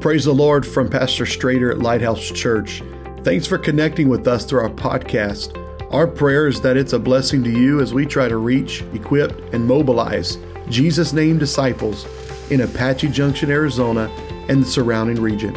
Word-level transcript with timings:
Praise 0.00 0.26
the 0.26 0.32
Lord 0.32 0.64
from 0.64 0.88
Pastor 0.88 1.24
Strader 1.24 1.72
at 1.72 1.80
Lighthouse 1.80 2.30
Church. 2.30 2.84
Thanks 3.24 3.48
for 3.48 3.58
connecting 3.58 4.08
with 4.08 4.28
us 4.28 4.44
through 4.44 4.60
our 4.60 4.70
podcast. 4.70 5.56
Our 5.92 6.06
prayer 6.06 6.46
is 6.46 6.60
that 6.60 6.76
it's 6.76 6.92
a 6.92 7.00
blessing 7.00 7.42
to 7.42 7.50
you 7.50 7.80
as 7.80 7.92
we 7.92 8.06
try 8.06 8.28
to 8.28 8.36
reach, 8.36 8.82
equip, 8.94 9.52
and 9.52 9.66
mobilize 9.66 10.38
Jesus' 10.68 11.12
name 11.12 11.36
disciples 11.36 12.06
in 12.48 12.60
Apache 12.60 13.08
Junction, 13.08 13.50
Arizona, 13.50 14.08
and 14.48 14.62
the 14.62 14.68
surrounding 14.68 15.20
region. 15.20 15.56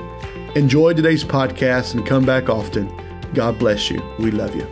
Enjoy 0.55 0.93
today's 0.93 1.23
podcast 1.23 1.93
and 1.93 2.03
come 2.03 2.25
back 2.25 2.49
often. 2.49 2.91
God 3.35 3.59
bless 3.59 3.91
you. 3.91 4.01
We 4.17 4.31
love 4.31 4.55
you. 4.55 4.67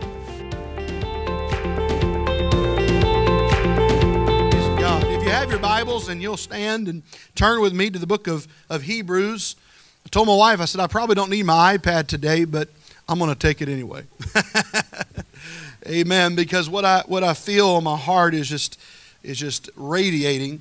Bibles 6.00 6.08
and 6.08 6.22
you'll 6.22 6.36
stand 6.36 6.88
and 6.88 7.02
turn 7.34 7.60
with 7.60 7.74
me 7.74 7.90
to 7.90 7.98
the 7.98 8.06
book 8.06 8.26
of, 8.26 8.48
of 8.70 8.82
Hebrews. 8.82 9.56
I 10.06 10.08
told 10.08 10.28
my 10.28 10.34
wife, 10.34 10.58
I 10.60 10.64
said, 10.64 10.80
I 10.80 10.86
probably 10.86 11.14
don't 11.14 11.28
need 11.28 11.44
my 11.44 11.76
iPad 11.76 12.06
today, 12.06 12.44
but 12.44 12.68
I'm 13.06 13.18
going 13.18 13.30
to 13.30 13.38
take 13.38 13.60
it 13.60 13.68
anyway. 13.68 14.04
Amen. 15.86 16.36
Because 16.36 16.70
what 16.70 16.84
I 16.86 17.02
what 17.06 17.22
I 17.22 17.34
feel 17.34 17.76
in 17.76 17.84
my 17.84 17.96
heart 17.96 18.32
is 18.34 18.48
just 18.48 18.80
is 19.22 19.38
just 19.38 19.68
radiating, 19.76 20.60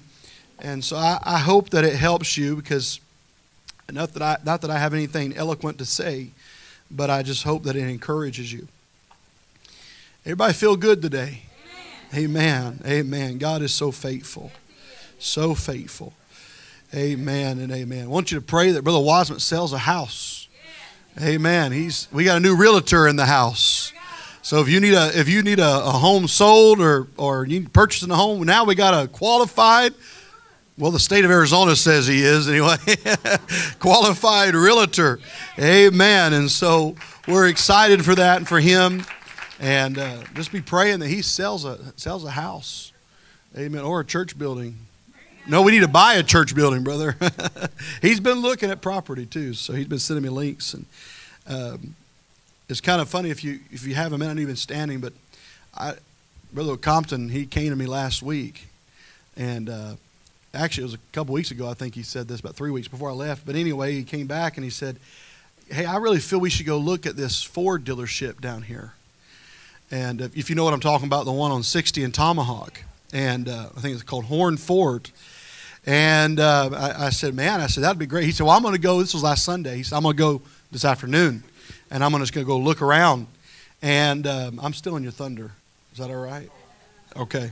and 0.60 0.84
so 0.84 0.98
I, 0.98 1.20
I 1.24 1.38
hope 1.38 1.70
that 1.70 1.86
it 1.86 1.96
helps 1.96 2.38
you 2.38 2.56
because 2.56 3.00
not 3.92 4.14
that 4.14 4.22
I 4.22 4.38
not 4.44 4.62
that 4.62 4.72
I 4.72 4.78
have 4.78 4.94
anything 4.94 5.36
eloquent 5.38 5.78
to 5.78 5.86
say, 5.86 6.32
but 6.92 7.10
I 7.10 7.24
just 7.24 7.44
hope 7.44 7.64
that 7.64 7.76
it 7.76 7.88
encourages 7.88 8.52
you. 8.52 8.68
Everybody 10.26 10.54
feel 10.54 10.76
good 10.76 11.02
today. 11.02 11.44
Amen. 12.14 12.82
Amen. 12.86 13.38
God 13.38 13.62
is 13.62 13.74
so 13.74 13.92
faithful. 13.92 14.52
So 15.20 15.54
faithful. 15.54 16.14
Amen 16.94 17.60
and 17.60 17.72
amen. 17.72 18.06
I 18.06 18.08
want 18.08 18.32
you 18.32 18.40
to 18.40 18.46
pray 18.46 18.72
that 18.72 18.84
Brother 18.84 19.00
Wiseman 19.00 19.40
sells 19.40 19.74
a 19.74 19.78
house. 19.78 20.48
Amen. 21.22 21.72
He's 21.72 22.08
we 22.12 22.24
got 22.24 22.38
a 22.38 22.40
new 22.40 22.56
realtor 22.56 23.08
in 23.08 23.16
the 23.16 23.26
house. 23.26 23.94
So 24.42 24.62
if 24.62 24.70
you 24.70 24.80
need 24.80 24.94
a 24.94 25.12
if 25.18 25.30
you 25.30 25.44
need 25.44 25.60
a, 25.60 25.86
a 25.86 25.92
home 25.92 26.28
sold 26.28 26.80
or 26.80 27.08
or 27.18 27.46
you 27.46 27.68
purchasing 27.70 28.10
a 28.10 28.16
home, 28.16 28.42
now 28.44 28.64
we 28.64 28.74
got 28.74 29.04
a 29.04 29.08
qualified 29.08 29.94
well, 30.80 30.92
the 30.92 31.00
state 31.00 31.26
of 31.26 31.32
Arizona 31.32 31.76
says 31.76 32.08
he 32.08 32.24
is 32.24 32.48
anyway. 32.48 32.78
qualified 33.80 34.56
realtor. 34.56 35.20
Amen. 35.60 36.32
And 36.32 36.50
so 36.50 36.96
we're 37.28 37.50
excited 37.50 38.06
for 38.06 38.16
that 38.16 38.38
and 38.38 38.48
for 38.48 38.62
him. 38.62 39.04
And 39.60 39.98
uh, 39.98 40.24
just 40.36 40.54
be 40.54 40.62
praying 40.62 41.00
that 41.00 41.10
he 41.10 41.22
sells 41.22 41.66
a 41.66 41.78
sells 41.98 42.24
a 42.24 42.32
house. 42.32 42.94
Amen. 43.58 43.82
Or 43.82 44.00
a 44.00 44.06
church 44.06 44.40
building. 44.40 44.78
No, 45.50 45.64
we 45.64 45.72
need 45.72 45.80
to 45.80 45.88
buy 45.88 46.14
a 46.14 46.22
church 46.22 46.54
building, 46.54 46.84
brother. 46.84 47.16
he's 48.04 48.20
been 48.20 48.40
looking 48.40 48.70
at 48.70 48.84
property 48.84 49.26
too, 49.26 49.56
so 49.56 49.74
he's 49.74 49.88
been 49.88 49.98
sending 49.98 50.22
me 50.22 50.30
links, 50.30 50.76
and 50.76 50.86
um, 51.48 51.96
it's 52.70 52.80
kind 52.80 53.02
of 53.02 53.10
funny 53.10 53.32
if 53.32 53.44
you 53.44 53.60
if 53.72 53.88
you 53.88 53.96
have 53.96 54.14
a 54.14 54.18
minute 54.20 54.38
even 54.38 54.56
standing. 54.56 55.00
But 55.00 55.14
I, 55.76 55.96
brother 56.54 56.78
Compton, 56.78 57.30
he 57.30 57.48
came 57.48 57.72
to 57.72 57.76
me 57.76 57.88
last 57.88 58.22
week, 58.22 58.68
and 59.36 59.70
uh, 59.70 59.94
actually 60.54 60.84
it 60.84 60.86
was 60.86 60.94
a 60.94 61.00
couple 61.14 61.34
weeks 61.34 61.50
ago. 61.50 61.68
I 61.68 61.74
think 61.74 61.96
he 61.96 62.04
said 62.04 62.28
this 62.28 62.42
about 62.42 62.56
three 62.56 62.70
weeks 62.70 62.88
before 62.88 63.10
I 63.10 63.14
left. 63.14 63.44
But 63.44 63.56
anyway, 63.56 63.94
he 63.94 64.04
came 64.04 64.28
back 64.28 64.56
and 64.56 64.64
he 64.64 64.70
said, 64.70 64.98
"Hey, 65.68 65.86
I 65.86 65.98
really 65.98 66.20
feel 66.20 66.40
we 66.40 66.52
should 66.52 66.68
go 66.68 66.78
look 66.78 67.08
at 67.08 67.16
this 67.16 67.42
Ford 67.42 67.84
dealership 67.84 68.40
down 68.40 68.62
here." 68.62 68.94
And 69.90 70.22
if 70.22 70.52
you 70.52 70.56
know 70.56 70.64
what 70.64 70.76
I'm 70.76 70.80
talking 70.80 71.08
about, 71.08 71.26
the 71.26 71.32
one 71.32 71.50
on 71.50 71.64
60 71.64 72.04
and 72.04 72.14
Tomahawk, 72.14 72.84
and 73.12 73.50
uh, 73.50 73.70
I 73.76 73.80
think 73.80 73.96
it's 73.96 74.04
called 74.04 74.26
Horn 74.26 74.56
Ford. 74.58 75.10
And 75.90 76.40
uh, 76.40 76.70
I, 76.72 77.06
I, 77.08 77.10
said, 77.10 77.34
man, 77.34 77.62
I 77.62 77.66
said, 77.66 77.84
that'd 77.84 77.98
be 77.98 78.06
great. 78.06 78.26
He 78.26 78.32
said, 78.32 78.46
well, 78.46 78.56
I'm 78.56 78.62
going 78.62 78.76
to 78.76 78.80
go. 78.80 79.00
This 79.00 79.16
was 79.16 79.24
last 79.24 79.44
Sunday. 79.44 79.76
He 79.76 79.82
said, 79.82 79.96
I'm 79.96 80.04
going 80.04 80.16
to 80.16 80.20
go 80.20 80.42
this 80.72 80.86
afternoon, 80.86 81.44
and 81.90 82.04
I'm 82.04 82.12
just 82.20 82.32
going 82.32 82.46
to 82.46 82.48
go 82.48 82.60
look 82.60 82.84
around. 82.84 83.26
And 83.82 84.28
um, 84.28 84.60
I'm 84.62 84.74
still 84.74 84.98
in 84.98 85.02
your 85.04 85.12
thunder. 85.12 85.52
Is 85.94 85.98
that 85.98 86.12
all 86.12 86.24
right? 86.24 86.48
Okay. 87.16 87.50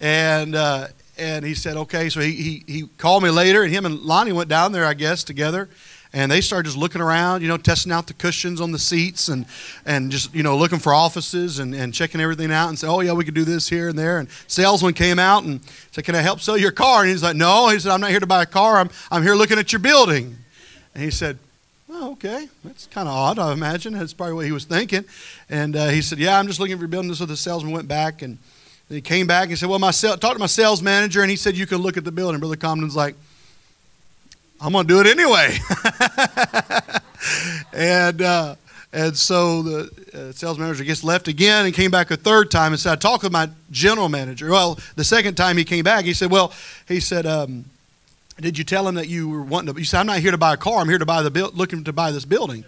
And 0.00 0.54
uh, 0.54 0.86
and 1.18 1.44
he 1.44 1.54
said, 1.54 1.76
okay. 1.76 2.08
So 2.08 2.20
he, 2.20 2.30
he, 2.30 2.64
he 2.68 2.82
called 2.98 3.24
me 3.24 3.30
later, 3.30 3.64
and 3.64 3.72
him 3.72 3.84
and 3.84 3.98
Lonnie 3.98 4.30
went 4.30 4.48
down 4.48 4.70
there, 4.70 4.86
I 4.86 4.94
guess, 4.94 5.24
together 5.24 5.68
and 6.12 6.30
they 6.30 6.40
started 6.40 6.64
just 6.64 6.76
looking 6.76 7.00
around, 7.00 7.40
you 7.42 7.48
know, 7.48 7.56
testing 7.56 7.92
out 7.92 8.08
the 8.08 8.14
cushions 8.14 8.60
on 8.60 8.72
the 8.72 8.78
seats 8.78 9.28
and, 9.28 9.46
and 9.86 10.10
just, 10.10 10.34
you 10.34 10.42
know, 10.42 10.56
looking 10.56 10.80
for 10.80 10.92
offices 10.92 11.60
and, 11.60 11.72
and 11.72 11.94
checking 11.94 12.20
everything 12.20 12.50
out 12.50 12.68
and 12.68 12.76
say, 12.76 12.88
oh, 12.88 13.00
yeah, 13.00 13.12
we 13.12 13.24
could 13.24 13.34
do 13.34 13.44
this 13.44 13.68
here 13.68 13.88
and 13.88 13.98
there. 13.98 14.18
And 14.18 14.28
salesman 14.48 14.94
came 14.94 15.20
out 15.20 15.44
and 15.44 15.60
said, 15.92 16.04
can 16.04 16.16
I 16.16 16.20
help 16.20 16.40
sell 16.40 16.58
your 16.58 16.72
car? 16.72 17.02
And 17.02 17.10
he's 17.10 17.22
like, 17.22 17.36
no. 17.36 17.68
He 17.68 17.78
said, 17.78 17.92
I'm 17.92 18.00
not 18.00 18.10
here 18.10 18.18
to 18.18 18.26
buy 18.26 18.42
a 18.42 18.46
car. 18.46 18.78
I'm, 18.78 18.90
I'm 19.10 19.22
here 19.22 19.36
looking 19.36 19.58
at 19.58 19.72
your 19.72 19.78
building. 19.78 20.36
And 20.94 21.04
he 21.04 21.12
said, 21.12 21.38
oh, 21.88 22.12
okay. 22.12 22.48
That's 22.64 22.88
kind 22.88 23.08
of 23.08 23.14
odd, 23.14 23.38
I 23.38 23.52
imagine. 23.52 23.92
That's 23.92 24.12
probably 24.12 24.34
what 24.34 24.46
he 24.46 24.52
was 24.52 24.64
thinking. 24.64 25.04
And 25.48 25.76
uh, 25.76 25.88
he 25.88 26.02
said, 26.02 26.18
yeah, 26.18 26.40
I'm 26.40 26.48
just 26.48 26.58
looking 26.58 26.76
for 26.76 26.82
your 26.82 26.88
building. 26.88 27.14
So 27.14 27.24
the 27.24 27.36
salesman 27.36 27.72
went 27.72 27.86
back 27.86 28.22
and 28.22 28.38
he 28.88 29.00
came 29.00 29.28
back 29.28 29.50
and 29.50 29.56
said, 29.56 29.68
well, 29.68 29.78
my 29.78 29.92
sales, 29.92 30.18
talked 30.18 30.34
to 30.34 30.40
my 30.40 30.46
sales 30.46 30.82
manager 30.82 31.22
and 31.22 31.30
he 31.30 31.36
said, 31.36 31.56
you 31.56 31.68
can 31.68 31.78
look 31.78 31.96
at 31.96 32.02
the 32.02 32.10
building. 32.10 32.40
Brother 32.40 32.56
Compton's 32.56 32.96
like, 32.96 33.14
I'm 34.60 34.72
going 34.72 34.86
to 34.86 34.94
do 34.94 35.00
it 35.00 35.06
anyway. 35.06 35.56
and 37.72 38.20
uh, 38.20 38.56
and 38.92 39.16
so 39.16 39.62
the 39.62 39.90
uh, 40.12 40.32
sales 40.32 40.58
manager 40.58 40.84
gets 40.84 41.04
left 41.04 41.28
again 41.28 41.64
and 41.64 41.74
came 41.74 41.90
back 41.90 42.10
a 42.10 42.16
third 42.16 42.50
time 42.50 42.72
and 42.72 42.80
said, 42.80 42.92
I 42.92 42.96
talked 42.96 43.22
with 43.22 43.32
my 43.32 43.48
general 43.70 44.08
manager. 44.08 44.50
Well, 44.50 44.78
the 44.96 45.04
second 45.04 45.36
time 45.36 45.56
he 45.56 45.64
came 45.64 45.84
back, 45.84 46.04
he 46.04 46.12
said, 46.12 46.30
Well, 46.30 46.52
he 46.88 46.98
said, 47.00 47.24
um, 47.24 47.66
Did 48.38 48.58
you 48.58 48.64
tell 48.64 48.86
him 48.88 48.96
that 48.96 49.08
you 49.08 49.28
were 49.28 49.42
wanting 49.42 49.72
to? 49.74 49.80
You 49.80 49.86
said, 49.86 50.00
I'm 50.00 50.06
not 50.06 50.18
here 50.18 50.32
to 50.32 50.38
buy 50.38 50.54
a 50.54 50.56
car. 50.56 50.80
I'm 50.80 50.88
here 50.88 50.98
to 50.98 51.06
buy 51.06 51.22
the 51.22 51.30
build, 51.30 51.56
looking 51.56 51.84
to 51.84 51.92
buy 51.92 52.10
this 52.10 52.24
building. 52.24 52.64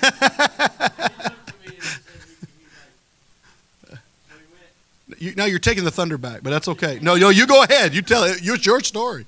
you, 5.18 5.34
now 5.34 5.46
you're 5.46 5.58
taking 5.58 5.84
the 5.84 5.90
thunder 5.90 6.18
back, 6.18 6.42
but 6.42 6.50
that's 6.50 6.68
okay. 6.68 6.98
No, 7.00 7.16
no, 7.16 7.30
you 7.30 7.46
go 7.46 7.62
ahead. 7.62 7.94
You 7.94 8.02
tell 8.02 8.24
it. 8.24 8.40
It's 8.42 8.66
your 8.66 8.80
story. 8.80 9.26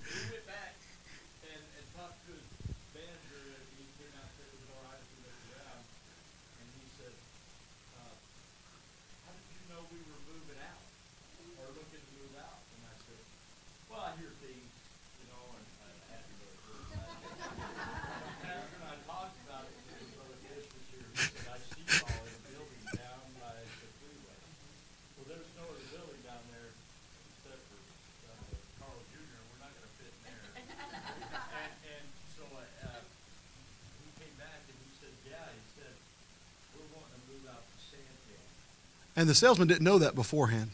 The 39.31 39.35
salesman 39.37 39.69
didn't 39.69 39.85
know 39.85 39.99
that 39.99 40.17
beforehand. 40.17 40.71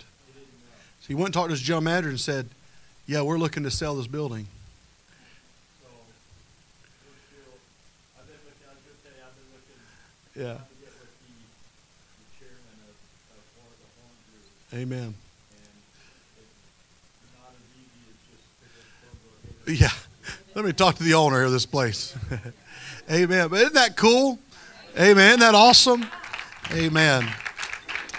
So 1.01 1.09
he 1.09 1.15
went 1.15 1.27
and 1.27 1.35
talked 1.35 1.49
to 1.49 1.53
his 1.53 1.61
general 1.61 1.83
manager 1.83 2.09
and 2.09 2.19
said, 2.19 2.49
Yeah, 3.07 3.21
we're 3.21 3.37
looking 3.37 3.65
to 3.65 3.71
sell 3.71 3.95
this 3.95 4.07
building. 4.07 4.47
Yeah. 10.35 10.57
Amen. 14.75 15.15
Yeah. 19.67 19.89
Let 20.55 20.65
me 20.65 20.73
talk 20.73 20.97
to 20.97 21.03
the 21.03 21.15
owner 21.15 21.43
of 21.43 21.53
this 21.53 21.67
place. 21.67 22.17
Amen. 23.11 23.49
But 23.49 23.61
isn't 23.61 23.75
that 23.75 23.97
cool? 23.97 24.39
Amen. 24.99 25.29
Isn't 25.29 25.41
that 25.41 25.55
awesome? 25.55 26.07
Amen. 26.73 27.31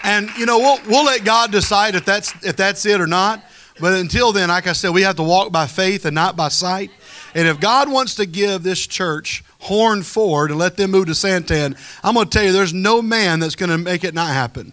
And 0.08 0.30
you 0.38 0.46
know, 0.46 0.58
we'll, 0.58 0.78
we'll 0.86 1.04
let 1.04 1.22
God 1.22 1.52
decide 1.52 1.94
if 1.94 2.06
that's 2.06 2.32
if 2.42 2.56
that's 2.56 2.86
it 2.86 2.98
or 2.98 3.06
not. 3.06 3.44
But 3.78 3.92
until 3.92 4.32
then, 4.32 4.48
like 4.48 4.66
I 4.66 4.72
said, 4.72 4.90
we 4.90 5.02
have 5.02 5.16
to 5.16 5.22
walk 5.22 5.52
by 5.52 5.66
faith 5.66 6.06
and 6.06 6.14
not 6.14 6.34
by 6.34 6.48
sight. 6.48 6.90
And 7.34 7.46
if 7.46 7.60
God 7.60 7.92
wants 7.92 8.14
to 8.16 8.26
give 8.26 8.62
this 8.62 8.86
church 8.86 9.44
Horn 9.60 10.02
Ford 10.02 10.50
and 10.50 10.58
let 10.58 10.76
them 10.78 10.92
move 10.92 11.06
to 11.06 11.12
Santan, 11.12 11.78
I'm 12.02 12.14
going 12.14 12.26
to 12.26 12.30
tell 12.30 12.44
you, 12.44 12.52
there's 12.52 12.72
no 12.72 13.02
man 13.02 13.38
that's 13.38 13.54
going 13.54 13.70
to 13.70 13.78
make 13.78 14.02
it 14.02 14.14
not 14.14 14.28
happen. 14.28 14.72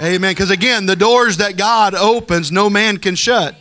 Amen. 0.00 0.32
Because 0.32 0.50
again, 0.50 0.86
the 0.86 0.96
doors 0.96 1.38
that 1.38 1.56
God 1.56 1.94
opens, 1.94 2.52
no 2.52 2.68
man 2.68 2.98
can 2.98 3.14
shut. 3.14 3.56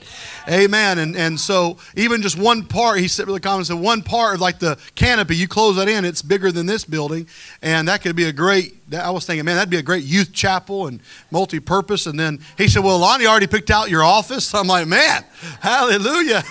Amen. 0.47 0.99
And 0.99 1.15
and 1.15 1.39
so 1.39 1.77
even 1.95 2.21
just 2.21 2.37
one 2.37 2.65
part, 2.65 2.99
he 2.99 3.07
said 3.07 3.27
really 3.27 3.39
common 3.39 3.63
said 3.63 3.79
one 3.79 4.01
part 4.01 4.35
of 4.35 4.41
like 4.41 4.59
the 4.59 4.77
canopy, 4.95 5.37
you 5.37 5.47
close 5.47 5.77
that 5.77 5.87
in, 5.87 6.03
it's 6.03 6.21
bigger 6.21 6.51
than 6.51 6.65
this 6.65 6.83
building, 6.83 7.27
and 7.61 7.87
that 7.87 8.01
could 8.01 8.15
be 8.15 8.25
a 8.25 8.33
great. 8.33 8.75
I 8.93 9.11
was 9.11 9.25
thinking, 9.25 9.45
man, 9.45 9.55
that'd 9.55 9.69
be 9.69 9.77
a 9.77 9.81
great 9.81 10.03
youth 10.03 10.33
chapel 10.33 10.87
and 10.87 11.01
multi-purpose. 11.31 12.05
And 12.05 12.19
then 12.19 12.41
he 12.57 12.67
said, 12.67 12.83
well, 12.83 12.99
Lonnie 12.99 13.25
already 13.25 13.47
picked 13.47 13.71
out 13.71 13.89
your 13.89 14.03
office. 14.03 14.53
I'm 14.55 14.67
like, 14.67 14.85
man, 14.85 15.23
hallelujah, 15.61 16.43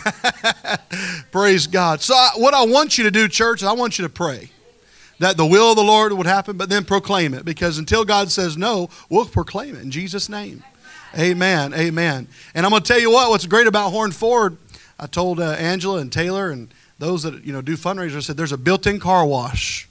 praise 1.31 1.67
God. 1.67 2.01
So 2.01 2.15
I, 2.15 2.31
what 2.37 2.55
I 2.55 2.65
want 2.65 2.99
you 2.99 3.05
to 3.05 3.11
do, 3.11 3.29
church, 3.29 3.63
is 3.63 3.69
I 3.69 3.73
want 3.73 3.99
you 3.99 4.05
to 4.05 4.13
pray 4.13 4.51
that 5.19 5.37
the 5.37 5.47
will 5.47 5.71
of 5.71 5.77
the 5.77 5.85
Lord 5.85 6.13
would 6.13 6.27
happen, 6.27 6.57
but 6.57 6.69
then 6.69 6.85
proclaim 6.85 7.35
it 7.35 7.45
because 7.45 7.79
until 7.79 8.05
God 8.05 8.33
says 8.33 8.57
no, 8.57 8.89
we'll 9.09 9.27
proclaim 9.27 9.77
it 9.77 9.83
in 9.83 9.91
Jesus' 9.91 10.29
name. 10.29 10.65
Amen. 11.19 11.75
Amen. 11.75 12.27
And 12.55 12.65
I'm 12.65 12.71
going 12.71 12.83
to 12.83 12.89
tell 12.89 13.01
you 13.01 13.11
what, 13.11 13.31
what's 13.31 13.47
great 13.47 13.67
about 13.67 13.91
Horn 13.91 14.13
Ford, 14.13 14.57
I 14.99 15.07
told 15.07 15.41
uh, 15.41 15.51
Angela 15.53 15.99
and 15.99 16.13
Taylor 16.13 16.51
and 16.51 16.73
those 16.99 17.25
that 17.25 17.45
you 17.45 17.53
know 17.53 17.61
do 17.61 17.77
fundraisers, 17.77 18.17
I 18.17 18.21
said 18.21 18.37
there's 18.37 18.53
a 18.53 18.59
built-in 18.59 19.01
car 19.01 19.27
wash. 19.27 19.89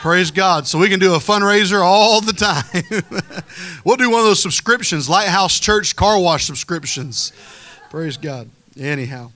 Praise 0.00 0.30
God. 0.30 0.66
So 0.66 0.78
we 0.78 0.88
can 0.88 0.98
do 0.98 1.14
a 1.14 1.18
fundraiser 1.18 1.82
all 1.84 2.20
the 2.20 2.32
time. 2.32 2.64
we'll 3.84 3.96
do 3.96 4.10
one 4.10 4.20
of 4.20 4.26
those 4.26 4.42
subscriptions, 4.42 5.10
Lighthouse 5.10 5.60
Church 5.60 5.94
car 5.94 6.18
wash 6.18 6.46
subscriptions. 6.46 7.32
Praise 7.90 8.16
God. 8.16 8.48
Anyhow, 8.78 9.32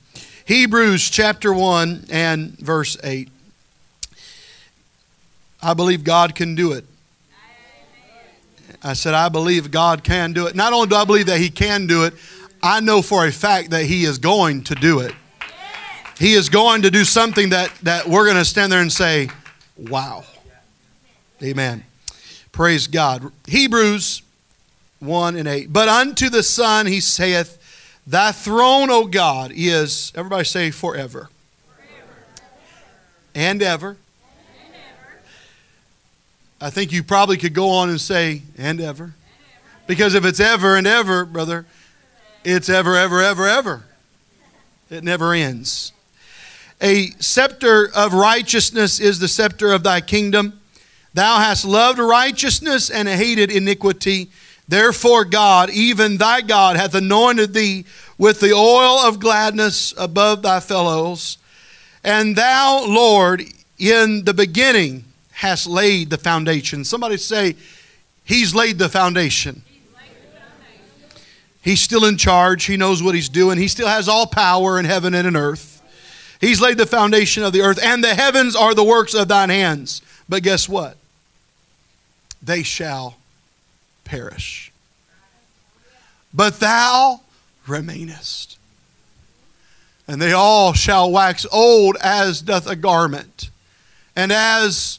Hebrews 0.47 1.11
chapter 1.11 1.53
1 1.53 2.07
and 2.11 2.59
verse 2.59 2.97
8. 3.03 3.29
I 5.63 5.75
believe 5.75 6.05
God 6.05 6.35
can 6.35 6.55
do 6.55 6.73
it. 6.73 6.85
I 8.85 8.93
said, 8.93 9.15
I 9.15 9.31
believe 9.31 9.71
God 9.71 10.05
can 10.05 10.35
do 10.35 10.47
it. 10.47 10.55
Not 10.55 10.75
only 10.75 10.89
do 10.89 10.95
I 10.95 11.05
believe 11.05 11.27
that 11.27 11.39
He 11.39 11.49
can 11.49 11.87
do 11.87 12.05
it, 12.05 12.15
I 12.63 12.81
know 12.81 13.01
for 13.01 13.27
a 13.27 13.33
fact 13.33 13.71
that 13.71 13.87
He 13.87 14.05
is 14.05 14.19
going 14.19 14.65
to 14.65 14.75
do 14.75 15.01
it. 15.01 15.15
He 16.19 16.35
is 16.35 16.49
going 16.49 16.83
to 16.83 16.91
do 16.91 17.05
something 17.05 17.51
that, 17.51 17.75
that 17.83 18.07
we're 18.07 18.25
going 18.25 18.37
to 18.37 18.45
stand 18.45 18.71
there 18.71 18.81
and 18.81 18.93
say, 18.93 19.29
wow. 19.77 20.25
Amen. 21.43 21.85
Praise 22.53 22.87
God. 22.87 23.33
Hebrews 23.49 24.23
1 25.01 25.37
and 25.37 25.49
8. 25.49 25.73
But 25.73 25.89
unto 25.89 26.29
the 26.29 26.43
Son 26.43 26.87
he 26.87 27.01
saith, 27.01 27.61
Thy 28.07 28.33
throne, 28.33 28.91
O 28.91 29.07
God, 29.07 29.51
is, 29.55 30.13
everybody 30.15 30.45
say, 30.45 30.71
forever. 30.71 31.31
forever. 31.67 32.13
And 33.35 33.63
ever. 33.63 33.97
I 36.65 36.71
think 36.71 36.93
you 36.93 37.03
probably 37.03 37.37
could 37.37 37.53
go 37.53 37.69
on 37.69 37.91
and 37.91 38.01
say, 38.01 38.41
and 38.57 38.81
ever. 38.81 39.13
Because 39.87 40.15
if 40.15 40.25
it's 40.25 40.41
ever 40.41 40.79
and 40.79 40.87
ever, 40.87 41.27
brother, 41.27 41.67
it's 42.43 42.71
ever, 42.71 42.97
ever, 42.97 43.21
ever, 43.21 43.47
ever. 43.47 43.83
It 44.89 45.05
never 45.05 45.35
ends. 45.35 45.93
A 46.81 47.09
scepter 47.19 47.91
of 47.95 48.15
righteousness 48.15 48.99
is 48.99 49.19
the 49.19 49.29
scepter 49.29 49.73
of 49.73 49.83
thy 49.83 50.01
kingdom. 50.01 50.59
Thou 51.13 51.37
hast 51.37 51.67
loved 51.67 51.99
righteousness 51.99 52.89
and 52.89 53.09
hated 53.09 53.53
iniquity. 53.53 54.31
Therefore, 54.67 55.27
God, 55.27 55.69
even 55.69 56.17
thy 56.17 56.41
God, 56.41 56.77
hath 56.77 56.95
anointed 56.95 57.53
thee 57.53 57.85
with 58.17 58.41
the 58.41 58.55
oil 58.55 59.01
of 59.01 59.21
gladness 59.21 59.93
above 59.99 60.41
thy 60.41 60.61
fellows. 60.61 61.37
And 62.03 62.35
thou, 62.35 62.87
Lord, 62.87 63.45
in 63.77 64.25
the 64.25 64.33
beginning, 64.33 65.05
has 65.35 65.67
laid 65.67 66.11
the 66.11 66.19
foundation. 66.19 66.85
Somebody 66.85 67.17
say, 67.17 67.57
He's 68.25 68.55
laid 68.55 68.79
the 68.79 68.89
foundation. 68.89 69.63
He's 71.63 71.81
still 71.81 72.05
in 72.05 72.17
charge. 72.17 72.65
He 72.65 72.77
knows 72.77 73.03
what 73.03 73.15
he's 73.15 73.29
doing. 73.29 73.59
He 73.59 73.69
still 73.69 73.89
has 73.89 74.09
all 74.09 74.27
power 74.27 74.79
in 74.79 74.85
heaven 74.85 75.15
and 75.15 75.27
in 75.27 75.37
earth. 75.37 75.83
He's 76.41 76.61
laid 76.61 76.77
the 76.77 76.87
foundation 76.87 77.43
of 77.43 77.53
the 77.53 77.63
earth, 77.63 77.79
and 77.83 78.05
the 78.05 78.15
heavens 78.15 78.55
are 78.55 78.75
the 78.75 78.85
works 78.85 79.15
of 79.15 79.29
thine 79.29 79.49
hands. 79.49 80.03
But 80.29 80.43
guess 80.43 80.69
what? 80.69 80.97
They 82.43 82.63
shall 82.63 83.17
perish. 84.05 84.73
But 86.35 86.61
thou 86.61 87.21
remainest. 87.67 88.59
And 90.07 90.21
they 90.21 90.33
all 90.33 90.75
shall 90.75 91.11
wax 91.11 91.47
old 91.51 91.97
as 92.03 92.43
doth 92.43 92.69
a 92.69 92.77
garment. 92.77 93.49
And 94.15 94.31
as 94.31 94.99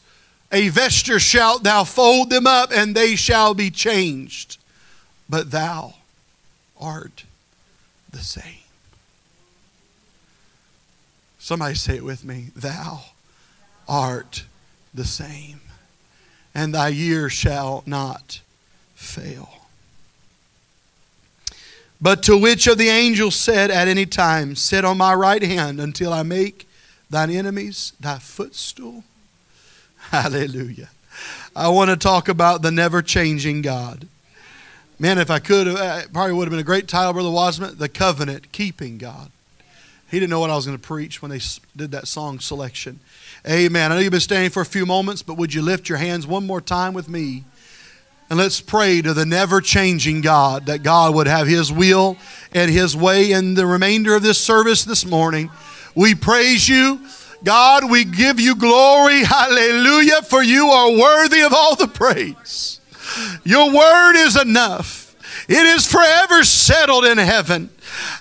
a 0.51 0.69
vesture 0.69 1.19
shalt 1.19 1.63
thou 1.63 1.83
fold 1.83 2.29
them 2.29 2.47
up, 2.47 2.71
and 2.71 2.95
they 2.95 3.15
shall 3.15 3.53
be 3.53 3.69
changed. 3.69 4.57
But 5.29 5.51
thou 5.51 5.95
art 6.79 7.25
the 8.11 8.19
same. 8.19 8.59
Somebody 11.39 11.75
say 11.75 11.97
it 11.97 12.03
with 12.03 12.23
me. 12.23 12.51
Thou 12.55 13.01
art 13.87 14.45
the 14.93 15.05
same, 15.05 15.61
and 16.53 16.73
thy 16.73 16.87
year 16.87 17.29
shall 17.29 17.83
not 17.85 18.41
fail. 18.95 19.49
But 22.01 22.23
to 22.23 22.37
which 22.37 22.67
of 22.67 22.77
the 22.77 22.89
angels 22.89 23.35
said 23.35 23.71
at 23.71 23.87
any 23.87 24.05
time, 24.05 24.55
Sit 24.55 24.85
on 24.85 24.97
my 24.97 25.13
right 25.13 25.41
hand 25.41 25.79
until 25.79 26.13
I 26.13 26.23
make 26.23 26.67
thine 27.09 27.29
enemies 27.29 27.93
thy 27.99 28.19
footstool? 28.19 29.03
Hallelujah. 30.11 30.89
I 31.55 31.69
want 31.69 31.89
to 31.89 31.97
talk 31.97 32.27
about 32.27 32.61
the 32.61 32.71
never 32.71 33.01
changing 33.01 33.61
God. 33.61 34.07
Man, 34.99 35.17
if 35.17 35.31
I 35.31 35.39
could, 35.39 35.67
uh, 35.67 36.01
it 36.03 36.13
probably 36.13 36.33
would 36.33 36.45
have 36.45 36.51
been 36.51 36.59
a 36.59 36.63
great 36.63 36.87
title, 36.87 37.13
Brother 37.13 37.31
Wasman, 37.31 37.77
The 37.77 37.89
Covenant 37.89 38.51
Keeping 38.51 38.97
God. 38.97 39.31
He 40.11 40.19
didn't 40.19 40.29
know 40.29 40.39
what 40.39 40.51
I 40.51 40.55
was 40.55 40.65
going 40.65 40.77
to 40.77 40.83
preach 40.83 41.21
when 41.21 41.31
they 41.31 41.39
did 41.75 41.91
that 41.91 42.07
song 42.07 42.39
selection. 42.39 42.99
Amen. 43.49 43.91
I 43.91 43.95
know 43.95 44.01
you've 44.01 44.11
been 44.11 44.19
standing 44.19 44.51
for 44.51 44.61
a 44.61 44.65
few 44.65 44.85
moments, 44.85 45.21
but 45.21 45.35
would 45.35 45.53
you 45.53 45.61
lift 45.61 45.89
your 45.89 45.97
hands 45.97 46.27
one 46.27 46.45
more 46.45 46.61
time 46.61 46.93
with 46.93 47.09
me? 47.09 47.43
And 48.29 48.39
let's 48.39 48.61
pray 48.61 49.01
to 49.01 49.13
the 49.13 49.25
never 49.25 49.61
changing 49.61 50.21
God 50.21 50.67
that 50.67 50.83
God 50.83 51.15
would 51.15 51.27
have 51.27 51.47
His 51.47 51.71
will 51.71 52.17
and 52.53 52.71
His 52.71 52.95
way 52.95 53.31
in 53.31 53.55
the 53.55 53.65
remainder 53.65 54.15
of 54.15 54.23
this 54.23 54.39
service 54.39 54.83
this 54.83 55.05
morning. 55.05 55.49
We 55.95 56.15
praise 56.15 56.69
you. 56.69 57.01
God, 57.45 57.89
we 57.89 58.03
give 58.03 58.39
you 58.39 58.55
glory. 58.55 59.23
Hallelujah. 59.23 60.21
For 60.23 60.43
you 60.43 60.67
are 60.67 60.91
worthy 60.91 61.41
of 61.41 61.53
all 61.53 61.75
the 61.75 61.87
praise. 61.87 62.81
Your 63.43 63.71
word 63.71 64.15
is 64.17 64.35
enough. 64.35 65.15
It 65.47 65.65
is 65.65 65.85
forever 65.85 66.43
settled 66.43 67.05
in 67.05 67.19
heaven. 67.19 67.69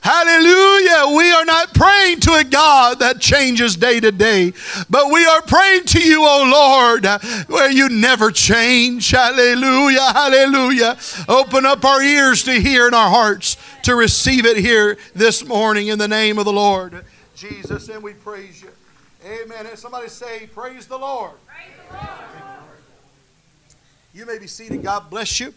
Hallelujah. 0.02 1.16
We 1.16 1.32
are 1.32 1.46
not 1.46 1.72
praying 1.72 2.20
to 2.20 2.34
a 2.34 2.44
God 2.44 2.98
that 2.98 3.18
changes 3.18 3.76
day 3.76 3.98
to 3.98 4.12
day, 4.12 4.52
but 4.90 5.10
we 5.10 5.24
are 5.24 5.40
praying 5.40 5.84
to 5.86 6.02
you, 6.02 6.20
O 6.22 6.44
Lord, 6.52 7.06
where 7.48 7.70
you 7.70 7.88
never 7.88 8.30
change. 8.30 9.10
Hallelujah. 9.10 10.12
Hallelujah. 10.12 10.98
Open 11.28 11.64
up 11.64 11.84
our 11.84 12.02
ears 12.02 12.42
to 12.44 12.60
hear 12.60 12.86
and 12.86 12.94
our 12.94 13.08
hearts 13.08 13.56
to 13.84 13.96
receive 13.96 14.44
it 14.44 14.58
here 14.58 14.98
this 15.14 15.44
morning 15.46 15.88
in 15.88 15.98
the 15.98 16.08
name 16.08 16.38
of 16.38 16.44
the 16.44 16.52
Lord 16.52 17.04
Jesus, 17.34 17.88
and 17.88 18.02
we 18.02 18.12
praise 18.12 18.62
you. 18.62 18.68
Amen. 19.24 19.66
And 19.66 19.78
somebody 19.78 20.08
say, 20.08 20.46
Praise 20.54 20.86
the 20.86 20.98
Lord. 20.98 21.32
Praise 21.46 21.72
the 21.88 21.94
Lord. 21.94 22.64
You 24.12 24.26
may 24.26 24.38
be 24.38 24.46
seated. 24.46 24.82
God 24.82 25.08
bless 25.08 25.40
you. 25.40 25.54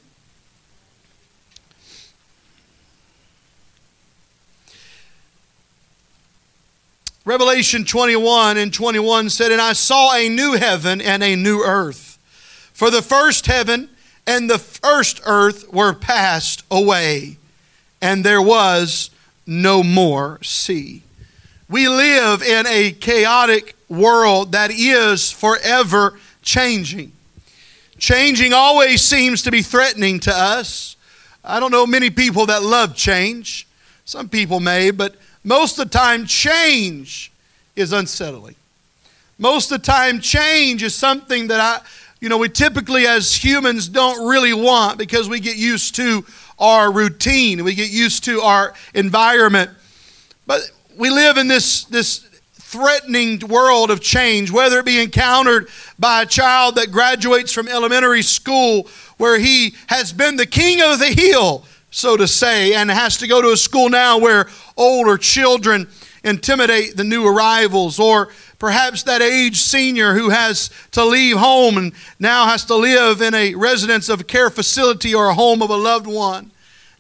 Revelation 7.26 7.84
21 7.84 8.56
and 8.56 8.74
21 8.74 9.30
said, 9.30 9.52
And 9.52 9.60
I 9.60 9.74
saw 9.74 10.16
a 10.16 10.30
new 10.30 10.54
heaven 10.54 11.02
and 11.02 11.22
a 11.22 11.36
new 11.36 11.62
earth. 11.62 12.18
For 12.72 12.90
the 12.90 13.02
first 13.02 13.48
heaven 13.48 13.90
and 14.26 14.50
the 14.50 14.60
first 14.60 15.20
earth 15.26 15.74
were 15.74 15.94
passed 15.94 16.64
away, 16.72 17.38
and 18.02 18.24
there 18.24 18.42
was 18.42 19.10
no 19.46 19.84
more 19.84 20.42
sea. 20.42 21.04
We 21.70 21.90
live 21.90 22.42
in 22.42 22.66
a 22.66 22.92
chaotic 22.92 23.76
world 23.90 24.54
that 24.54 24.72
is 24.72 25.32
forever 25.32 26.18
changing. 26.42 27.12
Changing 27.98 28.54
always 28.54 29.02
seems 29.02 29.42
to 29.44 29.52
be 29.52 29.62
threatening 29.62 30.20
to 30.22 30.32
us. 30.34 30.96
I 31.44 31.60
don't 31.60 31.72
know 31.72 31.86
many 31.86 32.10
people 32.10 32.46
that 32.46 32.64
love 32.64 32.96
change. 32.96 33.68
Some 34.06 34.30
people 34.30 34.60
may, 34.60 34.92
but 34.92 35.16
most 35.44 35.80
of 35.80 35.90
the 35.90 35.98
time, 35.98 36.26
change 36.26 37.32
is 37.76 37.92
unsettling. 37.92 38.56
Most 39.38 39.72
of 39.72 39.82
the 39.82 39.86
time, 39.86 40.20
change 40.20 40.84
is 40.84 40.96
something 40.96 41.48
that 41.48 41.60
I, 41.60 41.86
you 42.22 42.30
know, 42.30 42.38
we 42.38 42.50
typically 42.50 43.06
as 43.06 43.34
humans 43.34 43.88
don't 43.88 44.28
really 44.28 44.54
want 44.54 44.98
because 44.98 45.30
we 45.30 45.40
get 45.40 45.58
used 45.58 45.96
to 45.96 46.26
our 46.60 46.92
routine, 46.92 47.64
we 47.64 47.76
get 47.76 47.90
used 47.90 48.24
to 48.26 48.42
our 48.42 48.74
environment. 48.94 49.72
But 50.46 50.62
we 50.98 51.10
live 51.10 51.38
in 51.38 51.48
this, 51.48 51.86
this 51.86 52.20
threatening 52.54 53.40
world 53.48 53.92
of 53.92 54.02
change, 54.02 54.52
whether 54.52 54.80
it 54.80 54.86
be 54.86 55.02
encountered 55.02 55.70
by 55.98 56.24
a 56.24 56.26
child 56.26 56.76
that 56.76 56.92
graduates 56.92 57.52
from 57.52 57.68
elementary 57.68 58.22
school 58.22 58.88
where 59.18 59.40
he 59.40 59.74
has 59.88 60.12
been 60.12 60.36
the 60.36 60.46
king 60.46 60.82
of 60.82 61.00
the 61.00 61.08
hill 61.08 61.66
so 61.90 62.18
to 62.18 62.28
say, 62.28 62.74
and 62.74 62.92
has 62.92 63.18
to 63.18 63.28
go 63.28 63.42
to 63.42 63.52
a 63.52 63.58
school 63.58 63.90
now 63.90 64.20
where 64.20 64.48
older 64.76 65.18
children 65.18 65.88
intimidate 66.24 66.98
the 66.98 67.04
new 67.04 67.26
arrivals, 67.26 68.00
or 68.00 68.30
perhaps 68.60 69.04
that 69.04 69.22
aged 69.22 69.58
senior 69.58 70.14
who 70.14 70.30
has 70.30 70.70
to 70.92 71.04
leave 71.04 71.38
home 71.38 71.78
and 71.78 71.94
now 72.20 72.46
has 72.46 72.66
to 72.66 72.76
live 72.76 73.22
in 73.22 73.34
a 73.34 73.56
residence 73.56 74.10
of 74.10 74.22
a 74.22 74.24
care 74.24 74.50
facility 74.50 75.16
or 75.16 75.28
a 75.28 75.34
home 75.34 75.62
of 75.62 75.70
a 75.70 75.76
loved 75.76 76.08
one. 76.08 76.52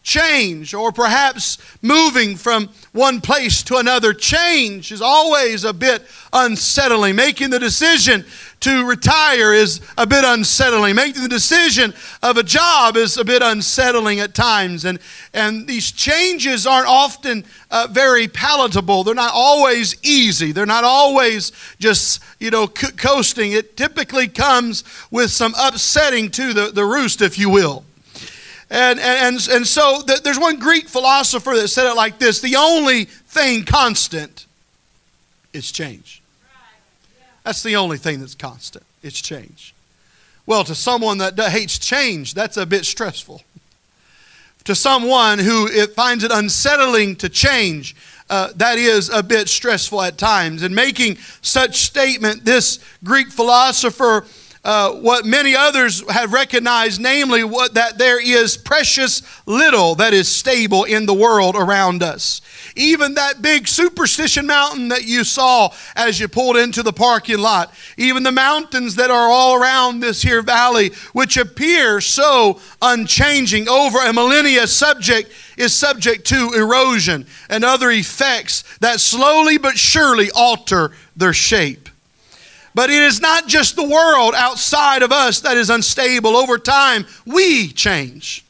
Change, 0.07 0.73
or 0.73 0.93
perhaps 0.93 1.57
moving 1.81 2.37
from 2.37 2.69
one 2.93 3.19
place 3.19 3.61
to 3.63 3.75
another. 3.75 4.13
Change 4.13 4.93
is 4.93 5.01
always 5.01 5.65
a 5.65 5.73
bit 5.73 6.01
unsettling. 6.31 7.17
Making 7.17 7.49
the 7.49 7.59
decision 7.59 8.23
to 8.61 8.87
retire 8.87 9.53
is 9.53 9.81
a 9.97 10.07
bit 10.07 10.23
unsettling. 10.23 10.95
Making 10.95 11.23
the 11.23 11.27
decision 11.27 11.93
of 12.23 12.37
a 12.37 12.43
job 12.43 12.95
is 12.95 13.17
a 13.17 13.25
bit 13.25 13.41
unsettling 13.41 14.21
at 14.21 14.33
times. 14.33 14.85
And, 14.85 14.99
and 15.33 15.67
these 15.67 15.91
changes 15.91 16.65
aren't 16.65 16.87
often 16.87 17.43
uh, 17.69 17.89
very 17.91 18.29
palatable. 18.29 19.03
They're 19.03 19.13
not 19.13 19.33
always 19.33 20.01
easy. 20.05 20.53
They're 20.53 20.65
not 20.65 20.85
always 20.85 21.51
just, 21.79 22.23
you 22.39 22.49
know, 22.49 22.69
co- 22.69 22.91
coasting. 22.95 23.51
It 23.51 23.75
typically 23.75 24.29
comes 24.29 24.85
with 25.11 25.31
some 25.31 25.53
upsetting 25.59 26.31
to 26.31 26.53
the, 26.53 26.71
the 26.71 26.85
roost, 26.85 27.21
if 27.21 27.37
you 27.37 27.49
will. 27.49 27.83
And, 28.69 28.99
and, 28.99 29.47
and 29.49 29.65
so 29.65 30.01
there's 30.23 30.39
one 30.39 30.59
Greek 30.59 30.89
philosopher 30.89 31.55
that 31.55 31.69
said 31.69 31.89
it 31.89 31.95
like 31.95 32.19
this 32.19 32.41
the 32.41 32.57
only 32.57 33.05
thing 33.05 33.63
constant 33.63 34.45
is 35.53 35.71
change. 35.71 36.21
That's 37.43 37.63
the 37.63 37.77
only 37.77 37.97
thing 37.97 38.19
that's 38.19 38.35
constant. 38.35 38.83
It's 39.01 39.21
change. 39.21 39.73
Well, 40.45 40.63
to 40.65 40.75
someone 40.75 41.17
that 41.19 41.39
hates 41.39 41.79
change, 41.79 42.33
that's 42.33 42.57
a 42.57 42.65
bit 42.65 42.85
stressful. 42.85 43.41
To 44.65 44.75
someone 44.75 45.39
who 45.39 45.67
it 45.67 45.93
finds 45.93 46.25
it 46.25 46.31
unsettling 46.31 47.15
to 47.17 47.29
change, 47.29 47.95
uh, 48.29 48.49
that 48.55 48.77
is 48.77 49.09
a 49.09 49.23
bit 49.23 49.47
stressful 49.47 50.01
at 50.01 50.17
times. 50.17 50.61
And 50.61 50.75
making 50.75 51.17
such 51.41 51.77
statement, 51.77 52.43
this 52.43 52.79
Greek 53.03 53.29
philosopher 53.29 54.25
uh, 54.67 54.91
what 54.91 55.25
many 55.25 55.55
others 55.55 56.03
have 56.11 56.33
recognized, 56.33 56.99
namely 56.99 57.41
what, 57.41 57.73
that 57.75 57.97
there 57.97 58.21
is 58.21 58.57
precious 58.57 59.21
little 59.45 59.95
that 59.95 60.13
is 60.13 60.27
stable 60.27 60.83
in 60.83 61.05
the 61.05 61.13
world 61.13 61.55
around 61.55 62.03
us. 62.03 62.41
Even 62.75 63.13
that 63.13 63.41
big 63.41 63.65
superstition 63.65 64.45
mountain 64.45 64.89
that 64.89 65.05
you 65.05 65.23
saw 65.23 65.69
as 65.95 66.19
you 66.19 66.27
pulled 66.27 66.57
into 66.57 66.83
the 66.83 66.91
parking 66.91 67.37
lot, 67.37 67.73
even 67.95 68.23
the 68.23 68.31
mountains 68.31 68.95
that 68.95 69.09
are 69.09 69.29
all 69.29 69.55
around 69.55 70.01
this 70.01 70.21
here 70.21 70.41
valley, 70.41 70.89
which 71.13 71.37
appear 71.37 72.01
so 72.01 72.59
unchanging 72.81 73.69
over 73.69 73.99
a 73.99 74.11
millennia 74.11 74.67
subject 74.67 75.31
is 75.55 75.73
subject 75.73 76.25
to 76.25 76.51
erosion 76.53 77.25
and 77.49 77.63
other 77.63 77.89
effects 77.89 78.65
that 78.79 78.99
slowly 78.99 79.57
but 79.57 79.77
surely 79.77 80.29
alter 80.35 80.91
their 81.15 81.31
shape. 81.31 81.87
But 82.77 82.91
it 82.91 83.01
is 83.01 83.19
not 83.19 83.47
just 83.47 83.75
the 83.75 83.87
world 83.87 84.35
outside 84.35 85.01
of 85.01 85.11
us 85.11 85.39
that 85.39 85.57
is 85.57 85.71
unstable. 85.71 86.37
Over 86.37 86.59
time, 86.59 87.07
we 87.25 87.69
change. 87.69 88.45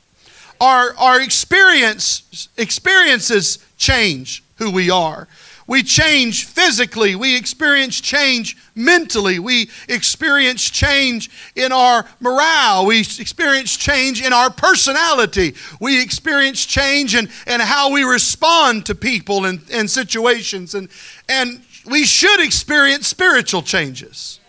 Our, 0.60 0.94
our 0.98 1.22
experience, 1.22 2.50
experiences 2.58 3.60
change 3.78 4.44
who 4.58 4.70
we 4.70 4.90
are. 4.90 5.30
We 5.66 5.82
change 5.82 6.44
physically. 6.44 7.16
We 7.16 7.38
experience 7.38 8.02
change 8.02 8.58
mentally. 8.76 9.40
We 9.40 9.70
experience 9.88 10.70
change 10.70 11.30
in 11.56 11.72
our 11.72 12.06
morale. 12.20 12.86
We 12.86 13.00
experience 13.00 13.78
change 13.78 14.22
in 14.22 14.34
our 14.34 14.50
personality. 14.50 15.56
We 15.80 16.02
experience 16.02 16.66
change 16.66 17.16
in, 17.16 17.30
in 17.48 17.62
how 17.62 17.94
we 17.94 18.04
respond 18.04 18.86
to 18.88 18.96
people 18.96 19.46
and, 19.46 19.62
and 19.72 19.90
situations. 19.90 20.76
And, 20.76 20.90
and 21.30 21.62
we 21.88 22.06
should 22.06 22.40
experience 22.40 23.08
spiritual 23.08 23.62
changes 23.62 24.40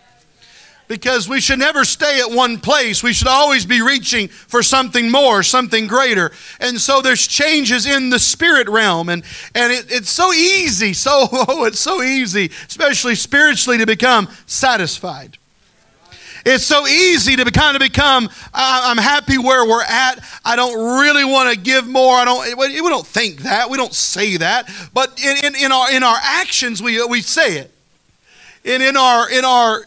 because 0.89 1.29
we 1.29 1.39
should 1.39 1.59
never 1.59 1.85
stay 1.85 2.19
at 2.19 2.31
one 2.31 2.59
place. 2.59 3.01
We 3.01 3.13
should 3.13 3.27
always 3.27 3.65
be 3.65 3.81
reaching 3.81 4.27
for 4.27 4.61
something 4.61 5.09
more, 5.09 5.43
something 5.43 5.87
greater. 5.87 6.31
And 6.59 6.81
so 6.81 7.01
there's 7.01 7.27
changes 7.27 7.85
in 7.85 8.09
the 8.09 8.19
spirit 8.19 8.67
realm. 8.67 9.07
And, 9.07 9.23
and 9.55 9.71
it, 9.71 9.85
it's 9.89 10.09
so 10.09 10.33
easy, 10.33 10.93
so, 10.93 11.27
oh, 11.31 11.63
it's 11.65 11.79
so 11.79 12.01
easy, 12.01 12.51
especially 12.67 13.15
spiritually, 13.15 13.77
to 13.77 13.85
become 13.85 14.27
satisfied. 14.47 15.37
It's 16.51 16.65
so 16.65 16.87
easy 16.87 17.35
to 17.35 17.45
be, 17.45 17.51
kind 17.51 17.75
of 17.75 17.79
become, 17.79 18.27
I'm 18.55 18.97
happy 18.97 19.37
where 19.37 19.63
we're 19.65 19.83
at. 19.83 20.15
I 20.43 20.55
don't 20.55 20.99
really 20.99 21.23
want 21.23 21.53
to 21.53 21.59
give 21.59 21.87
more. 21.87 22.15
I 22.15 22.25
don't, 22.25 22.57
we 22.57 22.89
don't 22.89 23.05
think 23.05 23.41
that. 23.41 23.69
We 23.69 23.77
don't 23.77 23.93
say 23.93 24.37
that. 24.37 24.67
But 24.91 25.23
in, 25.23 25.45
in, 25.45 25.55
in, 25.55 25.71
our, 25.71 25.91
in 25.91 26.01
our 26.01 26.17
actions, 26.19 26.81
we, 26.81 27.05
we 27.05 27.21
say 27.21 27.59
it. 27.59 27.71
And 28.65 28.81
in 28.81 28.97
our, 28.97 29.29
in 29.29 29.45
our 29.45 29.85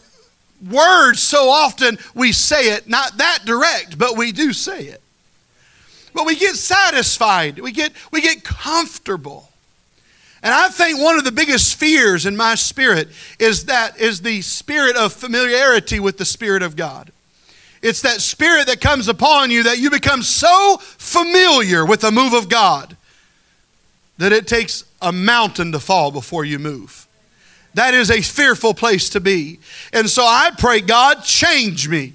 words, 0.71 1.21
so 1.21 1.49
often 1.49 1.97
we 2.15 2.31
say 2.31 2.73
it, 2.73 2.87
not 2.87 3.17
that 3.17 3.39
direct, 3.43 3.97
but 3.97 4.15
we 4.15 4.31
do 4.31 4.53
say 4.53 4.85
it. 4.85 5.01
But 6.13 6.25
we 6.25 6.37
get 6.37 6.55
satisfied. 6.55 7.59
We 7.59 7.73
get, 7.73 7.91
we 8.09 8.21
get 8.21 8.45
comfortable. 8.45 9.49
And 10.43 10.53
I 10.53 10.67
think 10.67 10.99
one 10.99 11.17
of 11.17 11.23
the 11.23 11.31
biggest 11.31 11.75
fears 11.75 12.25
in 12.25 12.35
my 12.35 12.55
spirit 12.55 13.07
is 13.39 13.65
that 13.65 13.99
is 13.99 14.21
the 14.21 14.41
spirit 14.41 14.97
of 14.97 15.13
familiarity 15.13 16.01
with 16.01 16.17
the 16.17 16.25
Spirit 16.25 16.61
of 16.61 16.75
God. 16.75 17.11
It's 17.81 18.01
that 18.01 18.19
spirit 18.21 18.67
that 18.67 18.81
comes 18.81 19.07
upon 19.07 19.51
you 19.51 19.63
that 19.63 19.79
you 19.79 19.89
become 19.89 20.21
so 20.21 20.77
familiar 20.81 21.85
with 21.85 22.01
the 22.01 22.11
move 22.11 22.33
of 22.33 22.49
God 22.49 22.97
that 24.17 24.33
it 24.33 24.45
takes 24.45 24.83
a 25.01 25.11
mountain 25.11 25.71
to 25.71 25.79
fall 25.79 26.11
before 26.11 26.45
you 26.45 26.59
move. 26.59 27.07
That 27.73 27.93
is 27.93 28.11
a 28.11 28.21
fearful 28.21 28.73
place 28.73 29.09
to 29.09 29.19
be. 29.19 29.59
And 29.91 30.09
so 30.09 30.23
I 30.23 30.51
pray, 30.57 30.81
God, 30.81 31.23
change 31.23 31.87
me. 31.87 32.13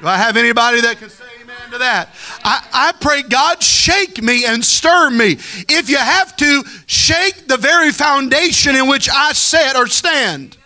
Do 0.00 0.06
I 0.06 0.16
have 0.16 0.36
anybody 0.36 0.80
that 0.82 0.98
can 0.98 1.10
say 1.10 1.24
amen 1.66 1.72
to 1.72 1.78
that? 1.78 2.08
I, 2.44 2.66
I 2.72 2.92
pray, 3.00 3.22
God, 3.22 3.62
shake 3.62 4.22
me 4.22 4.44
and 4.44 4.64
stir 4.64 5.10
me. 5.10 5.32
If 5.68 5.88
you 5.88 5.98
have 5.98 6.36
to, 6.36 6.64
shake 6.86 7.46
the 7.46 7.56
very 7.56 7.92
foundation 7.92 8.76
in 8.76 8.88
which 8.88 9.08
I 9.10 9.32
sit 9.32 9.76
or 9.76 9.86
stand. 9.86 10.56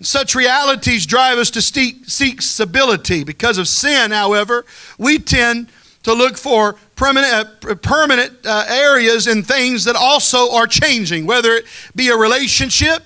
Such 0.00 0.34
realities 0.34 1.06
drive 1.06 1.38
us 1.38 1.50
to 1.50 1.62
seek, 1.62 2.06
seek 2.06 2.42
stability. 2.42 3.22
Because 3.22 3.58
of 3.58 3.68
sin, 3.68 4.10
however, 4.10 4.64
we 4.98 5.18
tend 5.18 5.68
to 6.02 6.12
look 6.12 6.36
for 6.36 6.74
permanent, 6.96 7.48
uh, 7.64 7.74
permanent 7.76 8.44
uh, 8.44 8.64
areas 8.68 9.28
and 9.28 9.46
things 9.46 9.84
that 9.84 9.94
also 9.94 10.52
are 10.52 10.66
changing, 10.66 11.24
whether 11.24 11.52
it 11.52 11.66
be 11.94 12.08
a 12.08 12.16
relationship. 12.16 13.04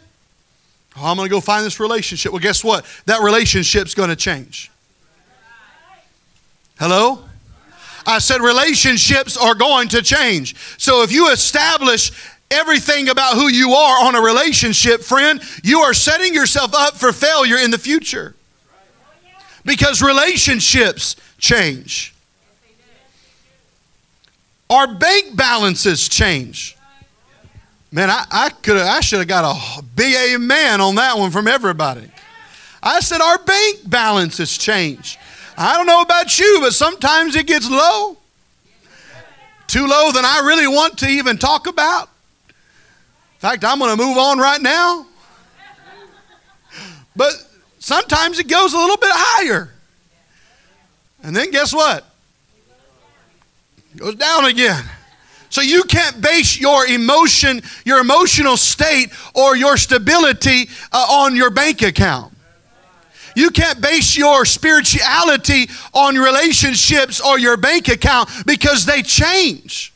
Oh, 0.96 1.10
I'm 1.10 1.16
going 1.16 1.28
to 1.28 1.30
go 1.30 1.42
find 1.42 1.66
this 1.66 1.78
relationship. 1.78 2.32
Well, 2.32 2.40
guess 2.40 2.64
what? 2.64 2.86
That 3.04 3.20
relationship's 3.20 3.94
going 3.94 4.08
to 4.08 4.16
change. 4.16 4.70
Hello? 6.78 7.20
I 8.06 8.18
said 8.18 8.40
relationships 8.40 9.36
are 9.36 9.54
going 9.54 9.88
to 9.88 10.02
change. 10.02 10.54
So 10.78 11.02
if 11.02 11.10
you 11.10 11.30
establish 11.30 12.12
everything 12.50 13.08
about 13.08 13.34
who 13.34 13.48
you 13.48 13.72
are 13.72 14.06
on 14.06 14.14
a 14.14 14.20
relationship, 14.20 15.00
friend, 15.00 15.40
you 15.64 15.80
are 15.80 15.94
setting 15.94 16.32
yourself 16.32 16.72
up 16.74 16.94
for 16.94 17.12
failure 17.12 17.56
in 17.56 17.70
the 17.70 17.78
future. 17.78 18.34
Because 19.64 20.00
relationships 20.00 21.16
change. 21.38 22.14
Our 24.70 24.94
bank 24.94 25.36
balances 25.36 26.08
change. 26.08 26.76
Man, 27.90 28.10
I, 28.10 28.24
I 28.30 28.48
could 28.50 28.76
I 28.76 29.00
should 29.00 29.20
have 29.20 29.28
got 29.28 29.44
a 29.44 29.82
big 29.82 30.14
amen 30.34 30.80
on 30.80 30.96
that 30.96 31.16
one 31.16 31.30
from 31.30 31.48
everybody. 31.48 32.10
I 32.82 33.00
said 33.00 33.20
our 33.20 33.38
bank 33.38 33.88
balances 33.88 34.58
change. 34.58 35.18
I 35.56 35.74
don't 35.76 35.86
know 35.86 36.02
about 36.02 36.38
you, 36.38 36.58
but 36.60 36.72
sometimes 36.74 37.34
it 37.34 37.46
gets 37.46 37.68
low. 37.70 38.16
Too 39.66 39.86
low 39.86 40.12
than 40.12 40.24
I 40.24 40.42
really 40.44 40.66
want 40.66 40.98
to 40.98 41.08
even 41.08 41.38
talk 41.38 41.66
about. 41.66 42.08
In 42.48 43.40
fact, 43.40 43.64
I'm 43.64 43.78
going 43.78 43.96
to 43.96 44.02
move 44.02 44.16
on 44.18 44.38
right 44.38 44.60
now. 44.60 45.06
But 47.16 47.32
sometimes 47.78 48.38
it 48.38 48.48
goes 48.48 48.74
a 48.74 48.76
little 48.76 48.98
bit 48.98 49.10
higher. 49.12 49.72
And 51.22 51.34
then 51.34 51.50
guess 51.50 51.72
what? 51.72 52.04
It 53.94 53.98
goes 53.98 54.14
down 54.16 54.44
again. 54.44 54.84
So 55.48 55.62
you 55.62 55.84
can't 55.84 56.20
base 56.20 56.60
your 56.60 56.86
emotion, 56.86 57.62
your 57.84 57.98
emotional 57.98 58.58
state, 58.58 59.10
or 59.34 59.56
your 59.56 59.78
stability 59.78 60.68
uh, 60.92 61.06
on 61.08 61.34
your 61.34 61.50
bank 61.50 61.80
account. 61.80 62.35
You 63.36 63.50
can't 63.50 63.80
base 63.82 64.16
your 64.16 64.46
spirituality 64.46 65.68
on 65.92 66.16
relationships 66.16 67.20
or 67.20 67.38
your 67.38 67.58
bank 67.58 67.88
account 67.88 68.30
because 68.46 68.86
they 68.86 69.02
change. 69.02 69.92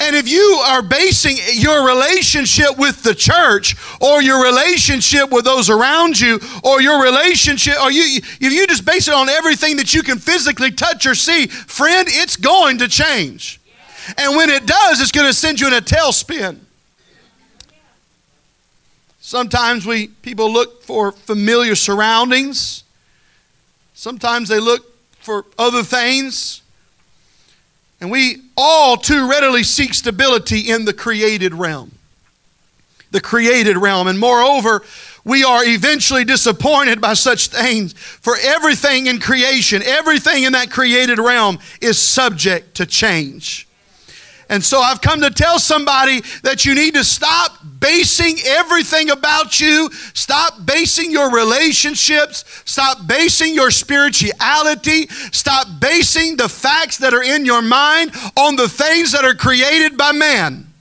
And 0.00 0.16
if 0.16 0.28
you 0.28 0.60
are 0.66 0.82
basing 0.82 1.36
your 1.54 1.86
relationship 1.86 2.76
with 2.76 3.04
the 3.04 3.14
church 3.14 3.76
or 4.00 4.20
your 4.20 4.42
relationship 4.42 5.30
with 5.30 5.44
those 5.44 5.70
around 5.70 6.18
you 6.18 6.40
or 6.64 6.82
your 6.82 7.00
relationship, 7.00 7.80
or 7.80 7.92
you, 7.92 8.16
if 8.16 8.52
you 8.52 8.66
just 8.66 8.84
base 8.84 9.06
it 9.06 9.14
on 9.14 9.28
everything 9.28 9.76
that 9.76 9.94
you 9.94 10.02
can 10.02 10.18
physically 10.18 10.72
touch 10.72 11.06
or 11.06 11.14
see, 11.14 11.46
friend, 11.46 12.08
it's 12.10 12.34
going 12.36 12.78
to 12.78 12.88
change. 12.88 13.60
And 14.18 14.36
when 14.36 14.50
it 14.50 14.66
does, 14.66 15.00
it's 15.00 15.12
going 15.12 15.28
to 15.28 15.34
send 15.34 15.60
you 15.60 15.68
in 15.68 15.74
a 15.74 15.80
tailspin. 15.80 16.58
Sometimes 19.32 19.86
we 19.86 20.08
people 20.08 20.52
look 20.52 20.82
for 20.82 21.10
familiar 21.10 21.74
surroundings. 21.74 22.84
Sometimes 23.94 24.50
they 24.50 24.60
look 24.60 24.84
for 25.20 25.46
other 25.58 25.82
things. 25.82 26.60
And 27.98 28.10
we 28.10 28.42
all 28.58 28.98
too 28.98 29.30
readily 29.30 29.62
seek 29.62 29.94
stability 29.94 30.70
in 30.70 30.84
the 30.84 30.92
created 30.92 31.54
realm. 31.54 31.92
The 33.10 33.22
created 33.22 33.78
realm. 33.78 34.06
And 34.06 34.18
moreover, 34.18 34.82
we 35.24 35.44
are 35.44 35.64
eventually 35.64 36.26
disappointed 36.26 37.00
by 37.00 37.14
such 37.14 37.46
things. 37.46 37.94
For 37.94 38.36
everything 38.38 39.06
in 39.06 39.18
creation, 39.18 39.82
everything 39.82 40.42
in 40.42 40.52
that 40.52 40.70
created 40.70 41.18
realm 41.18 41.58
is 41.80 41.98
subject 41.98 42.74
to 42.74 42.84
change. 42.84 43.66
And 44.52 44.62
so 44.62 44.82
I've 44.82 45.00
come 45.00 45.22
to 45.22 45.30
tell 45.30 45.58
somebody 45.58 46.20
that 46.42 46.66
you 46.66 46.74
need 46.74 46.92
to 46.92 47.04
stop 47.04 47.56
basing 47.80 48.36
everything 48.44 49.08
about 49.08 49.58
you, 49.58 49.88
stop 50.12 50.66
basing 50.66 51.10
your 51.10 51.32
relationships, 51.34 52.44
stop 52.66 53.06
basing 53.06 53.54
your 53.54 53.70
spirituality, 53.70 55.08
stop 55.32 55.80
basing 55.80 56.36
the 56.36 56.50
facts 56.50 56.98
that 56.98 57.14
are 57.14 57.22
in 57.22 57.46
your 57.46 57.62
mind 57.62 58.12
on 58.36 58.56
the 58.56 58.68
things 58.68 59.12
that 59.12 59.24
are 59.24 59.34
created 59.34 59.96
by 59.96 60.12
man. 60.12 60.71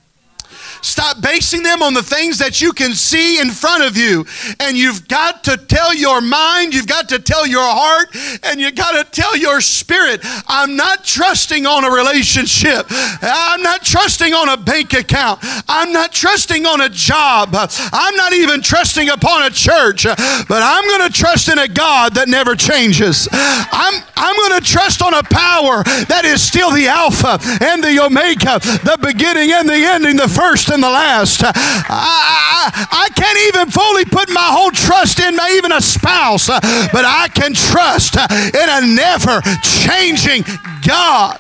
Stop 0.82 1.22
basing 1.22 1.64
them 1.64 1.82
on 1.82 1.94
the 1.94 2.04
things 2.04 2.40
that 2.40 2.60
you 2.60 2.74
can 2.74 2.94
see 2.94 3.40
in 3.40 3.52
front 3.52 3.84
of 3.84 3.96
you. 3.96 4.26
And 4.60 4.76
you've 4.78 5.08
got 5.08 5.44
to 5.46 5.58
tell 5.58 5.94
your 5.94 6.22
mind, 6.22 6.74
you've 6.74 6.88
got 6.88 7.10
to 7.10 7.20
tell 7.20 7.46
your 7.46 7.64
heart, 7.64 8.10
and 8.44 8.60
you've 8.60 8.76
got 8.76 8.92
to 8.92 9.10
tell 9.10 9.38
your 9.38 9.62
spirit, 9.62 10.22
I'm 10.48 10.76
not 10.76 11.04
trusting 11.04 11.66
on 11.66 11.86
a 11.86 11.90
relationship. 11.90 12.88
I'm 13.22 13.62
not 13.62 13.84
trusting 13.84 14.34
on 14.34 14.50
a 14.50 14.58
bank 14.58 14.94
account. 14.94 15.40
I'm 15.68 15.94
not 15.94 16.12
trusting 16.12 16.66
on 16.66 16.82
a 16.82 16.90
job. 16.90 17.50
I'm 17.54 18.16
not 18.16 18.34
even 18.34 18.62
trusting 18.62 19.10
upon 19.10 19.44
a 19.44 19.50
church. 19.50 20.04
But 20.04 20.62
I'm 20.64 20.84
going 20.86 21.12
to 21.12 21.14
trust 21.14 21.50
in 21.50 21.60
a 21.60 21.68
God 21.68 22.16
that 22.16 22.28
never 22.28 22.56
changes. 22.56 23.28
I'm, 23.32 24.04
I'm 24.18 24.36
going 24.36 24.62
to 24.62 24.66
trust 24.66 25.02
on 25.02 25.14
a 25.14 25.24
power 25.24 25.84
that 25.84 26.24
is 26.26 26.42
still 26.42 26.72
the 26.72 26.88
Alpha 26.88 27.40
and 27.64 27.84
the 27.84 28.00
Omega, 28.04 28.60
the 28.84 28.98
beginning 29.02 29.52
and 29.52 29.70
the 29.70 29.76
ending, 29.76 30.18
the 30.18 30.28
first 30.28 30.71
and 30.72 30.82
the 30.82 30.90
last. 30.90 31.44
I, 31.44 31.52
I, 31.54 32.88
I 32.92 33.10
can't 33.14 33.38
even 33.50 33.70
fully 33.70 34.06
put 34.06 34.30
my 34.30 34.50
whole 34.52 34.72
trust 34.72 35.20
in 35.20 35.36
my, 35.36 35.52
even 35.56 35.72
a 35.72 35.82
spouse, 35.82 36.50
uh, 36.50 36.60
but 36.92 37.06
I 37.06 37.28
can 37.34 37.54
trust 37.54 38.16
uh, 38.18 38.28
in 38.32 38.70
a 38.70 38.96
never 38.96 39.42
changing 39.62 40.44
God. 40.88 41.40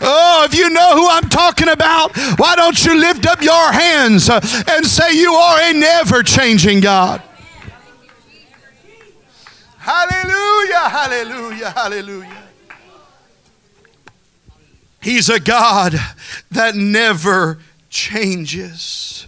Oh, 0.00 0.44
if 0.44 0.54
you 0.54 0.70
know 0.70 0.94
who 0.94 1.08
I'm 1.08 1.28
talking 1.28 1.68
about, 1.68 2.16
why 2.38 2.56
don't 2.56 2.84
you 2.84 2.98
lift 2.98 3.26
up 3.26 3.42
your 3.42 3.72
hands 3.72 4.28
uh, 4.28 4.40
and 4.70 4.86
say, 4.86 5.12
You 5.12 5.32
are 5.32 5.70
a 5.70 5.72
never 5.72 6.22
changing 6.22 6.80
God? 6.80 7.22
Hallelujah, 9.78 10.88
hallelujah, 10.88 11.70
hallelujah. 11.70 12.43
He's 15.04 15.28
a 15.28 15.38
God 15.38 15.94
that 16.50 16.74
never 16.74 17.58
changes. 17.90 19.26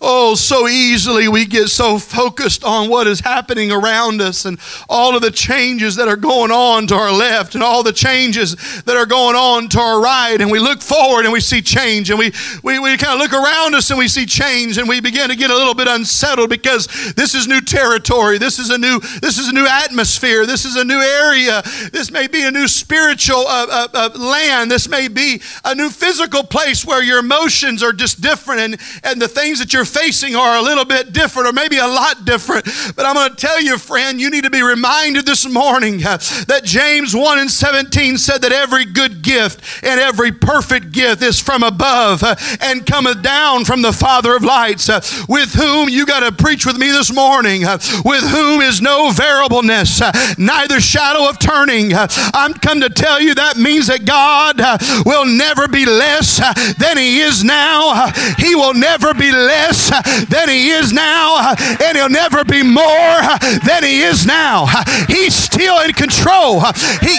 Oh, 0.00 0.36
so 0.36 0.68
easily 0.68 1.26
we 1.26 1.44
get 1.44 1.68
so 1.68 1.98
focused 1.98 2.62
on 2.62 2.88
what 2.88 3.08
is 3.08 3.18
happening 3.18 3.72
around 3.72 4.20
us 4.20 4.44
and 4.44 4.58
all 4.88 5.16
of 5.16 5.22
the 5.22 5.30
changes 5.32 5.96
that 5.96 6.06
are 6.06 6.16
going 6.16 6.52
on 6.52 6.86
to 6.86 6.94
our 6.94 7.12
left 7.12 7.56
and 7.56 7.64
all 7.64 7.82
the 7.82 7.92
changes 7.92 8.54
that 8.84 8.96
are 8.96 9.06
going 9.06 9.34
on 9.34 9.68
to 9.70 9.80
our 9.80 10.00
right. 10.00 10.40
And 10.40 10.52
we 10.52 10.60
look 10.60 10.82
forward 10.82 11.24
and 11.24 11.32
we 11.32 11.40
see 11.40 11.60
change. 11.60 12.10
And 12.10 12.18
we, 12.18 12.32
we, 12.62 12.78
we 12.78 12.96
kind 12.96 13.14
of 13.14 13.18
look 13.18 13.32
around 13.32 13.74
us 13.74 13.90
and 13.90 13.98
we 13.98 14.06
see 14.06 14.24
change. 14.24 14.78
And 14.78 14.88
we 14.88 15.00
begin 15.00 15.30
to 15.30 15.36
get 15.36 15.50
a 15.50 15.56
little 15.56 15.74
bit 15.74 15.88
unsettled 15.88 16.50
because 16.50 16.86
this 17.14 17.34
is 17.34 17.48
new 17.48 17.60
territory. 17.60 18.38
This 18.38 18.60
is 18.60 18.70
a 18.70 18.78
new, 18.78 19.00
this 19.20 19.38
is 19.38 19.48
a 19.48 19.52
new 19.52 19.66
atmosphere. 19.66 20.46
This 20.46 20.64
is 20.64 20.76
a 20.76 20.84
new 20.84 21.00
area. 21.00 21.62
This 21.92 22.12
may 22.12 22.28
be 22.28 22.44
a 22.44 22.52
new 22.52 22.68
spiritual 22.68 23.46
uh, 23.48 23.66
uh, 23.68 23.88
uh, 23.92 24.10
land. 24.16 24.70
This 24.70 24.88
may 24.88 25.08
be 25.08 25.42
a 25.64 25.74
new 25.74 25.90
physical 25.90 26.44
place 26.44 26.84
where 26.84 27.02
your 27.02 27.18
emotions 27.18 27.82
are 27.82 27.92
just 27.92 28.20
different 28.20 28.60
and, 28.60 28.80
and 29.02 29.20
the 29.20 29.26
things 29.26 29.58
that 29.58 29.72
you're 29.72 29.87
facing 29.88 30.36
are 30.36 30.56
a 30.56 30.62
little 30.62 30.84
bit 30.84 31.12
different 31.12 31.48
or 31.48 31.52
maybe 31.52 31.78
a 31.78 31.86
lot 31.86 32.24
different. 32.24 32.64
But 32.96 33.06
I'm 33.06 33.14
going 33.14 33.30
to 33.30 33.36
tell 33.36 33.60
you, 33.60 33.78
friend, 33.78 34.20
you 34.20 34.30
need 34.30 34.44
to 34.44 34.50
be 34.50 34.62
reminded 34.62 35.26
this 35.26 35.48
morning 35.48 36.04
uh, 36.04 36.18
that 36.46 36.62
James 36.64 37.14
1 37.14 37.38
and 37.38 37.50
17 37.50 38.18
said 38.18 38.42
that 38.42 38.52
every 38.52 38.84
good 38.84 39.22
gift 39.22 39.84
and 39.84 40.00
every 40.00 40.32
perfect 40.32 40.92
gift 40.92 41.22
is 41.22 41.40
from 41.40 41.62
above 41.62 42.22
uh, 42.22 42.36
and 42.60 42.86
cometh 42.86 43.22
down 43.22 43.64
from 43.64 43.82
the 43.82 43.92
Father 43.92 44.36
of 44.36 44.44
lights, 44.44 44.88
uh, 44.88 45.00
with 45.28 45.54
whom 45.54 45.88
you 45.88 46.06
got 46.06 46.20
to 46.20 46.32
preach 46.32 46.66
with 46.66 46.76
me 46.76 46.90
this 46.90 47.12
morning, 47.12 47.62
with 48.04 48.24
whom 48.24 48.60
is 48.60 48.80
no 48.80 49.10
variableness, 49.10 50.00
neither 50.38 50.80
shadow 50.80 51.28
of 51.28 51.38
turning. 51.38 51.92
I'm 51.94 52.54
come 52.54 52.80
to 52.80 52.90
tell 52.90 53.20
you 53.20 53.34
that 53.34 53.56
means 53.56 53.86
that 53.86 54.04
God 54.04 54.58
will 55.06 55.24
never 55.26 55.68
be 55.68 55.86
less 55.86 56.38
than 56.78 56.96
He 56.96 57.20
is 57.20 57.44
now. 57.44 58.10
He 58.38 58.54
will 58.54 58.74
never 58.74 59.14
be 59.14 59.32
less 59.32 59.77
less 59.78 60.26
than 60.28 60.48
he 60.48 60.70
is 60.70 60.92
now, 60.92 61.54
and 61.82 61.96
he'll 61.96 62.08
never 62.08 62.44
be 62.44 62.62
more 62.62 63.20
than 63.64 63.82
he 63.82 64.02
is 64.02 64.26
now. 64.26 64.66
He's 65.08 65.34
still 65.34 65.80
in 65.80 65.92
control. 65.92 66.60
He 67.00 67.18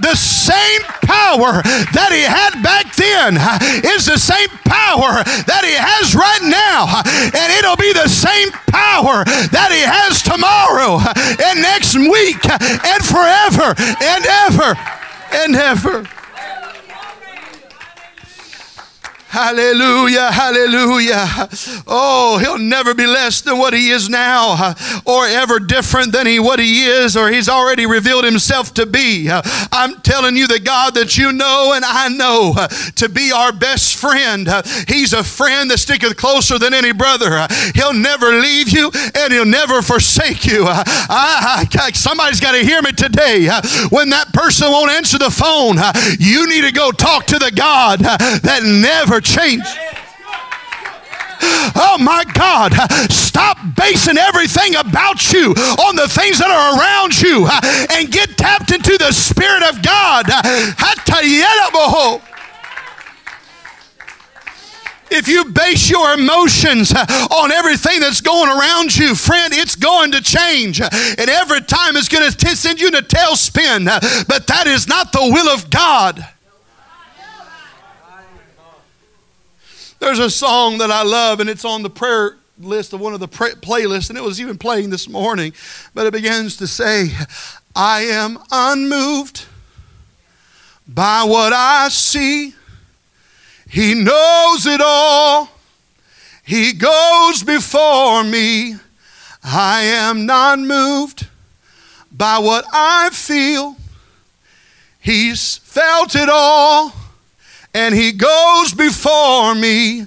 the 0.00 0.14
same 0.14 0.82
power 1.02 1.58
that 1.90 2.14
he 2.14 2.22
had 2.22 2.62
back 2.62 2.94
then 2.94 3.34
is 3.82 4.06
the 4.06 4.14
same 4.16 4.46
power 4.62 5.26
that 5.50 5.66
he 5.66 5.74
has 5.74 6.14
right 6.14 6.38
now. 6.46 7.02
And 7.34 7.48
it'll 7.58 7.74
be 7.74 7.90
the 7.90 8.06
same 8.06 8.54
power 8.70 9.26
that 9.26 9.74
he 9.74 9.82
has 9.82 10.22
tomorrow 10.22 11.02
and 11.42 11.58
next 11.58 11.98
week 11.98 12.38
and 12.46 13.02
forever 13.02 13.74
and 13.98 14.22
ever 14.46 14.78
and 15.34 15.56
ever. 15.58 16.06
Hallelujah, 19.28 20.32
hallelujah. 20.32 21.48
Oh, 21.86 22.38
he'll 22.38 22.58
never 22.58 22.94
be 22.94 23.06
less 23.06 23.42
than 23.42 23.58
what 23.58 23.74
he 23.74 23.90
is 23.90 24.08
now 24.08 24.74
or 25.04 25.26
ever 25.26 25.58
different 25.58 26.12
than 26.12 26.26
he 26.26 26.38
what 26.40 26.58
he 26.58 26.84
is 26.84 27.14
or 27.14 27.28
he's 27.28 27.46
already 27.46 27.84
revealed 27.84 28.24
himself 28.24 28.72
to 28.74 28.86
be. 28.86 29.28
I'm 29.30 30.00
telling 30.00 30.34
you 30.34 30.46
the 30.46 30.58
God 30.58 30.94
that 30.94 31.18
you 31.18 31.32
know 31.32 31.72
and 31.74 31.84
I 31.84 32.08
know 32.08 32.54
to 32.96 33.08
be 33.10 33.30
our 33.30 33.52
best 33.52 33.96
friend. 33.96 34.48
He's 34.88 35.12
a 35.12 35.22
friend 35.22 35.70
that 35.70 35.78
sticketh 35.78 36.16
closer 36.16 36.58
than 36.58 36.72
any 36.72 36.92
brother. 36.92 37.46
He'll 37.74 37.92
never 37.92 38.32
leave 38.32 38.70
you 38.70 38.90
and 39.14 39.30
he'll 39.30 39.44
never 39.44 39.82
forsake 39.82 40.46
you. 40.46 40.64
I, 40.66 41.66
I, 41.70 41.90
somebody's 41.92 42.40
got 42.40 42.52
to 42.52 42.64
hear 42.64 42.80
me 42.80 42.92
today. 42.92 43.48
When 43.90 44.08
that 44.08 44.32
person 44.32 44.70
won't 44.70 44.90
answer 44.90 45.18
the 45.18 45.30
phone, 45.30 45.76
you 46.18 46.48
need 46.48 46.62
to 46.62 46.72
go 46.72 46.92
talk 46.92 47.26
to 47.26 47.38
the 47.38 47.52
God 47.54 48.00
that 48.00 48.62
never 48.64 49.17
change. 49.20 49.64
Oh 51.80 51.96
my 52.00 52.24
God, 52.34 52.72
stop 53.10 53.58
basing 53.76 54.18
everything 54.18 54.74
about 54.74 55.32
you 55.32 55.52
on 55.86 55.96
the 55.96 56.08
things 56.08 56.38
that 56.38 56.50
are 56.50 56.78
around 56.78 57.20
you 57.20 57.46
and 57.96 58.10
get 58.10 58.36
tapped 58.36 58.72
into 58.72 58.98
the 58.98 59.12
Spirit 59.12 59.62
of 59.62 59.82
God. 59.82 60.26
If 65.10 65.26
you 65.26 65.46
base 65.46 65.88
your 65.88 66.12
emotions 66.12 66.92
on 66.92 67.52
everything 67.52 68.00
that's 68.00 68.20
going 68.20 68.50
around 68.50 68.96
you, 68.96 69.14
friend, 69.14 69.54
it's 69.54 69.76
going 69.76 70.12
to 70.12 70.20
change. 70.20 70.80
And 70.80 71.30
every 71.30 71.60
time 71.62 71.96
it's 71.96 72.08
going 72.08 72.30
to 72.30 72.56
send 72.56 72.80
you 72.80 72.88
in 72.88 72.94
a 72.94 73.02
tailspin. 73.02 73.86
But 74.28 74.46
that 74.48 74.66
is 74.66 74.86
not 74.88 75.12
the 75.12 75.20
will 75.22 75.48
of 75.48 75.70
God. 75.70 76.26
There's 79.98 80.20
a 80.20 80.30
song 80.30 80.78
that 80.78 80.90
I 80.90 81.02
love, 81.02 81.40
and 81.40 81.50
it's 81.50 81.64
on 81.64 81.82
the 81.82 81.90
prayer 81.90 82.36
list 82.60 82.92
of 82.92 83.00
one 83.00 83.14
of 83.14 83.20
the 83.20 83.28
playlists, 83.28 84.08
and 84.08 84.18
it 84.18 84.22
was 84.22 84.40
even 84.40 84.56
playing 84.56 84.90
this 84.90 85.08
morning. 85.08 85.52
But 85.94 86.06
it 86.06 86.12
begins 86.12 86.56
to 86.58 86.66
say, 86.66 87.10
I 87.74 88.02
am 88.02 88.38
unmoved 88.50 89.46
by 90.86 91.24
what 91.24 91.52
I 91.52 91.88
see. 91.88 92.54
He 93.68 93.94
knows 93.94 94.66
it 94.66 94.80
all. 94.80 95.50
He 96.44 96.72
goes 96.72 97.42
before 97.42 98.24
me. 98.24 98.76
I 99.42 99.82
am 99.82 100.26
not 100.26 100.58
moved 100.58 101.28
by 102.10 102.38
what 102.38 102.64
I 102.72 103.10
feel. 103.10 103.76
He's 105.00 105.58
felt 105.58 106.14
it 106.14 106.28
all 106.30 106.92
and 107.74 107.94
he 107.94 108.12
goes 108.12 108.74
before 108.74 109.54
me. 109.54 110.06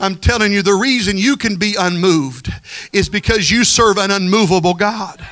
I'm 0.00 0.16
telling 0.16 0.52
you, 0.52 0.62
the 0.62 0.74
reason 0.74 1.16
you 1.16 1.36
can 1.36 1.56
be 1.56 1.76
unmoved 1.78 2.52
is 2.92 3.08
because 3.08 3.50
you 3.50 3.64
serve 3.64 3.98
an 3.98 4.10
unmovable 4.10 4.74
God. 4.74 5.24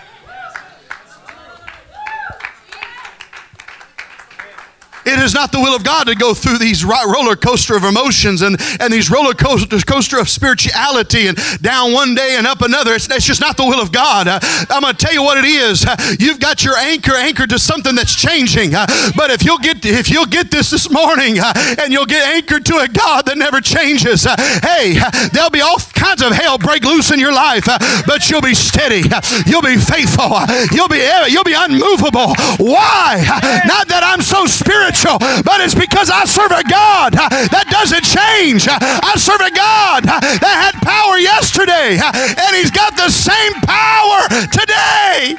It 5.07 5.19
is 5.19 5.33
not 5.33 5.53
the 5.53 5.61
will 5.61 5.75
of 5.75 5.83
God 5.83 6.07
to 6.09 6.15
go 6.15 6.35
through 6.35 6.59
these 6.59 6.85
roller 6.85 7.37
coaster 7.37 7.77
of 7.77 7.85
emotions 7.85 8.43
and, 8.43 8.61
and 8.81 8.93
these 8.93 9.11
roller 9.11 9.33
coaster 9.35 10.19
of 10.19 10.29
spirituality 10.29 11.27
and 11.27 11.39
down 11.63 11.93
one 11.93 12.15
day 12.15 12.37
and 12.37 12.47
up 12.47 12.61
another. 12.61 12.95
It's, 12.95 13.09
it's 13.11 13.25
just 13.25 13.41
not 13.41 13.57
the 13.57 13.65
will 13.65 13.81
of 13.81 13.93
God. 13.93 14.29
Uh, 14.29 14.39
I'm 14.69 14.83
going 14.83 14.95
to 14.95 14.99
tell 14.99 15.15
you 15.15 15.23
what 15.23 15.39
it 15.39 15.47
is. 15.47 15.87
Uh, 15.87 15.97
you've 16.19 16.39
got 16.39 16.65
your 16.65 16.77
anchor 16.77 17.15
anchored 17.15 17.51
to 17.51 17.59
something 17.59 17.95
that's 17.95 18.15
changing. 18.15 18.75
Uh, 18.75 18.87
but 19.17 19.31
if 19.31 19.45
you'll 19.45 19.59
get 19.59 19.85
if 19.85 20.11
you'll 20.11 20.27
get 20.27 20.51
this 20.51 20.71
this 20.71 20.91
morning 20.91 21.39
uh, 21.39 21.53
and 21.79 21.93
you'll 21.93 22.07
get 22.07 22.27
anchored 22.29 22.67
to 22.67 22.77
a 22.79 22.89
God 22.89 23.27
that 23.27 23.39
never 23.39 23.61
changes, 23.61 24.27
uh, 24.27 24.37
hey, 24.63 24.99
uh, 25.01 25.29
there'll 25.33 25.51
be 25.51 25.63
all 25.63 25.79
kinds 25.95 26.23
of 26.23 26.33
hell 26.33 26.59
break 26.59 26.85
loose 26.85 27.11
in 27.11 27.19
your 27.19 27.33
life, 27.33 27.65
but 28.07 28.29
you'll 28.29 28.43
be 28.43 28.55
steady. 28.55 29.09
You'll 29.47 29.63
be 29.63 29.77
faithful. 29.77 30.37
You'll 30.73 30.89
be 30.89 31.01
you'll 31.29 31.45
be 31.45 31.57
unmovable. 31.57 32.35
Why? 32.59 33.25
Not 33.67 33.89
that 33.89 34.03
I'm 34.05 34.21
so 34.21 34.47
spiritual 34.47 34.90
spiritual, 34.91 35.19
but 35.45 35.61
it's 35.61 35.75
because 35.75 36.11
I 36.11 36.25
serve 36.25 36.51
a 36.51 36.63
God 36.65 37.15
uh, 37.15 37.29
that 37.29 37.67
doesn't 37.71 38.05
change. 38.05 38.67
Uh, 38.69 38.79
I 38.81 39.15
serve 39.17 39.41
a 39.41 39.51
God 39.51 40.07
uh, 40.07 40.21
that 40.21 40.57
had 40.59 40.75
power 40.83 41.19
yesterday, 41.19 41.99
and 41.99 42.57
He's 42.57 42.71
got 42.71 42.97
the 42.97 43.11
same 43.11 43.55
power 43.63 44.27
today. 44.51 45.39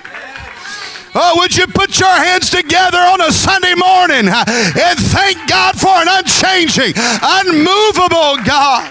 Oh, 1.14 1.36
would 1.40 1.56
you 1.56 1.68
put 1.68 2.00
your 2.00 2.14
hands 2.14 2.50
together 2.50 2.98
on 3.00 3.20
a 3.20 3.32
Sunday 3.32 3.76
morning 3.76 4.32
and 4.32 4.98
thank 5.12 5.38
God 5.50 5.76
for 5.76 5.92
an 5.92 6.08
unchanging, 6.08 6.94
unmovable 6.96 8.40
God? 8.48 8.88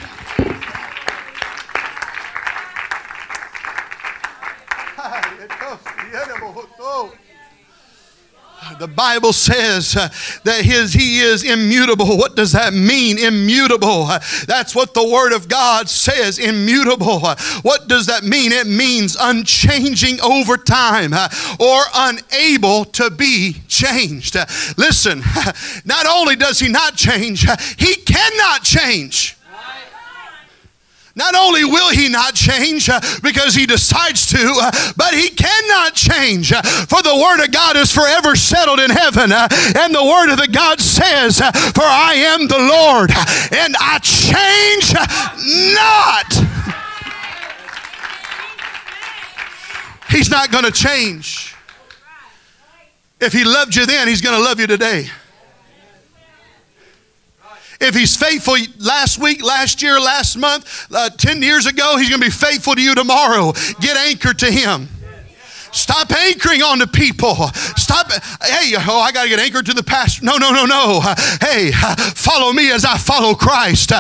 The 8.78 8.88
Bible 8.88 9.32
says 9.32 9.96
uh, 9.96 10.08
that 10.44 10.64
his, 10.64 10.92
he 10.92 11.20
is 11.20 11.44
immutable. 11.44 12.16
What 12.16 12.36
does 12.36 12.52
that 12.52 12.72
mean? 12.72 13.18
Immutable. 13.18 14.04
Uh, 14.04 14.20
that's 14.46 14.74
what 14.74 14.94
the 14.94 15.06
Word 15.06 15.32
of 15.32 15.48
God 15.48 15.88
says. 15.88 16.38
Immutable. 16.38 17.24
Uh, 17.24 17.36
what 17.62 17.88
does 17.88 18.06
that 18.06 18.22
mean? 18.22 18.52
It 18.52 18.66
means 18.66 19.16
unchanging 19.20 20.20
over 20.20 20.56
time 20.56 21.12
or 21.58 21.82
unable 21.94 22.84
to 22.86 23.10
be 23.10 23.56
changed. 23.68 24.36
Listen, 24.76 25.22
not 25.84 26.06
only 26.06 26.36
does 26.36 26.58
he 26.58 26.68
not 26.68 26.96
change, 26.96 27.46
he 27.78 27.96
cannot 27.96 28.62
change. 28.62 29.36
Not 31.20 31.34
only 31.34 31.66
will 31.66 31.90
he 31.90 32.08
not 32.08 32.34
change 32.34 32.88
uh, 32.88 32.98
because 33.22 33.54
he 33.54 33.66
decides 33.66 34.24
to, 34.28 34.38
uh, 34.40 34.92
but 34.96 35.12
he 35.12 35.28
cannot 35.28 35.94
change. 35.94 36.50
Uh, 36.50 36.62
for 36.62 37.02
the 37.02 37.14
word 37.14 37.44
of 37.44 37.52
God 37.52 37.76
is 37.76 37.92
forever 37.92 38.34
settled 38.36 38.80
in 38.80 38.88
heaven. 38.88 39.30
And 39.30 39.94
the 39.94 40.02
word 40.02 40.32
of 40.32 40.38
the 40.38 40.48
God 40.50 40.80
says, 40.80 41.36
For 41.36 41.84
I 41.84 42.14
am 42.14 42.48
the 42.48 42.58
Lord, 42.58 43.10
and 43.52 43.76
I 43.78 43.98
change 44.00 44.94
not. 45.76 46.60
He's 50.08 50.30
not 50.30 50.50
going 50.50 50.64
to 50.64 50.72
change. 50.72 51.54
If 53.20 53.34
he 53.34 53.44
loved 53.44 53.76
you 53.76 53.84
then, 53.84 54.08
he's 54.08 54.22
going 54.22 54.38
to 54.38 54.42
love 54.42 54.58
you 54.58 54.66
today. 54.66 55.10
If 57.80 57.94
he's 57.94 58.16
faithful 58.16 58.56
last 58.78 59.18
week, 59.18 59.42
last 59.42 59.82
year, 59.82 59.98
last 59.98 60.36
month, 60.36 60.86
uh, 60.92 61.08
10 61.10 61.42
years 61.42 61.66
ago, 61.66 61.96
he's 61.96 62.10
going 62.10 62.20
to 62.20 62.26
be 62.26 62.30
faithful 62.30 62.74
to 62.74 62.82
you 62.82 62.94
tomorrow. 62.94 63.52
Get 63.80 63.96
anchored 63.96 64.38
to 64.40 64.50
him. 64.50 64.88
Stop 65.72 66.10
anchoring 66.10 66.62
on 66.62 66.78
the 66.78 66.86
people. 66.86 67.34
Stop. 67.76 68.10
Hey, 68.42 68.74
oh, 68.76 69.00
I 69.00 69.12
got 69.12 69.24
to 69.24 69.28
get 69.28 69.38
anchored 69.38 69.66
to 69.66 69.74
the 69.74 69.82
pastor. 69.82 70.24
No, 70.24 70.36
no, 70.36 70.50
no, 70.50 70.66
no. 70.66 71.00
Hey, 71.40 71.70
follow 72.14 72.52
me 72.52 72.70
as 72.72 72.84
I 72.84 72.98
follow 72.98 73.34
Christ. 73.34 73.92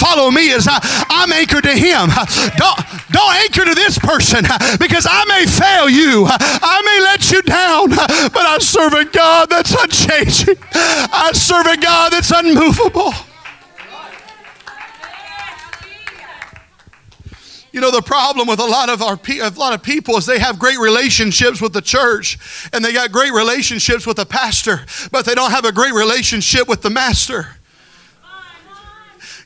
Follow 0.00 0.30
me 0.30 0.52
as 0.52 0.66
I, 0.68 0.78
I'm 1.10 1.32
anchored 1.32 1.64
to 1.64 1.74
Him. 1.74 2.08
Don't, 2.56 2.78
don't 3.10 3.34
anchor 3.36 3.64
to 3.64 3.74
this 3.74 3.98
person 3.98 4.44
because 4.80 5.06
I 5.08 5.24
may 5.28 5.46
fail 5.46 5.88
you. 5.88 6.26
I 6.28 6.82
may 6.84 7.00
let 7.04 7.30
you 7.30 7.42
down, 7.42 7.90
but 7.90 8.46
I 8.46 8.58
serve 8.58 8.94
a 8.94 9.04
God 9.04 9.50
that's 9.50 9.72
unchanging. 9.72 10.56
I 10.72 11.32
serve 11.34 11.66
a 11.66 11.76
God 11.76 12.12
that's 12.12 12.30
unmovable. 12.30 13.12
You 17.70 17.80
know, 17.82 17.90
the 17.90 18.02
problem 18.02 18.48
with 18.48 18.60
a 18.60 18.64
lot 18.64 18.88
of 18.88 19.02
our 19.02 19.18
a 19.28 19.50
lot 19.50 19.74
of 19.74 19.82
people 19.82 20.16
is 20.16 20.24
they 20.24 20.38
have 20.38 20.58
great 20.58 20.78
relationships 20.78 21.60
with 21.60 21.74
the 21.74 21.82
church 21.82 22.38
and 22.72 22.82
they 22.84 22.92
got 22.92 23.12
great 23.12 23.32
relationships 23.32 24.06
with 24.06 24.16
the 24.16 24.26
pastor, 24.26 24.86
but 25.12 25.26
they 25.26 25.34
don't 25.34 25.50
have 25.50 25.66
a 25.66 25.72
great 25.72 25.92
relationship 25.92 26.66
with 26.66 26.80
the 26.80 26.90
master. 26.90 27.57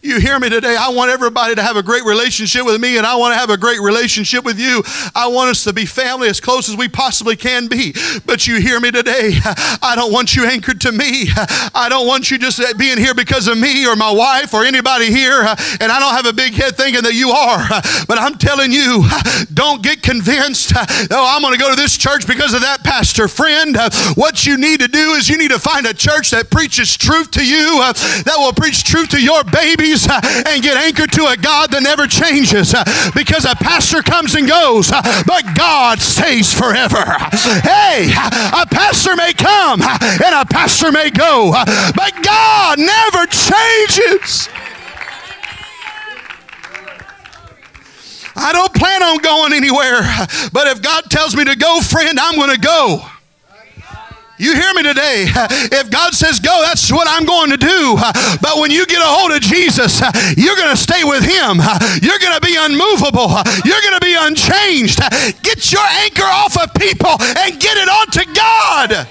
You 0.05 0.19
hear 0.19 0.41
me 0.41 0.49
today? 0.49 0.75
I 0.77 0.89
want 0.89 1.13
everybody 1.13 1.55
to 1.55 1.63
have 1.63 1.77
a 1.77 1.83
great 1.83 2.03
relationship 2.05 2.65
with 2.65 2.81
me, 2.81 2.97
and 2.97 3.07
I 3.07 3.15
want 3.15 3.35
to 3.35 3.39
have 3.39 3.51
a 3.51 3.57
great 3.57 3.81
relationship 3.81 4.45
with 4.45 4.59
you. 4.59 4.83
I 5.15 5.29
want 5.29 5.51
us 5.51 5.63
to 5.63 5.73
be 5.73 5.87
family 5.87 6.27
as 6.27 6.41
close 6.41 6.69
as 6.69 6.77
we 6.77 6.89
possibly 6.89 7.37
can 7.37 7.69
be. 7.69 7.95
But 8.27 8.49
you 8.49 8.61
hear 8.61 8.81
me 8.81 8.91
today? 8.91 9.31
I 9.81 9.93
don't 9.95 10.13
want 10.13 10.35
you 10.35 10.45
anchored 10.45 10.81
to 10.81 10.91
me. 10.91 11.27
I 11.73 11.87
don't 11.89 12.09
want 12.09 12.33
you 12.33 12.39
just 12.39 12.61
being 12.79 12.99
here 12.99 13.15
because 13.15 13.47
of 13.47 13.57
me 13.57 13.87
or 13.87 13.95
my 13.95 14.11
wife 14.11 14.53
or 14.55 14.65
anybody 14.65 15.07
here. 15.07 15.39
And 15.81 15.93
I 15.93 16.01
don't 16.01 16.15
have 16.15 16.27
a 16.27 16.33
big 16.33 16.55
head 16.55 16.77
thinking 16.77 17.05
that 17.05 17.15
you 17.15 17.31
are. 17.31 17.63
But 18.13 18.19
I'm 18.19 18.37
telling 18.37 18.73
you, 18.73 19.05
don't 19.55 19.83
get 19.83 20.03
convinced. 20.03 20.73
Oh, 20.75 21.35
I'm 21.35 21.41
going 21.41 21.55
to 21.55 21.59
go 21.59 21.71
to 21.71 21.77
this 21.77 21.97
church 21.97 22.27
because 22.27 22.53
of 22.53 22.61
that 22.63 22.83
pastor. 22.83 23.29
Friend, 23.29 23.77
what 24.17 24.45
you 24.45 24.59
need 24.59 24.81
to 24.81 24.89
do 24.89 25.13
is 25.13 25.29
you 25.29 25.39
need 25.39 25.53
to 25.53 25.59
find 25.59 25.87
a 25.87 25.95
church 25.95 26.31
that 26.31 26.51
preaches 26.51 26.97
truth 26.97 27.31
to 27.33 27.47
you, 27.47 27.79
that 27.79 28.35
will 28.37 28.53
preach 28.53 28.85
truth 28.85 29.11
to 29.11 29.23
your 29.23 29.45
baby 29.45 29.92
uh, 30.09 30.21
and 30.49 30.63
get 30.63 30.77
anchored 30.77 31.13
to 31.13 31.27
a 31.27 31.37
God 31.37 31.71
that 31.73 31.83
never 31.83 32.07
changes 32.07 32.75
uh, 32.75 32.85
because 33.15 33.45
a 33.45 33.55
pastor 33.57 34.03
comes 34.03 34.35
and 34.35 34.49
goes, 34.49 34.91
uh, 34.91 35.03
but 35.27 35.45
God 35.55 36.01
stays 36.01 36.53
forever. 36.53 37.05
Hey, 37.63 38.13
a 38.13 38.67
pastor 38.67 39.17
may 39.17 39.33
come 39.33 39.83
and 39.83 40.33
a 40.35 40.47
pastor 40.47 40.93
may 40.93 41.11
go, 41.11 41.53
but 41.53 42.13
God 42.23 42.79
never 42.79 43.27
changes. 43.27 44.49
I 48.35 48.53
don't 48.53 48.73
plan 48.75 49.03
on 49.03 49.19
going 49.19 49.53
anywhere, 49.53 50.01
but 50.53 50.67
if 50.69 50.81
God 50.81 51.05
tells 51.11 51.37
me 51.37 51.45
to 51.45 51.57
go, 51.57 51.81
friend, 51.81 52.19
I'm 52.19 52.37
going 52.37 52.51
to 52.51 52.61
go. 52.61 53.12
You 54.43 54.55
hear 54.55 54.75
me 54.75 54.83
today? 54.83 55.27
If 55.73 55.89
God 55.91 56.15
says 56.15 56.41
go, 56.41 56.61
that's 56.63 56.91
what 56.91 57.07
I'm 57.09 57.25
going 57.25 57.51
to 57.51 57.57
do. 57.57 57.97
But 58.43 58.59
when 58.59 58.73
you 58.73 58.85
get 58.87 59.01
a 59.01 59.07
hold 59.07 59.31
of 59.31 59.41
Jesus, 59.41 60.01
you're 60.37 60.57
going 60.57 60.75
to 60.75 60.77
stay 60.77 61.05
with 61.05 61.23
Him. 61.23 61.59
You're 62.03 62.19
going 62.19 62.35
to 62.35 62.41
be 62.45 62.57
unmovable. 62.59 63.31
You're 63.65 63.81
going 63.81 63.95
to 63.95 64.03
be 64.03 64.17
unchanged. 64.19 64.99
Get 65.43 65.71
your 65.71 65.87
anchor 66.03 66.25
off 66.25 66.59
of 66.59 66.75
people 66.75 67.15
and 67.39 67.61
get 67.61 67.77
it 67.77 67.89
onto 67.89 68.25
God. 68.35 69.07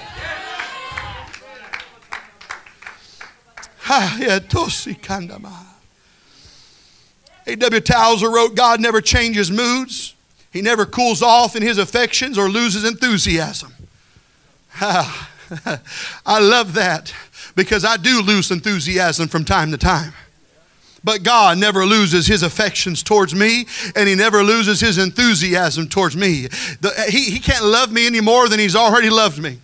A.W. 7.46 7.80
Tozer 7.80 8.30
wrote, 8.30 8.54
God 8.54 8.80
never 8.80 9.00
changes 9.00 9.50
moods. 9.50 10.14
He 10.52 10.60
never 10.60 10.84
cools 10.84 11.22
off 11.22 11.56
in 11.56 11.62
his 11.62 11.78
affections 11.78 12.36
or 12.36 12.50
loses 12.50 12.84
enthusiasm. 12.84 13.72
I 14.80 16.40
love 16.40 16.74
that 16.74 17.14
because 17.54 17.84
I 17.84 17.96
do 17.96 18.22
lose 18.22 18.50
enthusiasm 18.50 19.28
from 19.28 19.44
time 19.44 19.70
to 19.72 19.78
time. 19.78 20.12
But 21.04 21.24
God 21.24 21.58
never 21.58 21.84
loses 21.84 22.26
his 22.26 22.42
affections 22.42 23.02
towards 23.02 23.34
me, 23.34 23.66
and 23.96 24.08
he 24.08 24.14
never 24.14 24.44
loses 24.44 24.80
his 24.80 24.98
enthusiasm 24.98 25.88
towards 25.88 26.16
me. 26.16 26.46
The, 26.80 27.06
he, 27.08 27.24
he 27.24 27.38
can't 27.40 27.64
love 27.64 27.90
me 27.90 28.06
any 28.06 28.20
more 28.20 28.48
than 28.48 28.60
he's 28.60 28.76
already 28.76 29.10
loved 29.10 29.42
me. 29.42 29.58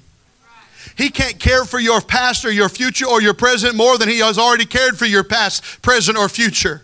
He 0.97 1.11
can't 1.11 1.39
care 1.39 1.65
for 1.65 1.79
your 1.79 2.01
past 2.01 2.45
or 2.45 2.51
your 2.51 2.69
future 2.69 3.07
or 3.07 3.23
your 3.23 3.35
present 3.35 3.77
more 3.77 3.99
than 3.99 4.09
he 4.09 4.19
has 4.19 4.37
already 4.37 4.67
cared 4.67 4.99
for 4.99 5.07
your 5.07 5.23
past, 5.23 5.81
present, 5.81 6.19
or 6.19 6.29
future. 6.29 6.83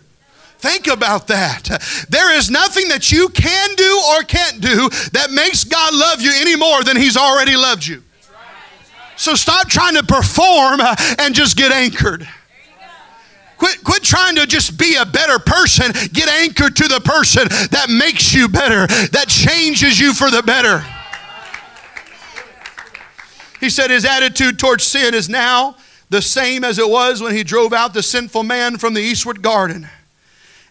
Think 0.57 0.87
about 0.87 1.27
that. 1.27 1.63
There 2.09 2.33
is 2.33 2.49
nothing 2.49 2.87
that 2.87 3.11
you 3.11 3.27
can 3.27 3.75
do 3.75 4.01
or 4.11 4.23
can't 4.23 4.61
do 4.61 4.89
that 5.11 5.31
makes 5.31 5.65
God 5.65 5.93
love 5.93 6.21
you 6.21 6.31
any 6.33 6.55
more 6.55 6.81
than 6.83 6.95
he's 6.95 7.17
already 7.17 7.57
loved 7.57 7.85
you. 7.85 8.04
So 9.17 9.35
stop 9.35 9.69
trying 9.69 9.95
to 9.95 10.03
perform 10.03 10.81
uh, 10.81 10.95
and 11.19 11.33
just 11.33 11.57
get 11.57 11.71
anchored. 11.71 12.27
Quit, 13.57 13.83
quit 13.83 14.03
trying 14.03 14.35
to 14.35 14.45
just 14.45 14.77
be 14.77 14.95
a 14.95 15.05
better 15.05 15.39
person. 15.39 15.91
Get 16.11 16.27
anchored 16.27 16.75
to 16.75 16.87
the 16.87 16.99
person 16.99 17.47
that 17.71 17.87
makes 17.89 18.33
you 18.33 18.49
better, 18.49 18.87
that 18.87 19.27
changes 19.27 19.99
you 19.99 20.13
for 20.13 20.29
the 20.29 20.43
better. 20.43 20.85
He 23.59 23.69
said 23.69 23.89
his 23.89 24.05
attitude 24.05 24.59
towards 24.59 24.83
sin 24.83 25.13
is 25.13 25.29
now 25.29 25.77
the 26.09 26.21
same 26.21 26.63
as 26.63 26.77
it 26.77 26.87
was 26.87 27.21
when 27.21 27.33
he 27.33 27.43
drove 27.43 27.73
out 27.73 27.93
the 27.93 28.03
sinful 28.03 28.43
man 28.43 28.77
from 28.77 28.93
the 28.93 29.01
eastward 29.01 29.41
garden. 29.41 29.89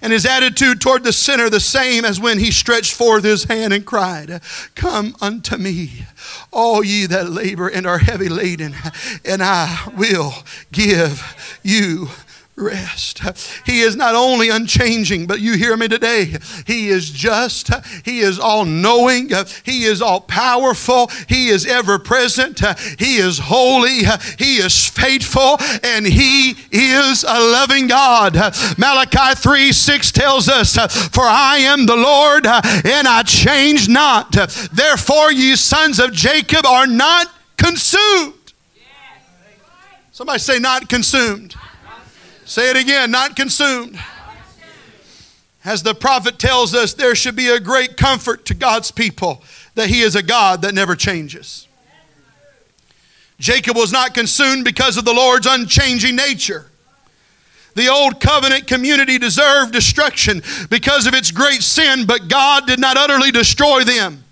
And 0.05 0.13
his 0.13 0.27
attitude 0.27 0.83
toward 0.83 1.03
the 1.03 1.15
sinner 1.15 1.49
the 1.49 1.59
same 1.59 2.05
as 2.05 2.21
when 2.21 2.39
he 2.39 2.51
stretched 2.51 2.93
forth 2.93 3.25
his 3.25 3.45
hand 3.45 3.73
and 3.73 3.87
cried, 3.87 4.43
Come 4.75 5.17
unto 5.19 5.57
me, 5.57 6.05
all 6.53 6.85
ye 6.85 7.07
that 7.07 7.31
labor 7.31 7.69
and 7.69 7.87
are 7.87 7.97
heavy 7.97 8.29
laden, 8.29 8.77
and 9.25 9.43
I 9.43 9.91
will 9.97 10.35
give 10.71 11.59
you 11.63 12.11
rest. 12.57 13.21
He 13.67 13.81
is 13.81 13.97
not 13.97 14.15
only 14.15 14.49
unchanging, 14.49 15.27
but 15.27 15.41
you 15.41 15.57
hear 15.57 15.77
me 15.77 15.89
today. 15.89 16.37
He 16.67 16.89
is 16.89 17.11
just. 17.11 17.71
He 18.05 18.21
is 18.21 18.39
all 18.39 18.65
knowing. 18.65 19.31
He 19.65 19.85
is 19.85 20.01
all 20.01 20.21
powerful. 20.21 21.11
He 21.29 21.49
is 21.49 21.67
ever 21.67 21.99
present. 21.99 22.61
He 22.99 23.17
is 23.17 23.39
holy. 23.39 24.05
He 24.39 24.57
is 24.57 24.87
faithful. 24.87 25.59
And 25.83 26.07
He 26.07 26.55
is 26.71 27.25
a 27.25 27.41
loving 27.41 27.89
God. 27.89 28.35
Malachi 28.79 29.35
3 29.35 29.73
6 29.73 30.13
tells 30.13 30.49
us, 30.49 30.77
For 31.13 31.25
I 31.25 31.59
am 31.59 31.87
the 31.87 31.97
Lord 31.97 32.47
and 32.47 33.09
I 33.09 33.23
change 33.25 33.89
not. 33.89 34.33
Therefore, 34.73 35.33
ye 35.33 35.57
sons 35.57 35.99
of 35.99 36.13
Jacob 36.13 36.67
are 36.67 36.87
not 36.87 37.29
consumed. 37.57 38.35
Somebody 40.13 40.39
say, 40.39 40.61
not 40.61 40.89
consumed. 40.89 41.57
Say 42.45 42.71
it 42.71 42.77
again, 42.77 43.11
not 43.11 43.37
consumed. 43.37 43.99
As 45.65 45.83
the 45.83 45.95
prophet 45.95 46.39
tells 46.39 46.75
us, 46.75 46.93
there 46.93 47.15
should 47.15 47.37
be 47.37 47.49
a 47.49 47.59
great 47.59 47.97
comfort 47.97 48.45
to 48.47 48.55
God's 48.55 48.91
people 48.91 49.43
that 49.75 49.89
He 49.89 50.03
is 50.03 50.15
a 50.15 50.23
God 50.23 50.63
that 50.63 50.75
never 50.75 50.95
changes. 50.95 51.67
Jacob 53.39 53.77
was 53.77 53.91
not 53.91 54.15
consumed 54.15 54.65
because 54.65 54.97
of 54.97 55.05
the 55.05 55.13
Lord's 55.15 55.47
unchanging 55.47 56.17
nature. 56.17 56.67
The 57.75 57.89
old 57.89 58.21
covenant 58.21 58.67
community 58.67 59.19
deserved 59.19 59.73
destruction 59.73 60.43
because 60.71 61.07
of 61.07 61.15
its 61.15 61.31
great 61.31 61.63
sin, 61.63 62.07
but 62.07 62.29
God 62.29 62.67
did 62.67 62.79
not 62.79 62.97
utterly 62.97 63.33
destroy 63.33 63.83
them. 63.83 64.23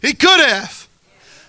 He 0.00 0.12
could 0.14 0.40
have, 0.40 0.86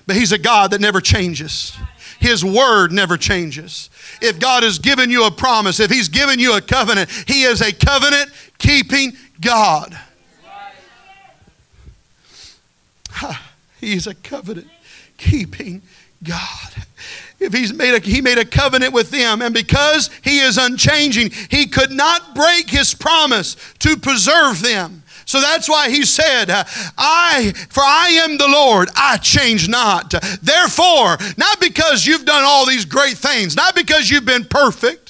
but 0.07 0.15
He's 0.15 0.31
a 0.31 0.39
God 0.39 0.71
that 0.71 0.81
never 0.81 1.01
changes. 1.01 1.77
His 2.19 2.43
word 2.43 2.91
never 2.91 3.17
changes. 3.17 3.89
If 4.21 4.39
God 4.39 4.63
has 4.63 4.77
given 4.77 5.09
you 5.09 5.25
a 5.25 5.31
promise, 5.31 5.79
if 5.79 5.89
He's 5.89 6.09
given 6.09 6.39
you 6.39 6.55
a 6.55 6.61
covenant, 6.61 7.09
He 7.27 7.43
is 7.43 7.61
a 7.61 7.73
covenant 7.73 8.29
keeping 8.57 9.13
God. 9.41 9.97
He's 13.79 14.07
a 14.07 14.15
covenant 14.15 14.67
keeping 15.17 15.81
God. 16.23 16.73
If 17.39 17.53
he's 17.53 17.73
made 17.73 17.95
a, 17.95 17.99
he 17.99 18.21
made 18.21 18.37
a 18.37 18.45
covenant 18.45 18.93
with 18.93 19.11
them, 19.11 19.41
and 19.41 19.53
because 19.53 20.09
he 20.21 20.39
is 20.39 20.57
unchanging, 20.57 21.31
he 21.49 21.67
could 21.67 21.91
not 21.91 22.35
break 22.35 22.69
his 22.69 22.93
promise 22.93 23.55
to 23.79 23.95
preserve 23.95 24.61
them. 24.61 24.98
So 25.29 25.39
that's 25.39 25.69
why 25.69 25.91
he 25.91 26.05
said, 26.05 26.47
I, 26.49 27.53
for 27.69 27.83
I 27.83 28.07
am 28.23 28.39
the 28.39 28.47
Lord, 28.47 28.89
I 28.95 29.17
change 29.17 29.69
not. 29.69 30.09
Therefore, 30.41 31.17
not 31.37 31.59
because 31.61 32.03
you've 32.03 32.25
done 32.25 32.43
all 32.43 32.65
these 32.65 32.83
great 32.83 33.15
things, 33.15 33.55
not 33.55 33.75
because 33.75 34.09
you've 34.09 34.25
been 34.25 34.43
perfect, 34.43 35.08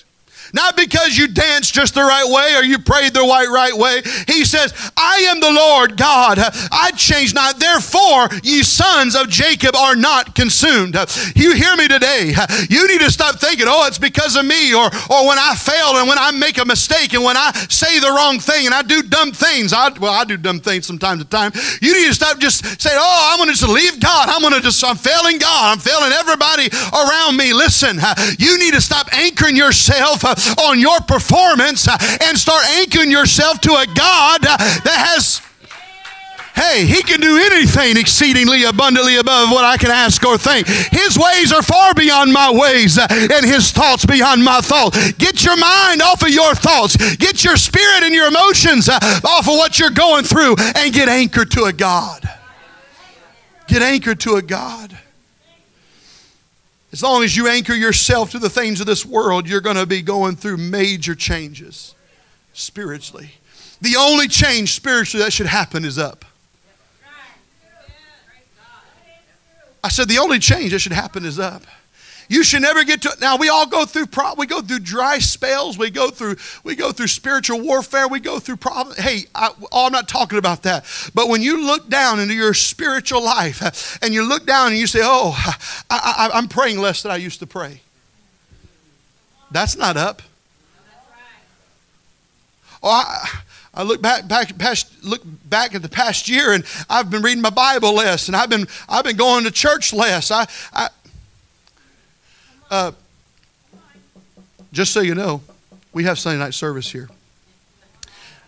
not 0.54 0.76
because 0.76 1.18
you 1.18 1.28
danced 1.28 1.74
just 1.74 1.94
the 1.94 2.02
right 2.02 2.26
way 2.28 2.56
or 2.56 2.64
you 2.64 2.80
prayed 2.80 3.14
the 3.14 3.22
right, 3.22 3.50
right 3.50 3.76
way. 3.76 4.02
He 4.28 4.46
says, 4.46 4.74
I 4.98 5.28
am 5.30 5.40
the 5.40 5.52
Lord 5.52 5.98
God. 5.98 6.40
I 6.72 6.92
change 6.96 7.34
not. 7.34 7.60
Therefore, 7.60 8.30
ye 8.44 8.64
sons 8.64 9.16
of 9.16 9.30
Jacob 9.30 9.76
are 9.76 9.96
not 9.96 10.36
consumed. 10.36 10.96
You 11.36 11.54
hear 11.54 11.76
me 11.76 11.88
today. 11.88 12.34
You 12.70 12.88
need 12.88 13.02
to 13.02 13.12
stop 13.12 13.40
thinking, 13.40 13.66
oh, 13.68 13.86
it's 13.88 13.98
because 13.98 14.36
of 14.36 14.46
me 14.46 14.74
or, 14.74 14.86
or 14.86 15.28
when 15.28 15.38
I 15.40 15.56
fail 15.56 15.98
and 15.98 16.08
when 16.08 16.18
I 16.18 16.32
make 16.32 16.58
a 16.58 16.66
mistake 16.66 17.14
and 17.14 17.24
when 17.24 17.38
I 17.38 17.52
say 17.70 18.00
the 18.00 18.10
wrong 18.10 18.40
thing 18.40 18.66
and 18.66 18.76
I 18.76 18.82
do 18.82 19.02
dumb 19.02 19.32
things. 19.32 19.74
I, 19.74 19.90
well, 20.00 20.14
I 20.14 20.24
do 20.24 20.38
dumb 20.38 20.60
things 20.60 20.88
from 20.88 21.00
time 21.00 21.20
to 21.20 21.26
time. 21.26 21.52
You 21.82 21.94
need 21.94 22.08
to 22.08 22.14
stop 22.14 22.40
just 22.40 22.82
saying, 22.82 22.98
oh, 23.00 23.30
I'm 23.32 23.38
going 23.38 23.50
to 23.50 23.56
just 23.56 23.70
leave 23.70 24.00
God. 24.00 24.30
I'm 24.30 24.42
going 24.42 24.54
to 24.54 24.62
just, 24.62 24.84
I'm 24.84 24.98
failing 24.98 25.38
God. 25.38 25.74
I'm 25.74 25.80
failing 25.80 26.12
everybody 26.12 26.70
around 26.94 27.38
me. 27.38 27.54
Listen, 27.54 28.00
you 28.38 28.58
need 28.60 28.74
to 28.74 28.82
stop 28.82 29.14
anchoring 29.14 29.56
yourself 29.56 30.24
on 30.58 30.80
your 30.80 31.00
performance 31.02 31.88
uh, 31.88 31.98
and 32.24 32.38
start 32.38 32.66
anchoring 32.78 33.12
yourself 33.12 33.60
to 33.62 33.72
a 33.72 33.86
God 33.94 34.46
uh, 34.46 34.58
that 34.58 35.16
has 35.16 35.42
Hey, 36.60 36.86
he 36.86 37.02
can 37.04 37.22
do 37.22 37.38
anything 37.38 37.96
exceedingly 37.96 38.66
abundantly 38.66 39.16
above 39.16 39.50
what 39.50 39.64
I 39.64 39.78
can 39.78 39.92
ask 39.92 40.26
or 40.26 40.38
think. 40.38 40.68
His 40.68 41.18
ways 41.18 41.54
are 41.54 41.62
far 41.62 41.94
beyond 41.94 42.34
my 42.34 42.52
ways 42.52 42.98
uh, 42.98 43.08
and 43.10 43.46
his 43.46 43.72
thoughts 43.72 44.06
beyond 44.06 44.44
my 44.44 44.60
thoughts. 44.60 45.14
Get 45.14 45.46
your 45.46 45.56
mind 45.56 46.02
off 46.02 46.22
of 46.22 46.30
your 46.30 46.54
thoughts. 46.56 46.98
Get 47.16 47.46
your 47.46 47.56
spirit 47.56 48.04
and 48.04 48.14
your 48.14 48.28
emotions 48.28 48.90
off 48.90 49.48
of 49.48 49.56
what 49.56 49.80
you're 49.80 49.90
going 49.90 50.26
through 50.26 50.58
and 50.76 50.94
get 50.94 51.08
anchored 51.08 51.50
to 51.52 51.64
a 51.64 51.72
God. 51.72 52.28
Get 53.68 53.82
anchored 53.82 54.20
to 54.22 54.36
a 54.36 54.42
God. 54.42 54.98
As 56.92 57.04
long 57.04 57.24
as 57.24 57.38
you 57.38 57.48
anchor 57.48 57.76
yourself 57.76 58.32
to 58.32 58.40
the 58.40 58.50
things 58.50 58.82
of 58.82 58.88
this 58.88 59.06
world, 59.06 59.48
you're 59.48 59.62
going 59.62 59.76
to 59.76 59.86
be 59.86 60.02
going 60.02 60.36
through 60.36 60.58
major 60.58 61.14
changes 61.14 61.94
spiritually. 62.54 63.32
The 63.82 63.96
only 63.96 64.28
change 64.28 64.74
spiritually 64.74 65.24
that 65.24 65.32
should 65.32 65.46
happen 65.46 65.86
is 65.86 65.98
up. 65.98 66.26
I 69.84 69.90
said, 69.90 70.10
the 70.10 70.18
only 70.18 70.40
change 70.40 70.72
that 70.72 70.80
should 70.80 70.92
happen 70.92 71.24
is 71.24 71.40
up. 71.40 71.64
You 72.30 72.44
should 72.44 72.62
never 72.62 72.84
get 72.84 73.02
to 73.02 73.18
now 73.20 73.38
we 73.38 73.50
all 73.50 73.66
go 73.66 73.86
through 73.86 74.06
pro, 74.06 74.36
we 74.36 74.46
go 74.46 74.62
through 74.62 74.80
dry 74.80 75.18
spells, 75.18 75.80
we 75.80 75.90
go 75.90 76.12
through 76.12 76.36
we 76.64 76.76
go 76.76 76.92
through 76.92 77.08
spiritual 77.08 77.60
warfare, 77.60 78.08
we 78.08 78.20
go 78.20 78.38
through 78.38 78.58
problems. 78.58 79.00
Hey, 79.00 79.24
I, 79.34 79.50
oh, 79.72 79.88
I'm 79.88 79.92
not 79.92 80.08
talking 80.08 80.38
about 80.38 80.62
that. 80.64 80.86
But 81.16 81.28
when 81.28 81.42
you 81.42 81.66
look 81.66 81.90
down 81.90 82.20
into 82.20 82.36
your 82.36 82.54
spiritual 82.54 83.24
life 83.24 83.64
uh, 83.64 83.72
and 84.06 84.14
you 84.14 84.22
look 84.30 84.46
down 84.46 84.68
and 84.68 84.78
you 84.78 84.86
say, 84.86 85.00
"Oh, 85.02 85.34
I, 85.90 86.30
I, 86.30 86.38
I'm 86.38 86.48
praying 86.48 86.78
less 86.78 87.02
than 87.02 87.12
I 87.12 87.16
used 87.16 87.40
to 87.40 87.48
pray." 87.48 87.82
That's 89.50 89.76
not 89.76 89.98
up. 89.98 90.22
Oh, 92.84 92.90
I, 92.92 93.28
I 93.74 93.84
look 93.84 94.02
back, 94.02 94.28
back 94.28 94.58
past, 94.58 95.04
look 95.04 95.22
back 95.24 95.74
at 95.74 95.82
the 95.82 95.90
past 95.90 96.30
year, 96.30 96.54
and 96.54 96.64
I've 96.90 97.10
been 97.10 97.22
reading 97.22 97.42
my 97.42 97.50
Bible 97.50 97.94
less, 97.94 98.28
and 98.28 98.36
I've 98.36 98.50
been 98.50 98.68
I've 98.88 99.04
been 99.04 99.18
going 99.18 99.46
to 99.46 99.52
church 99.52 99.94
less. 99.94 100.32
I, 100.32 100.48
I 100.74 100.90
uh, 102.70 102.92
just 104.72 104.94
so 104.94 105.00
you 105.00 105.16
know, 105.16 105.42
we 105.94 106.04
have 106.04 106.20
Sunday 106.20 106.40
night 106.40 106.54
service 106.54 106.92
here. 106.92 107.10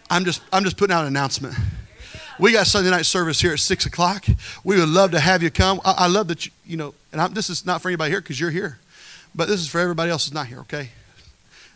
I'm 0.09 0.25
just, 0.25 0.41
I'm 0.51 0.63
just 0.63 0.77
putting 0.77 0.93
out 0.93 1.01
an 1.01 1.07
announcement. 1.07 1.55
We 2.37 2.51
got 2.51 2.67
Sunday 2.67 2.89
night 2.89 3.05
service 3.05 3.39
here 3.39 3.53
at 3.53 3.59
six 3.59 3.85
o'clock. 3.85 4.25
We 4.63 4.79
would 4.79 4.89
love 4.89 5.11
to 5.11 5.19
have 5.19 5.41
you 5.43 5.51
come. 5.51 5.79
I, 5.85 5.91
I 5.99 6.07
love 6.07 6.27
that 6.27 6.45
you, 6.45 6.51
you 6.65 6.77
know, 6.77 6.93
and 7.11 7.21
I'm, 7.21 7.33
this 7.33 7.49
is 7.49 7.65
not 7.65 7.81
for 7.81 7.89
anybody 7.89 8.11
here 8.11 8.21
because 8.21 8.39
you're 8.39 8.51
here, 8.51 8.79
but 9.33 9.47
this 9.47 9.59
is 9.59 9.67
for 9.67 9.79
everybody 9.79 10.11
else 10.11 10.25
who's 10.25 10.33
not 10.33 10.47
here. 10.47 10.59
Okay, 10.61 10.89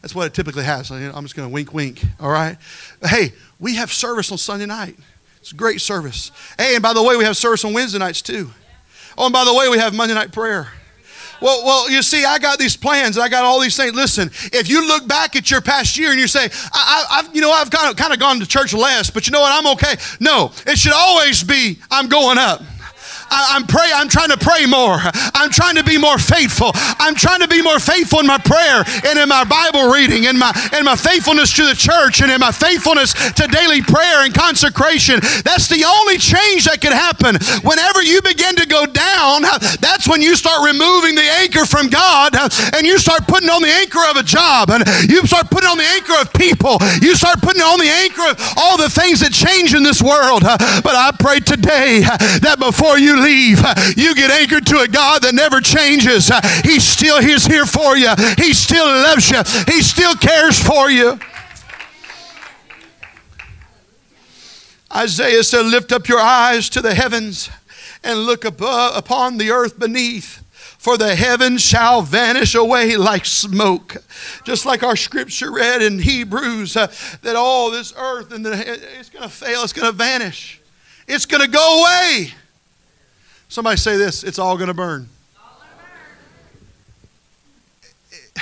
that's 0.01 0.13
what 0.13 0.27
it 0.27 0.33
typically 0.33 0.63
has. 0.63 0.91
I'm 0.91 1.23
just 1.23 1.35
going 1.35 1.47
to 1.47 1.53
wink, 1.53 1.73
wink. 1.73 2.03
All 2.19 2.29
right. 2.29 2.57
Hey, 3.03 3.33
we 3.59 3.75
have 3.75 3.91
service 3.91 4.31
on 4.31 4.37
Sunday 4.37 4.65
night. 4.65 4.97
It's 5.39 5.51
a 5.51 5.55
great 5.55 5.81
service. 5.81 6.31
Hey, 6.57 6.75
and 6.75 6.83
by 6.83 6.93
the 6.93 7.03
way, 7.03 7.15
we 7.15 7.23
have 7.23 7.37
service 7.37 7.63
on 7.63 7.73
Wednesday 7.73 7.99
nights 7.99 8.21
too. 8.21 8.49
Oh, 9.17 9.25
and 9.25 9.33
by 9.33 9.45
the 9.45 9.53
way, 9.53 9.69
we 9.69 9.77
have 9.77 9.93
Monday 9.93 10.13
night 10.13 10.31
prayer. 10.31 10.67
Well, 11.41 11.65
well, 11.65 11.89
you 11.89 12.01
see, 12.01 12.25
I 12.25 12.39
got 12.39 12.59
these 12.59 12.77
plans 12.77 13.17
and 13.17 13.23
I 13.23 13.29
got 13.29 13.43
all 13.43 13.59
these 13.59 13.75
things. 13.75 13.93
Listen, 13.93 14.29
if 14.53 14.69
you 14.69 14.87
look 14.87 15.07
back 15.07 15.35
at 15.35 15.51
your 15.51 15.61
past 15.61 15.97
year 15.97 16.11
and 16.11 16.19
you 16.19 16.27
say, 16.27 16.49
I, 16.73 17.21
have 17.21 17.35
you 17.35 17.41
know, 17.41 17.51
I've 17.51 17.69
kind 17.69 17.89
of, 17.89 17.97
kind 17.97 18.13
of 18.13 18.19
gone 18.19 18.39
to 18.39 18.45
church 18.45 18.73
less, 18.73 19.09
but 19.09 19.27
you 19.27 19.31
know 19.31 19.41
what, 19.41 19.51
I'm 19.51 19.71
okay. 19.73 19.95
No, 20.19 20.51
it 20.65 20.77
should 20.77 20.93
always 20.93 21.43
be, 21.43 21.79
I'm 21.91 22.07
going 22.07 22.37
up. 22.37 22.61
I, 23.35 23.57
am 23.59 23.67
pray. 23.67 23.91
I'm 23.93 24.07
trying 24.07 24.29
to 24.31 24.37
pray 24.37 24.65
more. 24.65 24.95
I'm 25.35 25.51
trying 25.51 25.75
to 25.75 25.83
be 25.83 25.97
more 25.97 26.17
faithful. 26.17 26.71
I'm 27.03 27.15
trying 27.15 27.41
to 27.41 27.47
be 27.47 27.61
more 27.61 27.79
faithful 27.79 28.19
in 28.19 28.27
my 28.27 28.39
prayer 28.39 28.83
and 29.03 29.19
in 29.19 29.27
my 29.27 29.43
Bible 29.43 29.91
reading 29.91 30.27
and 30.27 30.39
my 30.39 30.55
and 30.71 30.85
my 30.85 30.95
faithfulness 30.95 31.51
to 31.59 31.67
the 31.67 31.75
church 31.75 32.21
and 32.21 32.31
in 32.31 32.39
my 32.39 32.51
faithfulness 32.51 33.11
to 33.35 33.47
daily 33.47 33.81
prayer 33.81 34.23
and 34.23 34.33
consecration. 34.33 35.19
That's 35.43 35.67
the 35.67 35.83
only 35.83 36.17
change 36.17 36.63
that 36.65 36.79
can 36.79 36.95
happen. 36.95 37.35
Whenever 37.67 38.01
you 38.01 38.21
begin 38.23 38.55
to 38.55 38.65
go 38.67 38.87
down, 38.87 39.43
that's 39.83 40.07
when 40.07 40.21
you 40.21 40.35
start 40.39 40.63
removing 40.63 41.15
the 41.15 41.27
anchor 41.43 41.65
from 41.65 41.91
God 41.91 42.39
and 42.71 42.87
you 42.87 42.97
start 42.97 43.27
putting 43.27 43.49
on 43.49 43.61
the 43.61 43.73
anchor 43.83 44.03
of 44.07 44.15
a 44.15 44.23
job 44.23 44.71
and 44.71 44.87
you 45.11 45.27
start 45.27 45.51
putting 45.51 45.67
on 45.67 45.77
the 45.77 45.89
anchor 45.99 46.15
of 46.21 46.31
people. 46.31 46.79
You 47.03 47.15
start 47.15 47.41
putting 47.41 47.61
on 47.61 47.79
the 47.79 47.91
anchor 47.91 48.31
of 48.31 48.39
all 48.55 48.77
the 48.77 48.89
things 48.89 49.19
that 49.19 49.35
change 49.35 49.75
in 49.75 49.83
this 49.83 50.01
world. 50.01 50.43
But 50.47 50.95
I 50.95 51.11
pray 51.19 51.39
today 51.39 52.01
that 52.39 52.57
before 52.59 52.97
you 52.97 53.24
leave, 53.25 53.59
you 53.97 54.13
get 54.15 54.31
anchored 54.31 54.65
to 54.67 54.79
a 54.79 54.87
God 54.87 55.23
that 55.23 55.33
never 55.33 55.59
changes. 55.59 56.31
He 56.63 56.79
still 56.79 57.17
is 57.17 57.45
here 57.45 57.65
for 57.65 57.97
you. 57.97 58.13
He 58.37 58.53
still 58.53 58.85
loves 58.85 59.29
you. 59.29 59.41
He 59.67 59.81
still 59.81 60.15
cares 60.15 60.61
for 60.61 60.89
you. 60.89 61.19
Isaiah 64.95 65.43
said, 65.43 65.65
Lift 65.65 65.91
up 65.91 66.07
your 66.07 66.19
eyes 66.19 66.69
to 66.69 66.81
the 66.81 66.95
heavens 66.95 67.49
and 68.03 68.19
look 68.19 68.45
above, 68.45 68.95
upon 68.95 69.37
the 69.37 69.51
earth 69.51 69.77
beneath. 69.77 70.41
For 70.85 70.97
the 70.97 71.15
heavens 71.15 71.63
shall 71.63 72.03
vanish 72.03 72.53
away 72.53 72.95
like 72.95 73.25
smoke. 73.25 73.97
Just 74.43 74.67
like 74.67 74.83
our 74.83 74.95
scripture 74.95 75.51
read 75.51 75.81
in 75.81 75.97
Hebrews 75.97 76.77
uh, 76.77 76.93
that 77.23 77.35
all 77.35 77.71
this 77.71 77.91
earth 77.97 78.31
and 78.31 78.45
the, 78.45 78.53
it's 78.99 79.09
going 79.09 79.23
to 79.23 79.29
fail, 79.29 79.63
it's 79.63 79.73
going 79.73 79.91
to 79.91 79.97
vanish, 79.97 80.61
it's 81.07 81.25
going 81.25 81.41
to 81.41 81.49
go 81.49 81.81
away. 81.81 82.35
Somebody 83.49 83.77
say 83.77 83.97
this 83.97 84.23
it's 84.23 84.39
all 84.39 84.57
going 84.57 84.67
to 84.67 84.73
burn. 84.73 85.09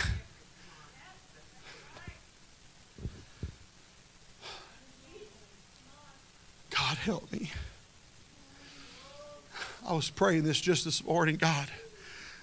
God 6.72 6.98
help 6.98 7.32
me. 7.32 7.52
I 9.88 9.94
was 9.94 10.10
praying 10.10 10.44
this 10.44 10.60
just 10.62 10.86
this 10.86 11.04
morning. 11.04 11.36
God, 11.36 11.68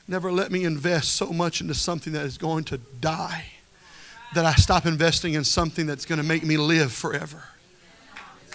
never 0.07 0.31
let 0.31 0.53
me 0.53 0.65
invest 0.65 1.17
so 1.17 1.33
much 1.33 1.61
into 1.61 1.75
something 1.75 2.13
that 2.13 2.27
is 2.27 2.37
going 2.37 2.65
to 2.65 2.79
die 2.79 3.47
that 4.35 4.45
I 4.45 4.55
stop 4.55 4.87
investing 4.87 5.35
in 5.35 5.45
something 5.45 5.87
that's 5.87 6.05
going 6.05 6.19
to 6.19 6.25
make 6.25 6.45
me 6.45 6.57
live 6.57 6.93
forever. 6.93 7.45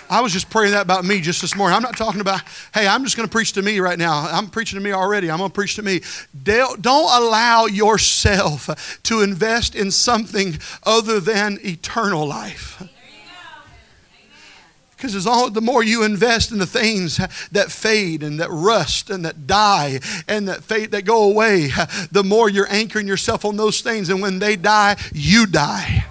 I 0.10 0.22
was 0.22 0.32
just 0.32 0.50
praying 0.50 0.74
that 0.74 0.84
about 0.84 1.04
me 1.04 1.20
just 1.20 1.42
this 1.42 1.56
morning. 1.56 1.76
I'm 1.76 1.82
not 1.82 1.98
talking 1.98 2.22
about, 2.22 2.42
hey, 2.74 2.88
I'm 2.88 3.04
just 3.04 3.18
going 3.18 3.28
to 3.28 3.32
preach 3.32 3.54
to 3.54 3.62
me 3.62 3.80
right 3.80 3.98
now. 3.98 4.28
I'm 4.30 4.50
preaching 4.50 4.78
to 4.78 4.84
me 4.84 4.92
already. 4.92 5.32
I'm 5.32 5.40
going 5.40 5.50
to 5.50 5.54
preach 5.54 5.76
to 5.76 5.82
me. 5.82 6.02
Don't 6.44 6.86
allow 6.86 7.66
yourself 7.66 9.00
to 9.04 9.22
invest 9.22 9.76
in 9.76 9.92
something 9.92 10.60
other 10.84 11.20
than 11.20 11.60
eternal 11.64 12.28
life. 12.28 12.84
Because 14.96 15.24
the 15.24 15.62
more 15.62 15.84
you 15.84 16.04
invest 16.04 16.52
in 16.52 16.58
the 16.58 16.66
things 16.66 17.18
that 17.52 17.72
fade 17.72 18.24
and 18.24 18.40
that 18.40 18.50
rust 18.50 19.10
and 19.10 19.26
that 19.26 19.46
die 19.46 20.00
and 20.28 20.48
that 20.48 20.64
fade 20.64 20.92
that 20.92 21.04
go 21.04 21.30
away, 21.30 21.70
the 22.12 22.24
more 22.24 22.50
you're 22.50 22.72
anchoring 22.72 23.08
yourself 23.08 23.44
on 23.44 23.58
those 23.58 23.82
things. 23.82 24.10
And 24.10 24.22
when 24.22 24.40
they 24.40 24.56
die, 24.56 24.96
you 25.14 25.46
die. 25.46 26.06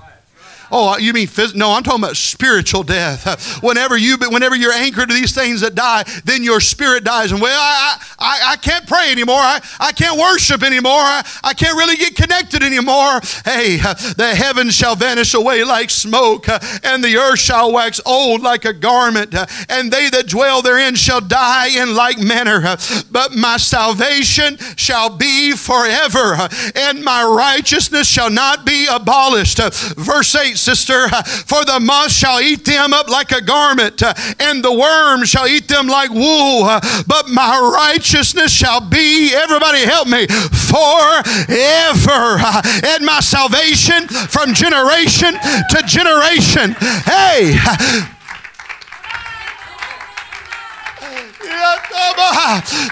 Oh, 0.70 0.96
you 0.98 1.12
mean 1.12 1.27
phys- 1.27 1.55
no? 1.55 1.72
I'm 1.72 1.83
talking 1.83 2.03
about 2.03 2.16
spiritual 2.16 2.83
death. 2.83 3.24
Whenever 3.62 3.96
you, 3.96 4.16
whenever 4.16 4.57
you're 4.57 4.72
anchored 4.72 5.09
to 5.09 5.14
these 5.14 5.35
things 5.35 5.61
that 5.61 5.74
die, 5.74 6.05
then 6.24 6.42
your 6.42 6.61
spirit 6.61 7.05
dies. 7.05 7.33
And 7.33 7.40
well, 7.40 7.61
I, 7.61 7.98
I, 8.18 8.40
I 8.53 8.57
can't 8.57 8.87
pray 8.87 9.11
anymore. 9.11 9.38
I, 9.38 9.61
I 9.81 9.92
can't 9.92 10.18
worship 10.18 10.62
anymore. 10.62 10.92
I, 10.92 11.24
I 11.42 11.55
can't 11.55 11.77
really 11.77 11.96
get 11.96 12.14
connected 12.14 12.62
anymore. 12.62 13.20
Hey, 13.44 13.77
the 14.16 14.35
heavens 14.37 14.74
shall 14.74 14.96
vanish 14.96 15.35
away 15.35 15.64
like 15.64 15.90
smoke, 15.90 16.48
and 16.85 17.03
the 17.03 17.16
earth 17.16 17.38
shall 17.38 17.72
wax 17.72 18.00
old 18.05 18.42
like 18.42 18.64
a 18.64 18.72
garment, 18.72 19.35
and 19.68 19.92
they 19.92 20.09
that 20.11 20.29
dwell 20.29 20.62
therein 20.62 20.94
shall 20.94 21.20
die 21.20 21.68
in 21.68 21.94
like 21.94 22.18
manner. 22.18 22.77
But 23.11 23.35
my 23.35 23.57
salvation 23.57 24.59
shall 24.77 25.16
be 25.16 25.53
forever, 25.53 26.48
and 26.74 27.03
my 27.03 27.24
righteousness 27.24 28.09
shall 28.09 28.31
not 28.31 28.64
be 28.64 28.87
abolished. 28.90 29.59
Verse 29.96 30.35
8 30.55 30.59
sister. 30.59 31.09
For 31.47 31.64
the 31.64 31.81
moth 31.81 32.12
shall 32.12 32.40
eat 32.40 32.64
them 32.64 32.93
up 32.93 33.09
like 33.09 33.33
a 33.33 33.40
garment, 33.40 34.03
uh, 34.03 34.14
and 34.38 34.64
the 34.64 34.73
worm 34.73 35.25
shall 35.25 35.47
eat 35.47 35.69
them 35.69 35.87
like 35.87 36.11
wool. 36.11 36.64
Uh, 36.64 36.81
but 37.07 37.29
my 37.29 37.59
righteousness 37.59 38.53
shall 38.53 38.81
be, 38.81 39.35
everybody 39.35 39.85
help 39.85 40.09
me, 40.09 40.27
forever. 40.27 42.38
Uh, 42.38 42.62
and 42.87 43.05
my 43.05 43.21
salvation 43.21 44.09
from 44.09 44.55
generation 44.55 45.35
to 45.71 45.83
generation. 45.87 46.75
Hey, 47.05 47.57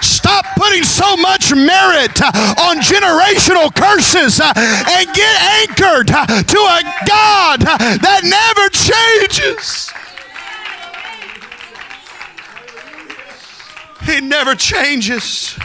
Stop 0.02 0.44
putting 0.56 0.84
so 0.84 1.16
much 1.16 1.52
merit 1.54 2.20
uh, 2.20 2.30
on 2.68 2.78
generational 2.78 3.74
curses 3.74 4.40
uh, 4.40 4.52
and 4.56 5.06
get 5.14 5.40
anchored 5.62 6.10
uh, 6.10 6.26
to 6.26 6.58
a 6.58 6.80
God 7.06 7.60
that 7.60 8.22
never 8.24 8.68
changes. 8.70 9.90
He 14.04 14.20
never 14.20 14.54
changes. 14.54 15.56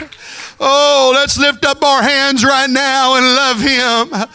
Oh, 0.60 1.12
let's 1.14 1.38
lift 1.38 1.64
up 1.64 1.82
our 1.82 2.02
hands 2.02 2.44
right 2.44 2.70
now 2.70 3.16
and 3.16 3.26
love 3.26 3.60
Him. 3.60 4.28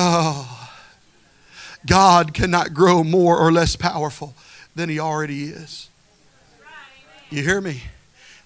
Oh, 0.00 0.70
God 1.84 2.32
cannot 2.32 2.72
grow 2.72 3.02
more 3.02 3.36
or 3.36 3.50
less 3.50 3.74
powerful 3.74 4.34
than 4.76 4.88
He 4.88 5.00
already 5.00 5.44
is. 5.44 5.88
You 7.30 7.42
hear 7.42 7.60
me? 7.60 7.82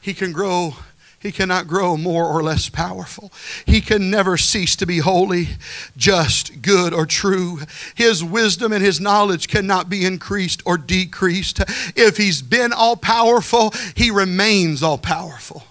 He 0.00 0.14
can 0.14 0.32
grow 0.32 0.74
he 1.22 1.30
cannot 1.30 1.68
grow 1.68 1.96
more 1.96 2.26
or 2.26 2.42
less 2.42 2.68
powerful. 2.68 3.30
He 3.64 3.80
can 3.80 4.10
never 4.10 4.36
cease 4.36 4.74
to 4.74 4.86
be 4.86 4.98
holy, 4.98 5.50
just, 5.96 6.62
good, 6.62 6.92
or 6.92 7.06
true. 7.06 7.60
His 7.94 8.24
wisdom 8.24 8.72
and 8.72 8.82
his 8.84 9.00
knowledge 9.00 9.46
cannot 9.46 9.88
be 9.88 10.04
increased 10.04 10.64
or 10.66 10.76
decreased. 10.76 11.60
If 11.94 12.16
he's 12.16 12.42
been 12.42 12.72
all 12.72 12.96
powerful, 12.96 13.72
he 13.94 14.10
remains 14.10 14.82
all 14.82 14.98
powerful. 14.98 15.62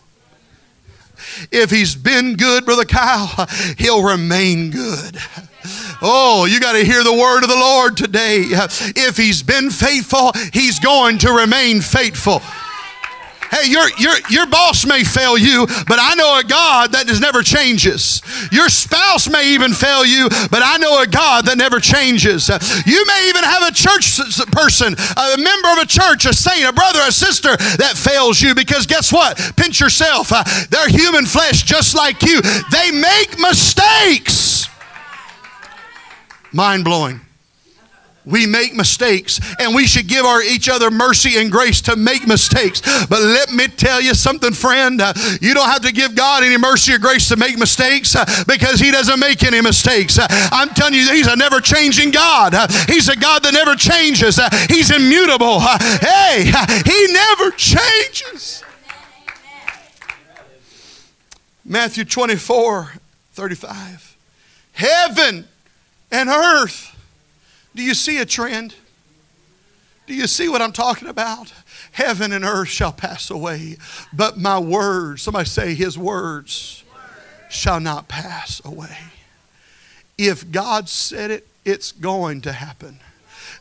If 1.51 1.69
he's 1.69 1.95
been 1.95 2.37
good, 2.37 2.63
Brother 2.63 2.85
Kyle, 2.85 3.45
he'll 3.77 4.03
remain 4.03 4.71
good. 4.71 5.17
Oh, 6.01 6.45
you 6.45 6.59
got 6.59 6.73
to 6.73 6.83
hear 6.83 7.03
the 7.03 7.13
word 7.13 7.43
of 7.43 7.49
the 7.49 7.55
Lord 7.55 7.95
today. 7.95 8.45
If 8.47 9.17
he's 9.17 9.43
been 9.43 9.69
faithful, 9.69 10.31
he's 10.51 10.79
going 10.79 11.19
to 11.19 11.31
remain 11.31 11.81
faithful. 11.81 12.41
Hey, 13.51 13.69
your, 13.69 13.85
your, 13.99 14.15
your 14.29 14.47
boss 14.47 14.85
may 14.85 15.03
fail 15.03 15.37
you, 15.37 15.67
but 15.67 15.99
I 15.99 16.15
know 16.15 16.39
a 16.39 16.43
God 16.43 16.93
that 16.93 17.05
never 17.19 17.43
changes. 17.43 18.21
Your 18.49 18.69
spouse 18.69 19.29
may 19.29 19.53
even 19.53 19.73
fail 19.73 20.05
you, 20.05 20.29
but 20.49 20.63
I 20.63 20.77
know 20.77 21.01
a 21.01 21.05
God 21.05 21.45
that 21.45 21.57
never 21.57 21.81
changes. 21.81 22.47
You 22.47 23.05
may 23.05 23.27
even 23.27 23.43
have 23.43 23.67
a 23.67 23.75
church 23.75 24.17
person, 24.55 24.95
a 24.95 25.37
member 25.37 25.67
of 25.75 25.79
a 25.83 25.85
church, 25.85 26.23
a 26.25 26.33
saint, 26.33 26.63
a 26.63 26.71
brother, 26.71 27.01
a 27.03 27.11
sister 27.11 27.57
that 27.75 27.93
fails 27.97 28.41
you 28.41 28.55
because 28.55 28.87
guess 28.87 29.11
what? 29.11 29.37
Pinch 29.57 29.81
yourself. 29.81 30.31
They're 30.69 30.87
human 30.87 31.25
flesh 31.25 31.63
just 31.63 31.93
like 31.93 32.23
you. 32.23 32.41
They 32.71 32.89
make 32.91 33.37
mistakes. 33.37 34.70
Mind 36.51 36.83
blowing. 36.83 37.21
We 38.25 38.45
make 38.45 38.75
mistakes 38.75 39.39
and 39.59 39.73
we 39.73 39.87
should 39.87 40.07
give 40.07 40.25
our 40.25 40.43
each 40.43 40.69
other 40.69 40.91
mercy 40.91 41.37
and 41.37 41.51
grace 41.51 41.81
to 41.81 41.95
make 41.95 42.27
mistakes. 42.27 42.81
But 43.07 43.19
let 43.21 43.51
me 43.51 43.67
tell 43.67 43.99
you 43.99 44.13
something, 44.13 44.53
friend. 44.53 45.01
Uh, 45.01 45.13
you 45.41 45.55
don't 45.55 45.67
have 45.67 45.81
to 45.81 45.91
give 45.91 46.13
God 46.13 46.43
any 46.43 46.57
mercy 46.57 46.93
or 46.93 46.99
grace 46.99 47.29
to 47.29 47.35
make 47.35 47.57
mistakes 47.57 48.15
uh, 48.15 48.25
because 48.47 48.79
He 48.79 48.91
doesn't 48.91 49.19
make 49.19 49.43
any 49.43 49.59
mistakes. 49.59 50.19
Uh, 50.19 50.27
I'm 50.51 50.69
telling 50.69 50.93
you, 50.93 51.11
He's 51.11 51.25
a 51.25 51.35
never 51.35 51.59
changing 51.59 52.11
God. 52.11 52.53
Uh, 52.53 52.67
he's 52.87 53.09
a 53.09 53.15
God 53.15 53.41
that 53.43 53.53
never 53.53 53.75
changes, 53.75 54.37
uh, 54.37 54.49
He's 54.69 54.91
immutable. 54.91 55.57
Uh, 55.59 55.79
hey, 55.99 56.51
He 56.85 57.13
never 57.13 57.49
changes. 57.51 58.63
Matthew 61.65 62.03
24 62.03 62.93
35. 63.33 64.17
Heaven 64.73 65.47
and 66.11 66.29
earth 66.29 66.91
do 67.75 67.83
you 67.83 67.93
see 67.93 68.17
a 68.17 68.25
trend? 68.25 68.75
Do 70.07 70.13
you 70.13 70.27
see 70.27 70.49
what 70.49 70.61
I'm 70.61 70.73
talking 70.73 71.07
about? 71.07 71.53
Heaven 71.91 72.31
and 72.31 72.43
earth 72.43 72.69
shall 72.69 72.91
pass 72.91 73.29
away, 73.29 73.77
but 74.11 74.37
my 74.37 74.59
words, 74.59 75.21
somebody 75.21 75.47
say, 75.47 75.73
His 75.73 75.97
words 75.97 76.83
shall 77.49 77.79
not 77.79 78.07
pass 78.07 78.61
away. 78.65 78.97
If 80.17 80.51
God 80.51 80.89
said 80.89 81.31
it, 81.31 81.47
it's 81.63 81.91
going 81.91 82.41
to 82.41 82.51
happen. 82.51 82.99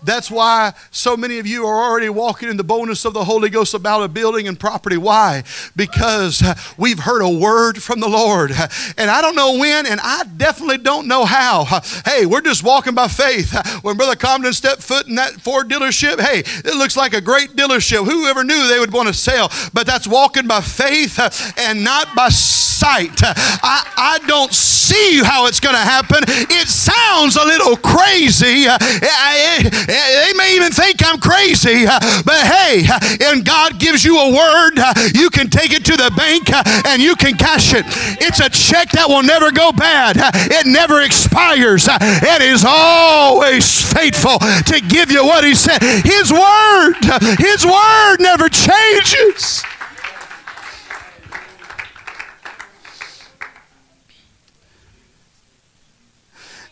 That's 0.02 0.30
why 0.30 0.72
so 0.90 1.16
many 1.16 1.38
of 1.38 1.46
you 1.46 1.66
are 1.66 1.90
already 1.90 2.08
walking 2.08 2.48
in 2.48 2.56
the 2.56 2.64
boldness 2.64 3.04
of 3.04 3.12
the 3.12 3.24
Holy 3.24 3.50
Ghost 3.50 3.74
about 3.74 4.02
a 4.02 4.08
building 4.08 4.48
and 4.48 4.58
property. 4.58 4.96
Why? 4.96 5.42
Because 5.76 6.42
we've 6.78 7.00
heard 7.00 7.22
a 7.22 7.28
word 7.28 7.82
from 7.82 8.00
the 8.00 8.08
Lord. 8.08 8.52
And 8.96 9.10
I 9.10 9.20
don't 9.20 9.36
know 9.36 9.58
when, 9.58 9.86
and 9.86 10.00
I 10.02 10.24
definitely 10.36 10.78
don't 10.78 11.06
know 11.06 11.24
how. 11.24 11.64
Hey, 12.04 12.26
we're 12.26 12.40
just 12.40 12.62
walking 12.62 12.94
by 12.94 13.08
faith. 13.08 13.54
When 13.82 13.96
Brother 13.96 14.16
Comden 14.16 14.54
stepped 14.54 14.82
foot 14.82 15.06
in 15.06 15.16
that 15.16 15.34
Ford 15.34 15.68
dealership, 15.68 16.20
hey, 16.20 16.40
it 16.40 16.76
looks 16.76 16.96
like 16.96 17.12
a 17.12 17.20
great 17.20 17.50
dealership. 17.50 18.04
Whoever 18.04 18.44
knew 18.44 18.68
they 18.68 18.78
would 18.78 18.92
want 18.92 19.08
to 19.08 19.14
sell? 19.14 19.50
But 19.72 19.86
that's 19.86 20.06
walking 20.06 20.46
by 20.46 20.60
faith 20.60 21.18
and 21.58 21.84
not 21.84 22.14
by 22.14 22.30
sight 22.30 22.69
sight. 22.80 23.20
I, 23.22 23.84
I 23.96 24.18
don't 24.26 24.52
see 24.52 25.20
how 25.22 25.46
it's 25.46 25.60
going 25.60 25.76
to 25.76 25.84
happen. 25.84 26.24
It 26.26 26.68
sounds 26.68 27.36
a 27.36 27.44
little 27.44 27.76
crazy. 27.76 28.64
Uh, 28.66 28.78
they 28.80 30.32
may 30.32 30.56
even 30.56 30.72
think 30.72 31.04
I'm 31.04 31.20
crazy, 31.20 31.84
uh, 31.84 32.00
but 32.24 32.40
hey, 32.40 32.88
uh, 32.88 33.28
and 33.28 33.44
God 33.44 33.78
gives 33.78 34.02
you 34.02 34.16
a 34.16 34.32
word, 34.32 34.80
you 35.14 35.28
can 35.28 35.50
take 35.50 35.72
it 35.72 35.84
to 35.86 35.96
the 35.96 36.10
bank 36.16 36.48
and 36.86 37.02
you 37.02 37.14
can 37.16 37.36
cash 37.36 37.74
it. 37.74 37.84
It's 38.16 38.40
a 38.40 38.48
check 38.48 38.90
that 38.92 39.08
will 39.08 39.22
never 39.22 39.52
go 39.52 39.72
bad, 39.72 40.16
it 40.50 40.66
never 40.66 41.02
expires. 41.02 41.86
It 41.90 42.40
is 42.40 42.64
always 42.66 43.68
faithful 43.92 44.38
to 44.40 44.80
give 44.88 45.10
you 45.10 45.24
what 45.24 45.44
He 45.44 45.54
said. 45.54 45.82
His 45.82 46.32
word, 46.32 46.96
His 47.36 47.66
word 47.66 48.16
never 48.20 48.48
changes. 48.48 49.62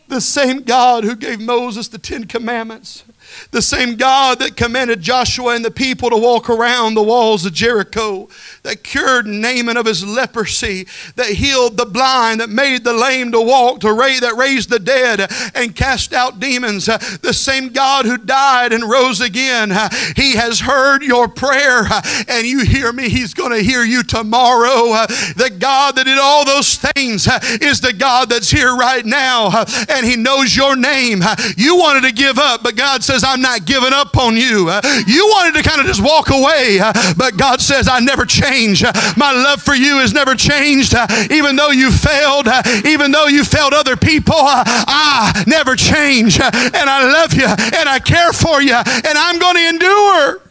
The 0.09 0.21
same 0.21 0.63
God 0.63 1.05
who 1.05 1.15
gave 1.15 1.41
Moses 1.41 1.89
the 1.89 1.99
Ten 1.99 2.25
Commandments 2.27 3.05
the 3.51 3.63
same 3.63 3.97
God 3.97 4.41
that 4.41 4.57
commanded 4.57 5.01
Joshua 5.01 5.55
and 5.55 5.65
the 5.65 5.71
people 5.71 6.11
to 6.11 6.17
walk 6.17 6.51
around 6.51 6.95
the 6.95 7.03
walls 7.03 7.47
of 7.47 7.53
Jericho, 7.55 8.29
that 8.63 8.85
cured 8.85 9.27
Naaman 9.27 9.77
of 9.77 9.87
his 9.87 10.05
leprosy, 10.05 10.87
that 11.17 11.29
healed 11.29 11.77
the 11.77 11.87
blind, 11.87 12.41
that 12.41 12.51
made 12.51 12.85
the 12.85 12.93
lame 12.93 13.33
to 13.33 13.41
walk, 13.41 13.81
to 13.81 13.93
raise, 13.93 14.21
that 14.21 14.37
raised 14.37 14.69
the 14.69 14.79
dead 14.79 15.33
and 15.55 15.75
cast 15.75 16.13
out 16.13 16.41
demons. 16.41 16.87
The 16.87 17.33
same 17.33 17.71
God 17.71 18.05
who 18.05 18.19
died 18.19 18.73
and 18.73 18.85
rose 18.85 19.21
again, 19.21 19.71
He 20.15 20.37
has 20.37 20.61
heard 20.61 21.03
your 21.03 21.29
prayer 21.29 21.85
and 22.29 22.47
you 22.47 22.65
hear 22.65 22.93
me. 22.93 23.09
He's 23.09 23.35
going 23.35 23.53
to 23.53 23.63
hear 23.63 23.83
you 23.83 24.03
tomorrow. 24.03 25.07
The 25.37 25.55
God 25.59 25.97
that 25.97 26.05
did 26.05 26.19
all 26.19 26.45
those 26.45 26.77
things 26.77 27.27
is 27.63 27.81
the 27.81 27.93
God 27.93 28.29
that's 28.29 28.51
here 28.51 28.77
right 28.77 29.05
now 29.05 29.65
and 29.89 30.05
He 30.05 30.17
knows 30.17 30.55
your 30.55 30.77
name. 30.77 31.23
You 31.57 31.77
wanted 31.77 32.03
to 32.03 32.13
give 32.13 32.39
up, 32.39 32.63
but 32.63 32.77
God 32.77 33.03
says, 33.03 33.25
I'm 33.25 33.38
not 33.41 33.65
giving 33.65 33.93
up 33.93 34.17
on 34.17 34.37
you. 34.37 34.69
Uh, 34.69 34.81
you 35.07 35.27
wanted 35.27 35.63
to 35.63 35.69
kind 35.69 35.81
of 35.81 35.87
just 35.87 36.03
walk 36.03 36.31
away, 36.31 36.79
uh, 36.81 36.93
but 37.17 37.37
God 37.37 37.61
says, 37.61 37.89
I 37.89 38.01
never 38.01 38.25
change. 38.25 38.83
Uh, 38.85 38.93
my 39.17 39.33
love 39.33 39.63
for 39.63 39.75
you 39.75 39.99
has 39.99 40.13
never 40.13 40.35
changed. 40.35 40.95
Even 41.31 41.57
though 41.57 41.71
you 41.71 41.91
failed, 41.91 42.49
even 42.85 43.11
though 43.11 43.27
you 43.27 43.45
failed 43.45 43.75
other 43.75 43.97
people, 43.97 44.37
I 44.37 45.45
never 45.47 45.77
change. 45.77 46.41
And 46.41 46.91
I 46.91 47.11
love 47.13 47.35
you 47.35 47.47
and 47.47 47.89
I 47.89 47.99
care 47.99 48.33
for 48.33 48.61
you 48.63 48.75
and 48.75 49.19
I'm 49.19 49.39
going 49.39 49.57
to 49.57 49.69
endure. 49.69 50.43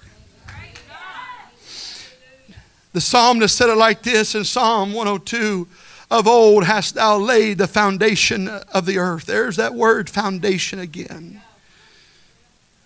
The 2.94 3.02
psalmist 3.02 3.56
said 3.56 3.70
it 3.70 3.76
like 3.76 4.02
this 4.02 4.34
in 4.34 4.44
Psalm 4.44 4.94
102 4.94 5.68
Of 6.10 6.28
old 6.28 6.64
hast 6.64 6.96
thou 6.96 7.18
laid 7.18 7.60
the 7.60 7.68
foundation 7.68 8.48
of 8.48 8.86
the 8.86 8.98
earth. 8.98 9.26
There's 9.26 9.58
that 9.58 9.76
word, 9.76 10.10
foundation 10.10 10.80
again. 10.80 11.42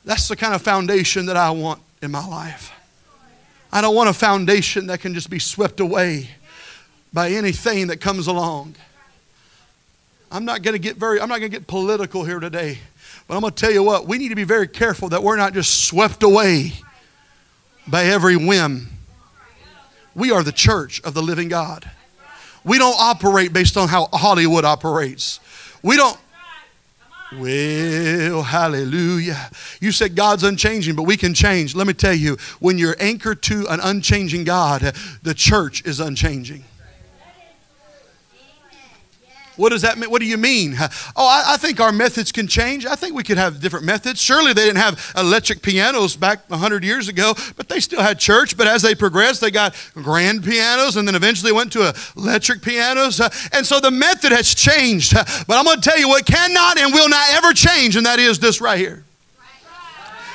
That's 0.04 0.28
the 0.28 0.36
kind 0.36 0.56
of 0.56 0.62
foundation 0.62 1.28
that 1.28 1.38
I 1.38 1.52
want 1.52 1.82
in 2.02 2.12
my 2.12 2.26
life. 2.26 2.72
I 3.72 3.82
don't 3.82 3.96
want 3.96 4.10
a 4.10 4.14
foundation 4.14 4.88
that 4.88 5.00
can 5.00 5.14
just 5.14 5.30
be 5.30 5.40
swept 5.40 5.80
away 5.80 6.30
by 7.14 7.30
anything 7.30 7.88
that 7.88 7.98
comes 7.98 8.28
along. 8.28 8.76
I'm 10.32 10.46
not 10.46 10.62
going 10.62 10.74
to 10.74 10.80
get 10.80 10.98
very 10.98 11.20
I'm 11.20 11.30
not 11.30 11.40
going 11.40 11.52
to 11.52 11.58
get 11.58 11.68
political 11.68 12.24
here 12.24 12.40
today. 12.40 12.80
But 13.28 13.36
I'm 13.36 13.42
going 13.42 13.54
to 13.54 13.60
tell 13.60 13.72
you 13.72 13.84
what, 13.84 14.08
we 14.08 14.18
need 14.18 14.30
to 14.30 14.36
be 14.36 14.44
very 14.44 14.68
careful 14.68 15.10
that 15.10 15.24
we're 15.24 15.38
not 15.38 15.54
just 15.54 15.86
swept 15.86 16.24
away 16.24 16.74
by 17.88 18.06
every 18.06 18.36
whim. 18.36 18.90
We 20.16 20.32
are 20.32 20.44
the 20.44 20.52
church 20.52 21.02
of 21.04 21.14
the 21.14 21.22
living 21.22 21.48
God. 21.48 21.90
We 22.64 22.78
don't 22.78 22.96
operate 23.00 23.54
based 23.54 23.78
on 23.78 23.88
how 23.88 24.08
Hollywood 24.12 24.66
operates. 24.66 25.40
We 25.82 25.96
don't 25.96 26.18
well, 27.34 28.44
hallelujah. 28.44 29.50
You 29.80 29.92
said 29.92 30.16
God's 30.16 30.44
unchanging, 30.44 30.96
but 30.96 31.04
we 31.04 31.18
can 31.18 31.34
change. 31.34 31.76
Let 31.76 31.88
me 31.88 31.94
tell 31.94 32.14
you, 32.14 32.38
when 32.60 32.78
you're 32.78 32.96
anchored 33.00 33.42
to 33.44 33.68
an 33.70 33.80
unchanging 33.82 34.44
God, 34.44 34.94
the 35.24 35.34
church 35.34 35.86
is 35.86 36.00
unchanging. 36.00 36.66
What 39.58 39.70
does 39.70 39.82
that 39.82 39.98
mean? 39.98 40.10
What 40.10 40.22
do 40.22 40.28
you 40.28 40.38
mean? 40.38 40.76
Oh, 41.16 41.28
I, 41.28 41.54
I, 41.54 41.58
think 41.58 41.80
our 41.80 41.92
methods 41.92 42.32
can 42.32 42.48
change. 42.48 42.86
I 42.86 42.96
think 42.96 43.16
we 43.16 43.24
could 43.24 43.38
have 43.38 43.60
different 43.60 43.86
methods. 43.86 44.22
Surely 44.22 44.54
they 44.54 44.66
didn't 44.66 44.78
have 44.78 45.14
electric 45.18 45.62
pianos 45.62 46.16
back 46.16 46.50
100 46.50 46.84
years 46.84 47.08
ago, 47.08 47.34
but 47.58 47.68
they 47.70 47.80
still 47.80 48.02
had 48.02 48.20
church. 48.20 48.58
But 48.58 48.68
as 48.68 48.82
they 48.82 48.96
progressed, 48.96 49.42
they 49.42 49.52
got 49.52 49.76
grand 49.94 50.44
pianos 50.44 50.96
and 50.96 51.08
then 51.08 51.16
eventually 51.16 51.52
went 51.52 51.72
to 51.74 51.94
electric 52.16 52.62
pianos. 52.62 53.20
Uh, 53.20 53.30
and 53.52 53.66
so 53.66 53.80
the 53.80 53.92
method 53.92 54.32
has 54.32 54.54
changed. 54.56 55.14
But 55.14 55.58
I'm 55.58 55.66
going 55.66 55.82
to 55.82 55.90
tell 55.90 56.00
you 56.00 56.08
what 56.08 56.26
cannot 56.26 56.78
and 56.78 56.94
will 56.94 57.10
not 57.10 57.30
ever 57.32 57.54
change, 57.54 57.96
and 57.96 58.06
that 58.06 58.20
is 58.20 58.40
this 58.40 58.62
right 58.62 58.80
here. 58.80 59.04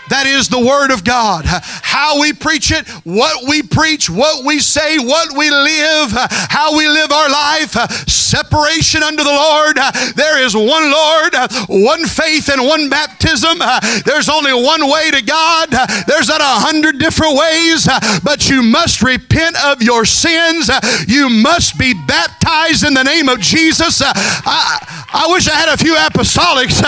That 0.09 0.27
is 0.27 0.49
the 0.49 0.61
Word 0.61 0.91
of 0.91 1.05
God. 1.05 1.45
How 1.47 2.21
we 2.21 2.33
preach 2.33 2.71
it, 2.71 2.87
what 3.05 3.49
we 3.49 3.63
preach, 3.63 4.09
what 4.09 4.45
we 4.45 4.61
say, 4.61 4.99
what 4.99 5.37
we 5.37 5.51
live, 5.51 6.11
how 6.51 6.77
we 6.77 6.89
live 6.89 7.11
our 7.11 7.29
life, 7.29 7.73
separation 8.09 9.03
unto 9.03 9.23
the 9.25 9.31
Lord. 9.31 9.77
There 10.15 10.43
is 10.43 10.55
one 10.55 10.91
Lord, 10.91 11.35
one 11.69 12.07
faith, 12.07 12.49
and 12.49 12.63
one 12.63 12.89
baptism. 12.89 13.59
There's 14.05 14.29
only 14.29 14.53
one 14.53 14.89
way 14.91 15.11
to 15.11 15.23
God. 15.23 15.71
There's 16.07 16.29
not 16.29 16.41
a 16.41 16.55
hundred 16.63 16.99
different 16.99 17.37
ways, 17.37 17.89
but 18.23 18.49
you 18.49 18.63
must 18.63 19.03
repent 19.03 19.57
of 19.65 19.83
your 19.83 20.05
sins. 20.05 20.71
You 21.09 21.29
must 21.29 21.79
be 21.79 21.95
baptized 21.95 22.85
in 22.85 22.95
the 22.95 23.05
name 23.05 23.29
of 23.29 23.41
Jesus. 23.41 24.03
I, 24.03 24.79
I 25.13 25.27
wish 25.31 25.49
I 25.49 25.55
had 25.55 25.73
a 25.73 25.77
few 25.77 25.95
apostolics. 25.95 26.79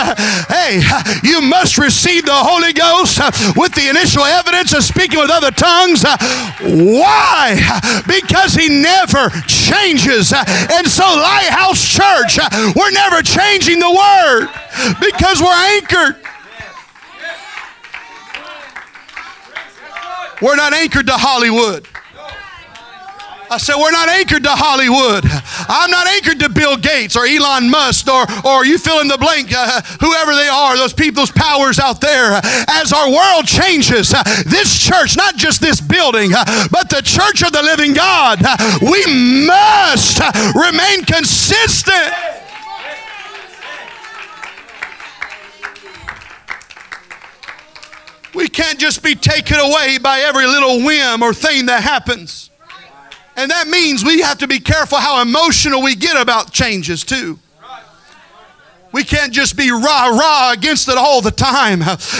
Hey, 0.47 0.81
you 1.23 1.41
must 1.41 1.77
receive 1.77 2.25
the 2.25 2.33
Holy 2.33 2.73
Ghost 2.73 3.08
Uh, 3.17 3.31
with 3.55 3.73
the 3.73 3.87
initial 3.89 4.23
evidence 4.23 4.73
of 4.73 4.83
speaking 4.83 5.19
with 5.19 5.31
other 5.31 5.51
tongues. 5.51 6.03
Uh, 6.03 6.17
why? 6.61 7.57
Because 8.07 8.53
he 8.53 8.67
never 8.69 9.29
changes. 9.47 10.33
Uh, 10.33 10.43
and 10.71 10.87
so, 10.87 11.03
Lighthouse 11.03 11.81
Church, 11.87 12.37
we're 12.75 12.91
never 12.91 13.21
changing 13.21 13.79
the 13.79 13.89
word 13.89 14.49
because 14.99 15.41
we're 15.41 15.47
anchored. 15.47 16.21
We're 20.41 20.55
not 20.55 20.73
anchored 20.73 21.07
to 21.07 21.13
Hollywood. 21.13 21.87
I 23.51 23.57
said, 23.57 23.75
we're 23.77 23.91
not 23.91 24.09
anchored 24.09 24.43
to 24.43 24.53
Hollywood. 24.53 25.25
I'm 25.67 25.89
not 25.89 26.07
anchored 26.07 26.39
to 26.39 26.49
Bill 26.49 26.77
Gates 26.77 27.15
or 27.15 27.25
Elon 27.25 27.69
Musk 27.69 28.07
or, 28.07 28.25
or 28.45 28.63
you 28.63 28.77
fill 28.77 29.01
in 29.01 29.07
the 29.07 29.17
blank, 29.17 29.51
uh, 29.51 29.81
whoever 29.99 30.35
they 30.35 30.47
are, 30.47 30.77
those 30.77 30.93
people, 30.93 31.21
those 31.21 31.31
powers 31.31 31.79
out 31.79 31.99
there. 31.99 32.39
As 32.69 32.93
our 32.93 33.09
world 33.09 33.45
changes, 33.45 34.13
this 34.45 34.77
church, 34.77 35.17
not 35.17 35.35
just 35.35 35.61
this 35.61 35.81
building, 35.81 36.31
but 36.71 36.89
the 36.89 37.01
church 37.03 37.41
of 37.41 37.51
the 37.51 37.63
living 37.63 37.93
God, 37.93 38.39
we 38.81 39.01
must 39.47 40.21
remain 40.53 41.03
consistent. 41.05 42.13
We 48.35 48.47
can't 48.47 48.79
just 48.79 49.03
be 49.03 49.15
taken 49.15 49.57
away 49.57 49.97
by 49.97 50.19
every 50.19 50.45
little 50.45 50.85
whim 50.85 51.23
or 51.23 51.33
thing 51.33 51.65
that 51.65 51.81
happens. 51.81 52.48
And 53.39 53.49
that 53.51 53.69
means 53.69 54.03
we 54.03 54.19
have 54.19 54.39
to 54.39 54.47
be 54.47 54.59
careful 54.59 54.97
how 54.97 55.21
emotional 55.21 55.81
we 55.81 55.95
get 55.95 56.21
about 56.21 56.51
changes, 56.51 57.05
too. 57.05 57.39
We 58.91 59.03
can't 59.03 59.31
just 59.31 59.55
be 59.55 59.69
rah 59.71 60.07
rah 60.07 60.51
against 60.51 60.89
it 60.89 60.97
all 60.97 61.21
the 61.21 61.31
time, 61.31 61.79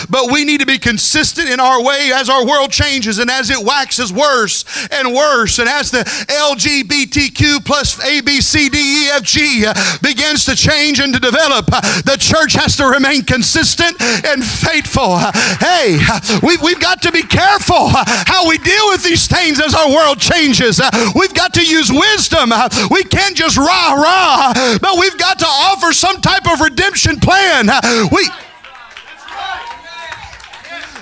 but 0.10 0.32
we 0.32 0.46
need 0.46 0.60
to 0.60 0.68
be 0.68 0.78
consistent 0.78 1.50
in 1.50 1.60
our 1.60 1.82
way 1.84 2.12
as 2.14 2.30
our 2.30 2.46
world 2.46 2.72
changes 2.72 3.18
and 3.18 3.30
as 3.30 3.50
it 3.50 3.66
waxes 3.66 4.14
worse 4.14 4.66
and 4.92 5.14
worse, 5.14 5.58
and 5.58 5.68
as 5.68 5.90
the 5.90 6.04
LGBTQ 6.30 7.66
plus 7.66 8.04
A, 8.06 8.22
B, 8.22 8.40
C, 8.42 8.70
D, 8.70 8.78
E, 8.78 9.10
F, 9.10 9.24
G 9.24 9.66
begins 10.04 10.46
to 10.46 10.56
change 10.56 11.00
and 11.00 11.14
to 11.14 11.20
develop. 11.20 11.66
The 11.66 12.18
church 12.20 12.54
has 12.54 12.78
to 12.78 12.86
remain 12.86 13.24
consistent 13.24 14.00
and 14.02 14.44
faithful. 14.44 15.18
Hey, 15.58 15.98
we've, 16.44 16.62
we've 16.62 16.80
got 16.80 17.02
to 17.02 17.12
be 17.12 17.24
careful 17.24 17.90
how 18.30 18.48
we 18.48 18.58
deal 18.60 18.90
with 18.90 19.04
these 19.04 19.28
things 19.28 19.60
as 19.60 19.74
our 19.74 19.90
world 19.90 20.20
changes. 20.20 20.80
We've 21.16 21.34
got 21.34 21.54
to 21.56 21.66
use 21.66 21.90
wisdom. 21.92 22.54
We 22.92 23.04
can't 23.06 23.36
just 23.36 23.58
rah 23.58 23.94
rah, 23.94 24.54
but 24.80 25.00
we've 25.00 25.18
got 25.18 25.40
to 25.40 25.48
offer 25.48 25.94
some 25.94 26.22
type 26.22 26.46
of 26.46 26.59
redemption 26.60 27.20
plan. 27.20 27.70
Uh, 27.70 28.08
we, 28.12 28.28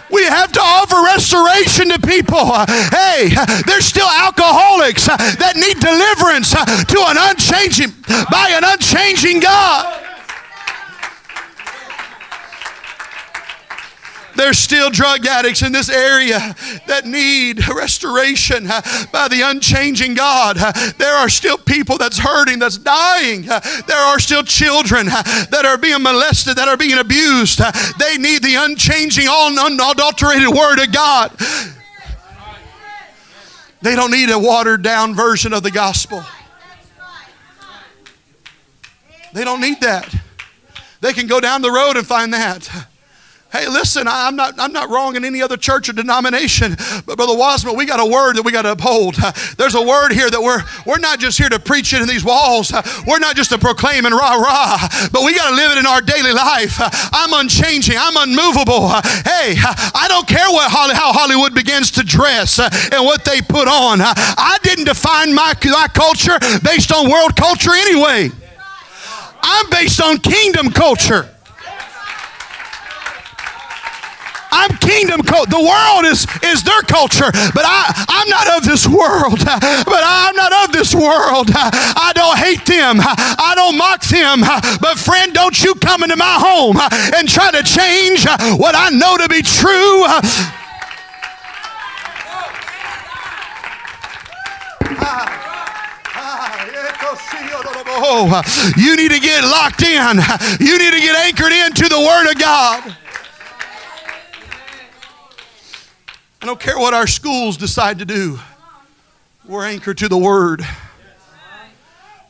we 0.09 0.23
have 0.23 0.51
to 0.51 0.61
offer 0.61 0.95
restoration 1.03 1.89
to 1.89 1.99
people. 1.99 2.39
Uh, 2.39 2.65
hey, 2.91 3.29
uh, 3.35 3.61
there's 3.65 3.85
still 3.85 4.07
alcoholics 4.07 5.07
that 5.07 5.55
need 5.55 5.79
deliverance 5.79 6.51
to 6.51 6.99
an 7.07 7.17
unchanging 7.19 7.91
by 8.31 8.51
an 8.55 8.63
unchanging 8.63 9.39
God. 9.39 10.06
There's 14.37 14.59
still 14.59 14.89
drug 14.89 15.25
addicts 15.25 15.63
in 15.63 15.71
this 15.71 15.89
area 15.89 16.55
that 16.85 17.05
need 17.05 17.67
restoration 17.67 18.67
by 19.11 19.27
the 19.29 19.41
unchanging 19.43 20.13
God. 20.13 20.57
There 20.97 21.13
are 21.13 21.27
still 21.27 21.57
people 21.57 21.97
that's 21.97 22.19
hurting, 22.19 22.59
that's 22.59 22.77
dying. 22.77 23.41
There 23.41 23.97
are 23.97 24.19
still 24.19 24.43
children 24.43 25.07
that 25.07 25.63
are 25.65 25.77
being 25.77 26.03
molested, 26.03 26.55
that 26.57 26.67
are 26.67 26.77
being 26.77 26.97
abused. 26.99 27.59
They 27.99 28.17
need 28.17 28.43
the 28.43 28.55
unchanging, 28.55 29.27
unadulterated 29.27 30.49
Word 30.49 30.79
of 30.79 30.91
God. 30.91 31.31
They 33.81 33.95
don't 33.95 34.11
need 34.11 34.29
a 34.29 34.39
watered 34.39 34.81
down 34.83 35.15
version 35.15 35.53
of 35.53 35.63
the 35.63 35.71
gospel. 35.71 36.23
They 39.33 39.43
don't 39.43 39.61
need 39.61 39.81
that. 39.81 40.13
They 41.01 41.13
can 41.13 41.27
go 41.27 41.39
down 41.39 41.61
the 41.61 41.71
road 41.71 41.97
and 41.97 42.05
find 42.05 42.33
that. 42.33 42.87
Hey, 43.49 43.65
listen, 43.69 44.07
I'm 44.09 44.35
not, 44.35 44.55
I'm 44.59 44.73
not 44.73 44.89
wrong 44.89 45.15
in 45.15 45.23
any 45.23 45.41
other 45.41 45.55
church 45.55 45.87
or 45.87 45.93
denomination, 45.93 46.75
but 47.05 47.15
Brother 47.15 47.35
Wasman, 47.35 47.77
we 47.77 47.85
got 47.85 48.01
a 48.01 48.05
word 48.05 48.35
that 48.35 48.43
we 48.43 48.51
got 48.51 48.63
to 48.63 48.73
uphold. 48.73 49.15
There's 49.57 49.73
a 49.73 49.81
word 49.81 50.11
here 50.11 50.29
that 50.29 50.41
we're, 50.41 50.61
we're 50.85 50.99
not 50.99 51.19
just 51.19 51.37
here 51.37 51.47
to 51.47 51.57
preach 51.57 51.93
it 51.93 52.01
in 52.01 52.09
these 52.09 52.25
walls. 52.25 52.73
We're 53.07 53.19
not 53.19 53.37
just 53.37 53.51
to 53.51 53.57
proclaim 53.57 54.05
and 54.05 54.13
rah 54.13 54.35
rah, 54.35 54.87
but 55.11 55.23
we 55.23 55.33
got 55.33 55.49
to 55.49 55.55
live 55.55 55.71
it 55.71 55.77
in 55.77 55.85
our 55.85 56.01
daily 56.01 56.33
life. 56.33 56.75
I'm 57.13 57.31
unchanging. 57.33 57.95
I'm 57.97 58.17
unmovable. 58.17 58.89
Hey, 58.89 59.55
I 59.55 60.05
don't 60.09 60.27
care 60.27 60.49
what 60.49 60.69
how 60.71 61.13
Hollywood 61.13 61.53
begins 61.53 61.91
to 61.91 62.03
dress 62.03 62.59
and 62.59 63.05
what 63.05 63.23
they 63.23 63.41
put 63.41 63.67
on. 63.67 64.01
I 64.01 64.57
didn't 64.63 64.85
define 64.85 65.33
my, 65.33 65.53
my 65.63 65.87
culture 65.93 66.37
based 66.63 66.91
on 66.91 67.09
world 67.09 67.35
culture 67.35 67.71
anyway. 67.71 68.29
I'm 69.41 69.69
based 69.69 70.01
on 70.01 70.17
kingdom 70.17 70.71
culture. 70.71 71.29
I'm 74.51 74.77
kingdom 74.77 75.21
culture. 75.23 75.49
The 75.49 75.59
world 75.59 76.05
is, 76.05 76.27
is 76.43 76.63
their 76.63 76.81
culture, 76.83 77.31
but 77.53 77.65
I, 77.65 78.05
I'm 78.09 78.29
not 78.29 78.57
of 78.57 78.63
this 78.65 78.87
world. 78.87 79.39
But 79.87 80.03
I'm 80.03 80.35
not 80.35 80.51
of 80.63 80.73
this 80.73 80.93
world. 80.93 81.49
I 81.53 82.11
don't 82.13 82.37
hate 82.37 82.65
them. 82.65 82.97
I 83.01 83.53
don't 83.55 83.77
mock 83.77 84.01
them. 84.03 84.41
But 84.81 84.97
friend, 84.97 85.33
don't 85.33 85.63
you 85.63 85.75
come 85.75 86.03
into 86.03 86.15
my 86.15 86.37
home 86.39 86.77
and 87.15 87.27
try 87.27 87.51
to 87.51 87.63
change 87.63 88.25
what 88.59 88.75
I 88.75 88.89
know 88.89 89.17
to 89.17 89.27
be 89.29 89.41
true. 89.41 90.05
You 98.77 98.95
need 98.95 99.11
to 99.11 99.19
get 99.19 99.43
locked 99.43 99.83
in. 99.83 100.17
You 100.59 100.77
need 100.77 100.91
to 100.91 100.99
get 100.99 101.15
anchored 101.15 101.51
into 101.51 101.89
the 101.89 101.99
Word 101.99 102.29
of 102.29 102.37
God. 102.39 102.95
I 106.47 106.49
don't 106.49 106.61
care 106.61 106.79
what 106.79 106.93
our 106.93 107.07
schools 107.07 107.57
decide 107.57 107.99
to 107.99 108.05
do, 108.05 108.39
we're 109.45 109.65
anchored 109.65 109.97
to 109.97 110.07
the 110.07 110.17
Word. 110.17 110.65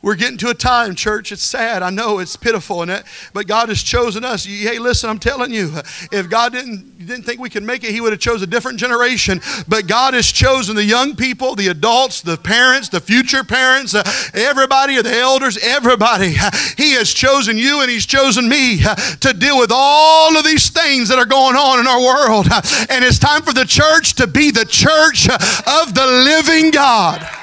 We're 0.00 0.14
getting 0.14 0.38
to 0.38 0.50
a 0.50 0.54
time, 0.54 0.94
church. 0.94 1.32
It's 1.32 1.42
sad. 1.42 1.82
I 1.82 1.90
know 1.90 2.20
it's 2.20 2.36
pitiful, 2.36 2.82
and 2.82 2.90
it, 2.90 3.04
but 3.32 3.48
God 3.48 3.68
has 3.68 3.82
chosen 3.82 4.24
us. 4.24 4.44
Hey, 4.44 4.78
listen, 4.78 5.10
I'm 5.10 5.18
telling 5.18 5.52
you, 5.52 5.72
if 6.12 6.30
God 6.30 6.52
didn't 6.52 6.98
didn't 6.98 7.24
think 7.24 7.40
we 7.40 7.50
could 7.50 7.64
make 7.64 7.82
it, 7.82 7.90
He 7.90 8.00
would 8.00 8.12
have 8.12 8.20
chose 8.20 8.40
a 8.42 8.46
different 8.46 8.78
generation. 8.78 9.40
But 9.66 9.88
God 9.88 10.14
has 10.14 10.26
chosen 10.26 10.76
the 10.76 10.84
young 10.84 11.16
people, 11.16 11.56
the 11.56 11.68
adults, 11.68 12.20
the 12.20 12.36
parents, 12.36 12.88
the 12.88 13.00
future 13.00 13.42
parents, 13.42 13.94
uh, 13.94 14.04
everybody, 14.34 15.00
the 15.02 15.16
elders, 15.16 15.58
everybody. 15.58 16.36
He 16.76 16.92
has 16.92 17.12
chosen 17.12 17.58
you, 17.58 17.80
and 17.80 17.90
He's 17.90 18.06
chosen 18.06 18.48
me 18.48 18.84
uh, 18.84 18.94
to 18.94 19.32
deal 19.32 19.58
with 19.58 19.70
all 19.72 20.36
of 20.36 20.44
these 20.44 20.70
things 20.70 21.08
that 21.08 21.18
are 21.18 21.26
going 21.26 21.56
on 21.56 21.80
in 21.80 21.86
our 21.86 22.00
world. 22.00 22.46
And 22.90 23.04
it's 23.04 23.18
time 23.18 23.42
for 23.42 23.52
the 23.52 23.64
church 23.64 24.14
to 24.14 24.26
be 24.26 24.50
the 24.50 24.64
church 24.64 25.28
of 25.28 25.94
the 25.94 26.06
living 26.06 26.70
God. 26.70 27.37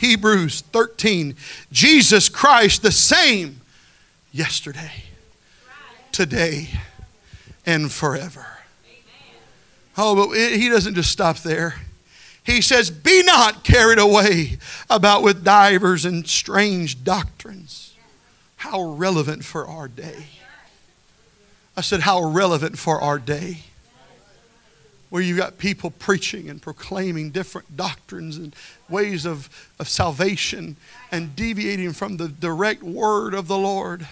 Hebrews 0.00 0.62
13. 0.62 1.36
Jesus 1.70 2.30
Christ, 2.30 2.82
the 2.82 2.90
same 2.90 3.60
yesterday, 4.32 5.04
today, 6.10 6.70
and 7.66 7.92
forever. 7.92 8.46
Oh, 9.98 10.28
but 10.28 10.36
he 10.36 10.70
doesn't 10.70 10.94
just 10.94 11.10
stop 11.10 11.38
there. 11.40 11.74
He 12.42 12.62
says, 12.62 12.90
Be 12.90 13.22
not 13.22 13.62
carried 13.62 13.98
away 13.98 14.56
about 14.88 15.22
with 15.22 15.44
divers 15.44 16.06
and 16.06 16.26
strange 16.26 17.04
doctrines. 17.04 17.94
How 18.56 18.82
relevant 18.82 19.44
for 19.44 19.66
our 19.66 19.86
day. 19.86 20.28
I 21.76 21.82
said, 21.82 22.00
How 22.00 22.24
relevant 22.24 22.78
for 22.78 23.00
our 23.02 23.18
day 23.18 23.64
where 25.10 25.20
you've 25.20 25.36
got 25.36 25.58
people 25.58 25.90
preaching 25.90 26.48
and 26.48 26.62
proclaiming 26.62 27.30
different 27.30 27.76
doctrines 27.76 28.36
and 28.36 28.54
ways 28.88 29.26
of, 29.26 29.48
of 29.78 29.88
salvation 29.88 30.76
and 31.10 31.34
deviating 31.36 31.92
from 31.92 32.16
the 32.16 32.28
direct 32.28 32.82
word 32.82 33.34
of 33.34 33.48
the 33.48 33.58
Lord. 33.58 34.06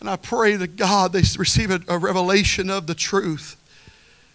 And 0.00 0.08
I 0.08 0.16
pray 0.16 0.54
that 0.56 0.76
God, 0.76 1.12
they 1.12 1.22
receive 1.36 1.70
a, 1.70 1.80
a 1.88 1.98
revelation 1.98 2.70
of 2.70 2.86
the 2.86 2.94
truth. 2.94 3.56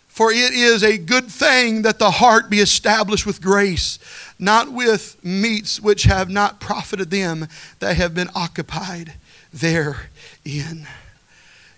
For 0.10 0.30
it 0.30 0.52
is 0.52 0.84
a 0.84 0.98
good 0.98 1.28
thing 1.28 1.84
that 1.84 1.98
the 1.98 2.12
heart 2.12 2.50
be 2.50 2.60
established 2.60 3.26
with 3.26 3.42
grace, 3.42 3.98
not 4.38 4.70
with 4.70 5.24
meats 5.24 5.80
which 5.80 6.04
have 6.04 6.30
not 6.30 6.60
profited 6.60 7.10
them 7.12 7.48
that 7.80 7.96
have 7.96 8.14
been 8.14 8.30
occupied 8.36 9.14
therein. 9.54 10.86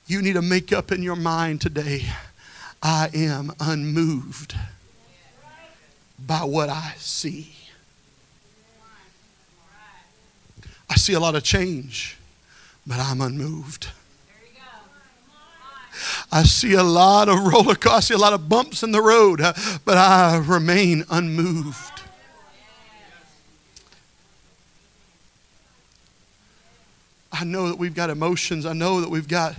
You 0.07 0.21
need 0.23 0.33
to 0.33 0.41
make 0.41 0.73
up 0.73 0.91
in 0.91 1.03
your 1.03 1.15
mind 1.15 1.61
today 1.61 2.07
I 2.85 3.09
am 3.13 3.53
unmoved 3.61 4.57
by 6.19 6.43
what 6.43 6.67
I 6.67 6.93
see. 6.97 7.55
I 10.89 10.95
see 10.95 11.13
a 11.13 11.19
lot 11.19 11.35
of 11.35 11.43
change, 11.43 12.17
but 12.85 12.99
I'm 12.99 13.21
unmoved. 13.21 13.87
I 16.29 16.43
see 16.43 16.73
a 16.73 16.83
lot 16.83 17.29
of 17.29 17.39
roller 17.39 17.75
coaster, 17.75 17.89
I 17.89 17.99
see 18.01 18.13
a 18.15 18.17
lot 18.17 18.33
of 18.33 18.49
bumps 18.49 18.83
in 18.83 18.91
the 18.91 19.01
road, 19.01 19.39
but 19.85 19.97
I 19.97 20.37
remain 20.45 21.05
unmoved. 21.09 22.01
I 27.31 27.45
know 27.45 27.67
that 27.69 27.77
we've 27.77 27.95
got 27.95 28.09
emotions. 28.09 28.65
I 28.65 28.73
know 28.73 29.01
that 29.01 29.09
we've 29.09 29.27
got 29.27 29.55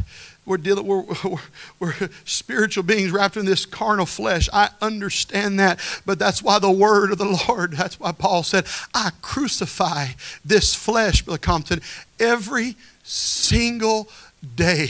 we're 0.47 0.57
dealing 0.57 0.87
we're, 0.87 1.03
we're, 1.25 1.39
we're, 1.79 1.95
spiritual 2.25 2.83
beings 2.83 3.11
wrapped 3.11 3.37
in 3.37 3.47
this 3.47 3.67
carnal 3.67 4.07
flesh. 4.07 4.49
I 4.53 4.71
understand 4.81 5.59
that 5.61 5.81
but 6.05 6.19
that's 6.19 6.43
why 6.43 6.59
the 6.59 6.71
word 6.71 7.13
of 7.13 7.19
the 7.19 7.45
lord 7.49 7.73
that's 7.77 7.99
why 7.99 8.13
paul 8.13 8.43
said 8.43 8.67
i 8.95 9.11
crucify 9.23 10.09
this 10.45 10.75
flesh 10.75 11.23
brother 11.23 11.39
compton 11.39 11.81
every 12.19 12.77
single 13.03 14.09
day. 14.45 14.89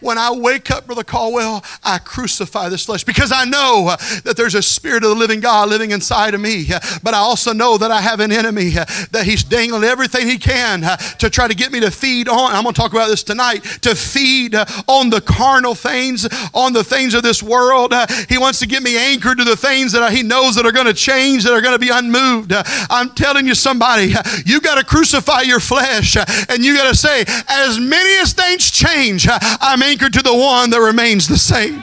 When 0.00 0.18
I 0.18 0.32
wake 0.32 0.70
up, 0.70 0.86
Brother 0.86 1.04
Caldwell, 1.04 1.64
I 1.82 1.98
crucify 1.98 2.68
this 2.68 2.84
flesh 2.84 3.04
because 3.04 3.32
I 3.32 3.44
know 3.44 3.94
that 4.24 4.36
there's 4.36 4.54
a 4.54 4.62
spirit 4.62 5.04
of 5.04 5.10
the 5.10 5.14
living 5.14 5.40
God 5.40 5.68
living 5.68 5.90
inside 5.90 6.34
of 6.34 6.40
me. 6.40 6.68
But 7.02 7.14
I 7.14 7.18
also 7.18 7.52
know 7.52 7.78
that 7.78 7.90
I 7.90 8.00
have 8.00 8.20
an 8.20 8.32
enemy 8.32 8.70
that 8.70 9.22
he's 9.24 9.44
dangling 9.44 9.84
everything 9.84 10.26
he 10.26 10.38
can 10.38 10.82
to 11.18 11.30
try 11.30 11.48
to 11.48 11.54
get 11.54 11.72
me 11.72 11.80
to 11.80 11.90
feed 11.90 12.28
on. 12.28 12.52
I'm 12.52 12.62
going 12.62 12.74
to 12.74 12.80
talk 12.80 12.92
about 12.92 13.08
this 13.08 13.22
tonight 13.22 13.62
to 13.82 13.94
feed 13.94 14.54
on 14.54 15.10
the 15.10 15.20
carnal 15.20 15.74
things, 15.74 16.26
on 16.54 16.72
the 16.72 16.84
things 16.84 17.14
of 17.14 17.22
this 17.22 17.42
world. 17.42 17.92
He 18.28 18.38
wants 18.38 18.58
to 18.60 18.66
get 18.66 18.82
me 18.82 18.96
anchored 18.96 19.38
to 19.38 19.44
the 19.44 19.56
things 19.56 19.92
that 19.92 20.12
he 20.12 20.22
knows 20.22 20.54
that 20.56 20.66
are 20.66 20.72
going 20.72 20.86
to 20.86 20.94
change, 20.94 21.44
that 21.44 21.52
are 21.52 21.60
going 21.60 21.74
to 21.74 21.78
be 21.78 21.90
unmoved. 21.90 22.52
I'm 22.90 23.10
telling 23.10 23.46
you, 23.46 23.54
somebody, 23.54 24.14
you 24.44 24.60
got 24.60 24.76
to 24.76 24.84
crucify 24.84 25.42
your 25.42 25.60
flesh 25.60 26.16
and 26.16 26.64
you 26.64 26.76
got 26.76 26.88
to 26.88 26.96
say, 26.96 27.24
as 27.48 27.78
many 27.78 28.18
as 28.20 28.32
things 28.32 28.70
change, 28.70 28.93
change. 28.94 29.26
I'm 29.30 29.82
anchored 29.82 30.12
to 30.14 30.22
the 30.22 30.34
one 30.34 30.70
that 30.70 30.80
remains 30.80 31.28
the 31.28 31.38
same. 31.38 31.82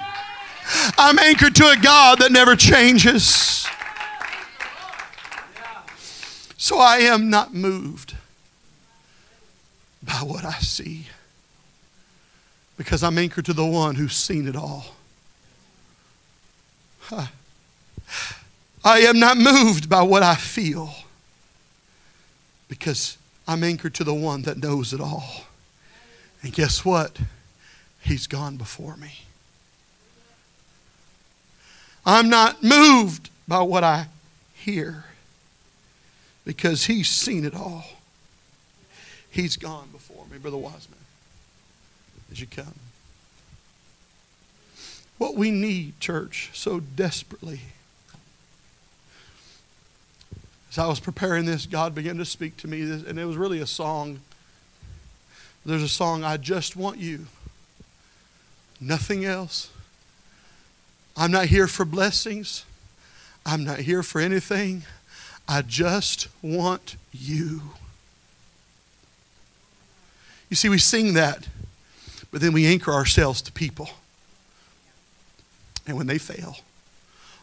I'm 0.97 1.20
anchored 1.20 1.55
to 1.55 1.68
a 1.68 1.78
God 1.78 2.20
that 2.20 2.32
never 2.32 2.55
changes. 2.55 3.68
So 6.57 6.78
I 6.78 6.97
am 6.97 7.30
not 7.30 7.53
moved 7.53 8.16
by 10.03 10.20
what 10.24 10.45
I 10.45 10.59
see 10.59 11.07
because 12.78 13.03
I'm 13.03 13.18
anchored 13.18 13.45
to 13.45 13.53
the 13.53 13.66
one 13.66 13.95
who's 13.95 14.16
seen 14.16 14.47
it 14.47 14.55
all. 14.55 14.86
I 18.84 18.99
am 18.99 19.20
not 19.20 19.38
moved 19.38 19.89
by 19.89 20.01
what 20.01 20.24
I 20.24 20.36
feel 20.36 20.93
because 22.70 23.18
I'm 23.47 23.64
anchored 23.64 23.93
to 23.95 24.03
the 24.03 24.14
one 24.14 24.43
that 24.43 24.57
knows 24.57 24.93
it 24.93 25.01
all. 25.01 25.45
And 26.41 26.53
guess 26.53 26.83
what? 26.83 27.17
He's 28.01 28.27
gone 28.27 28.57
before 28.57 28.97
me. 28.97 29.21
I'm 32.05 32.29
not 32.29 32.63
moved 32.63 33.29
by 33.47 33.61
what 33.61 33.83
I 33.83 34.07
hear 34.53 35.05
because 36.45 36.85
he's 36.85 37.09
seen 37.09 37.45
it 37.45 37.53
all. 37.53 37.85
He's 39.29 39.55
gone 39.55 39.89
before 39.91 40.25
me, 40.31 40.37
Brother 40.39 40.57
Wiseman, 40.57 40.97
as 42.31 42.41
you 42.41 42.47
come. 42.47 42.73
What 45.17 45.35
we 45.35 45.51
need, 45.51 45.99
church, 45.99 46.49
so 46.53 46.79
desperately. 46.79 47.61
As 50.71 50.79
I 50.79 50.87
was 50.87 50.99
preparing 50.99 51.45
this, 51.45 51.67
God 51.67 51.93
began 51.93 52.17
to 52.17 52.25
speak 52.25 52.57
to 52.57 52.67
me, 52.67 52.81
and 52.81 53.19
it 53.19 53.25
was 53.25 53.37
really 53.37 53.59
a 53.59 53.67
song. 53.67 54.21
There's 55.66 55.84
a 55.84 55.89
song, 55.89 56.24
I 56.24 56.38
Just 56.38 56.76
Want 56.76 56.97
You. 56.97 57.28
Nothing 58.80 59.26
else. 59.26 59.70
I'm 61.16 61.32
not 61.32 61.45
here 61.45 61.68
for 61.68 61.86
blessings. 61.86 62.66
I'm 63.45 63.64
not 63.64 63.80
here 63.80 64.01
for 64.01 64.20
anything. 64.20 64.84
I 65.47 65.62
just 65.62 66.28
want 66.41 66.95
you. 67.12 67.62
You 70.49 70.55
see, 70.55 70.70
we 70.70 70.80
sing 70.80 71.14
that, 71.14 71.47
but 72.32 72.41
then 72.41 72.53
we 72.53 72.66
anchor 72.66 72.91
ourselves 72.91 73.41
to 73.43 73.51
people. 73.51 73.89
And 75.86 75.97
when 75.97 76.07
they 76.07 76.18
fail, 76.18 76.57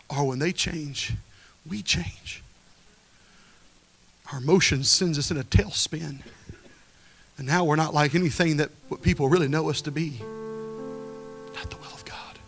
or 0.09 0.27
when 0.27 0.39
they 0.39 0.53
change, 0.53 1.13
we 1.69 1.83
change. 1.83 2.43
Our 4.33 4.39
emotions 4.39 4.91
sends 4.91 5.19
us 5.19 5.31
in 5.31 5.37
a 5.37 5.45
tailspin. 5.45 6.21
And 7.39 7.47
now 7.47 7.65
we're 7.65 7.77
not 7.77 7.95
like 7.95 8.17
anything 8.17 8.57
that 8.57 8.71
people 9.01 9.29
really 9.29 9.47
know 9.47 9.71
us 9.71 9.83
to 9.83 9.93
be. 9.93 10.21
Not 11.55 11.71
the 11.71 11.77
will 11.77 11.95
of 11.95 12.05
God. 12.05 12.39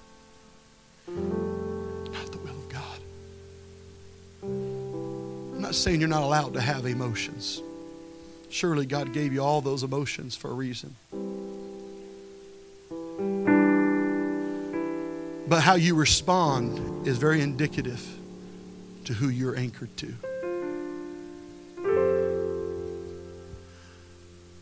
Not 2.13 2.33
the 2.33 2.39
will 2.39 2.51
of 2.51 2.69
God. 2.69 3.01
I'm 4.43 5.63
not 5.63 5.77
saying 5.77 6.01
you're 6.01 6.09
not 6.09 6.25
allowed 6.25 6.55
to 6.55 6.61
have 6.61 6.87
emotions. 6.87 7.63
Surely 8.49 8.85
God 8.85 9.13
gave 9.13 9.33
you 9.33 9.43
all 9.43 9.61
those 9.61 9.85
emotions 9.85 10.35
for 10.35 10.51
a 10.51 10.55
reason. 10.55 10.97
But 15.49 15.61
how 15.61 15.75
you 15.75 15.95
respond 15.95 17.07
is 17.07 17.17
very 17.17 17.41
indicative 17.41 18.05
to 19.05 19.13
who 19.13 19.29
you're 19.29 19.57
anchored 19.57 19.97
to. 19.99 20.15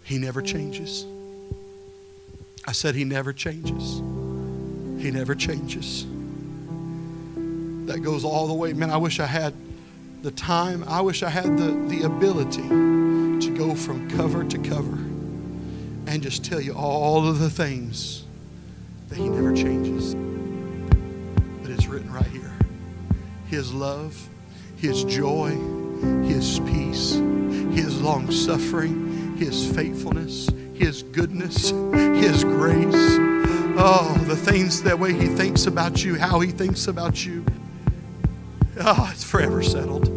He 0.08 0.16
never 0.16 0.40
changes. 0.40 1.04
I 2.66 2.72
said, 2.72 2.94
He 2.94 3.04
never 3.04 3.34
changes. 3.34 3.98
He 5.02 5.10
never 5.10 5.34
changes. 5.34 6.06
That 7.86 8.00
goes 8.02 8.24
all 8.24 8.46
the 8.46 8.54
way. 8.54 8.72
Man, 8.72 8.90
I 8.90 8.96
wish 8.96 9.20
I 9.20 9.26
had 9.26 9.52
the 10.22 10.30
time, 10.30 10.82
I 10.88 11.02
wish 11.02 11.22
I 11.22 11.28
had 11.28 11.58
the, 11.58 11.72
the 11.88 12.04
ability 12.04 12.66
to 12.66 13.54
go 13.54 13.74
from 13.74 14.10
cover 14.10 14.44
to 14.44 14.58
cover 14.58 14.96
and 16.06 16.22
just 16.22 16.42
tell 16.42 16.60
you 16.60 16.72
all 16.72 17.28
of 17.28 17.38
the 17.38 17.50
things 17.50 18.24
that 19.10 19.18
He 19.18 19.28
never 19.28 19.54
changes 19.54 20.14
But 21.60 21.70
it's 21.70 21.86
written 21.86 22.10
right 22.10 22.26
here 22.26 22.50
His 23.48 23.74
love, 23.74 24.28
His 24.78 25.04
joy, 25.04 25.50
His 26.24 26.60
peace, 26.60 27.12
His 27.76 28.00
long 28.00 28.30
suffering, 28.30 29.07
His 29.38 29.70
faithfulness, 29.74 30.50
His 30.74 31.04
goodness, 31.04 31.70
His 31.70 32.42
grace. 32.44 33.16
Oh, 33.80 34.20
the 34.26 34.36
things 34.36 34.82
that 34.82 34.98
way 34.98 35.12
He 35.12 35.28
thinks 35.28 35.66
about 35.66 36.04
you, 36.04 36.16
how 36.18 36.40
He 36.40 36.50
thinks 36.50 36.88
about 36.88 37.24
you. 37.24 37.46
Oh, 38.80 39.08
it's 39.12 39.22
forever 39.24 39.62
settled. 39.62 40.08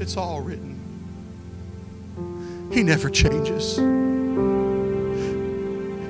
It's 0.00 0.16
all 0.16 0.40
written. 0.40 0.72
He 2.72 2.82
never 2.82 3.10
changes. 3.10 3.76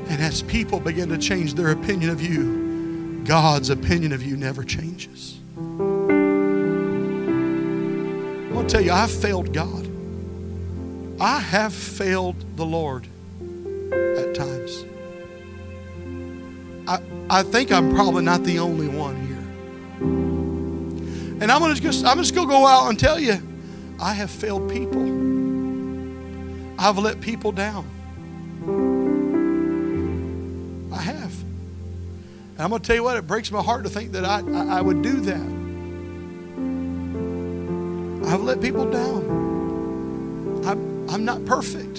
And 0.08 0.22
as 0.22 0.42
people 0.42 0.78
begin 0.80 1.08
to 1.08 1.18
change 1.18 1.54
their 1.54 1.72
opinion 1.72 2.10
of 2.10 2.22
you, 2.22 3.22
God's 3.24 3.70
opinion 3.70 4.12
of 4.12 4.22
you 4.22 4.36
never 4.36 4.62
changes. 4.62 5.40
To 8.64 8.70
tell 8.70 8.80
you, 8.80 8.92
I've 8.92 9.10
failed 9.10 9.52
God. 9.52 9.93
I 11.20 11.38
have 11.38 11.72
failed 11.72 12.56
the 12.56 12.66
Lord 12.66 13.06
at 13.92 14.34
times. 14.34 14.84
I, 16.86 17.00
I 17.30 17.42
think 17.42 17.72
I'm 17.72 17.94
probably 17.94 18.24
not 18.24 18.42
the 18.44 18.58
only 18.58 18.88
one 18.88 19.26
here. 19.26 19.36
And 21.40 21.52
I'm 21.52 21.60
gonna 21.60 21.74
just 21.74 22.04
I'm 22.04 22.18
just 22.18 22.34
gonna 22.34 22.48
go 22.48 22.66
out 22.66 22.88
and 22.88 22.98
tell 22.98 23.18
you, 23.18 23.38
I 24.00 24.12
have 24.12 24.30
failed 24.30 24.70
people. 24.70 25.02
I've 26.78 26.98
let 26.98 27.20
people 27.20 27.52
down. 27.52 27.86
I 30.92 30.98
have. 31.00 31.32
And 32.56 32.60
I'm 32.60 32.70
to 32.70 32.78
tell 32.78 32.96
you 32.96 33.02
what, 33.02 33.16
it 33.16 33.26
breaks 33.26 33.50
my 33.50 33.62
heart 33.62 33.84
to 33.84 33.90
think 33.90 34.12
that 34.12 34.24
I, 34.24 34.40
I, 34.40 34.78
I 34.78 34.80
would 34.80 35.02
do 35.02 35.20
that. 35.20 35.64
I've 38.32 38.42
let 38.42 38.60
people 38.60 38.90
down. 38.90 39.53
I'm, 41.14 41.24
not 41.24 41.44
perfect. 41.44 41.98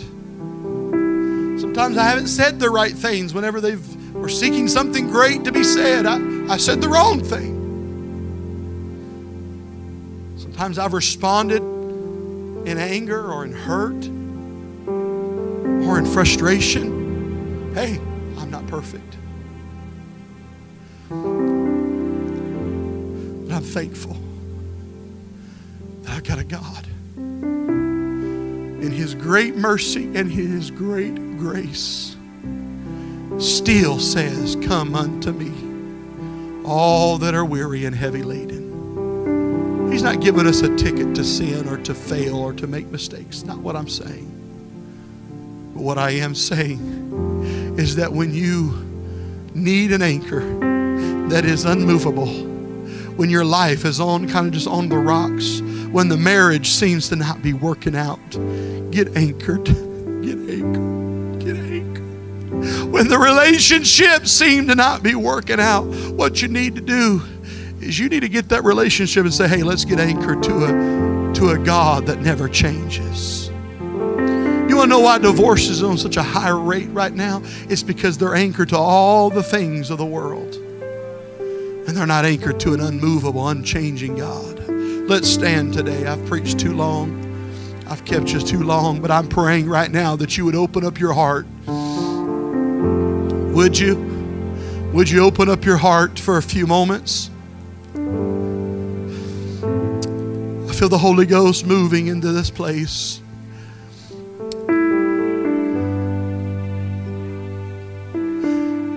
Sometimes 1.61 1.97
I 1.97 2.03
haven't 2.03 2.27
said 2.27 2.59
the 2.59 2.69
right 2.69 2.91
things 2.91 3.33
whenever 3.33 3.61
they've 3.61 4.13
were 4.13 4.27
seeking 4.27 4.67
something 4.67 5.07
great 5.07 5.45
to 5.45 5.53
be 5.53 5.63
said. 5.63 6.05
I, 6.05 6.17
I 6.51 6.57
said 6.57 6.81
the 6.81 6.89
wrong 6.89 7.23
thing. 7.23 7.55
Sometimes 10.37 10.77
I've 10.77 10.91
responded 10.91 11.61
in 11.61 12.77
anger 12.77 13.31
or 13.31 13.45
in 13.45 13.53
hurt 13.53 14.05
or 15.87 15.97
in 15.97 16.05
frustration. 16.05 17.73
Hey, 17.73 18.01
I'm 18.37 18.51
not 18.51 18.67
perfect. 18.67 19.15
But 21.09 21.15
I'm 23.55 23.63
thankful 23.63 24.17
that 26.01 26.17
I've 26.17 26.23
got 26.23 26.39
a 26.39 26.43
God 26.43 26.85
in 28.85 28.91
His 28.91 29.15
great 29.15 29.55
mercy 29.55 30.05
and 30.15 30.31
His 30.31 30.69
great 30.69 31.15
grace 31.37 32.15
still 33.39 33.99
says, 33.99 34.55
Come 34.63 34.95
unto 34.95 35.31
me, 35.31 36.63
all 36.63 37.17
that 37.17 37.33
are 37.33 37.45
weary 37.45 37.85
and 37.85 37.95
heavy 37.95 38.23
laden. 38.23 39.91
He's 39.91 40.03
not 40.03 40.21
giving 40.21 40.45
us 40.45 40.61
a 40.61 40.75
ticket 40.75 41.15
to 41.15 41.23
sin 41.23 41.67
or 41.67 41.77
to 41.77 41.93
fail 41.95 42.37
or 42.37 42.53
to 42.53 42.67
make 42.67 42.87
mistakes. 42.87 43.43
Not 43.43 43.57
what 43.59 43.75
I'm 43.75 43.87
saying. 43.87 44.31
But 45.73 45.83
what 45.83 45.97
I 45.97 46.11
am 46.11 46.35
saying 46.35 47.75
is 47.77 47.95
that 47.95 48.11
when 48.11 48.33
you 48.33 48.73
need 49.53 49.91
an 49.93 50.01
anchor 50.01 50.41
that 51.29 51.45
is 51.45 51.65
unmovable, 51.65 52.27
when 53.15 53.29
your 53.29 53.45
life 53.45 53.85
is 53.85 53.99
on 53.99 54.27
kind 54.27 54.47
of 54.47 54.53
just 54.53 54.67
on 54.67 54.89
the 54.89 54.97
rocks, 54.97 55.61
when 55.95 56.09
the 56.09 56.17
marriage 56.17 56.71
seems 56.71 57.07
to 57.07 57.15
not 57.15 57.41
be 57.41 57.53
working 57.53 57.95
out, 57.95 58.19
get 58.91 59.15
anchored. 59.15 59.63
Get 60.25 60.37
anchored. 60.49 61.39
Get 61.39 61.55
anchored. 61.55 62.91
When 62.91 63.07
the 63.07 63.17
relationships 63.17 64.29
seem 64.29 64.67
to 64.67 64.75
not 64.75 65.03
be 65.03 65.15
working 65.15 65.59
out, 65.59 65.83
what 65.85 66.41
you 66.41 66.49
need 66.49 66.75
to 66.75 66.81
do 66.81 67.21
is 67.79 67.97
you 67.97 68.09
need 68.09 68.21
to 68.21 68.27
get 68.27 68.49
that 68.49 68.65
relationship 68.65 69.23
and 69.23 69.33
say, 69.33 69.47
hey, 69.47 69.63
let's 69.63 69.85
get 69.85 70.01
anchored 70.01 70.43
to 70.43 70.65
a, 70.65 71.33
to 71.35 71.49
a 71.51 71.59
God 71.59 72.07
that 72.07 72.19
never 72.19 72.49
changes. 72.49 73.47
You 73.79 74.75
want 74.75 74.85
to 74.85 74.87
know 74.87 74.99
why 74.99 75.19
divorce 75.19 75.69
is 75.69 75.81
on 75.81 75.97
such 75.97 76.17
a 76.17 76.23
high 76.23 76.49
rate 76.49 76.89
right 76.89 77.13
now? 77.13 77.41
It's 77.69 77.83
because 77.83 78.17
they're 78.17 78.35
anchored 78.35 78.69
to 78.69 78.77
all 78.77 79.29
the 79.29 79.43
things 79.43 79.91
of 79.91 79.97
the 79.97 80.05
world 80.05 80.55
and 81.87 81.95
they're 81.95 82.07
not 82.07 82.25
anchored 82.25 82.59
to 82.61 82.73
an 82.73 82.81
unmovable, 82.81 83.47
unchanging 83.47 84.17
God. 84.17 84.54
Let's 85.07 85.29
stand 85.29 85.71
today. 85.71 86.07
I've 86.07 86.25
preached 86.25 86.57
too 86.57 86.73
long. 86.73 87.21
I've 87.87 88.03
kept 88.05 88.33
you 88.33 88.39
too 88.39 88.63
long, 88.63 89.01
but 89.01 89.11
I'm 89.11 89.27
praying 89.27 89.69
right 89.69 89.91
now 89.91 90.15
that 90.15 90.35
you 90.35 90.45
would 90.45 90.55
open 90.55 90.83
up 90.83 90.99
your 90.99 91.13
heart. 91.13 91.45
Would 93.53 93.77
you? 93.77 93.97
Would 94.93 95.11
you 95.11 95.23
open 95.23 95.47
up 95.47 95.63
your 95.63 95.77
heart 95.77 96.17
for 96.17 96.37
a 96.37 96.41
few 96.41 96.65
moments? 96.65 97.29
I 97.93 97.97
feel 100.73 100.89
the 100.89 100.97
Holy 100.97 101.27
Ghost 101.27 101.67
moving 101.67 102.07
into 102.07 102.31
this 102.31 102.49
place. 102.49 103.21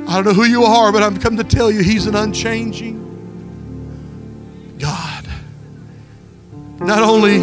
I 0.08 0.14
don't 0.14 0.24
know 0.24 0.32
who 0.32 0.44
you 0.44 0.64
are, 0.64 0.90
but 0.90 1.02
I'm 1.02 1.18
come 1.18 1.36
to 1.36 1.44
tell 1.44 1.70
you 1.70 1.82
He's 1.82 2.06
an 2.06 2.14
unchanging 2.14 2.97
Not 6.80 7.02
only 7.02 7.36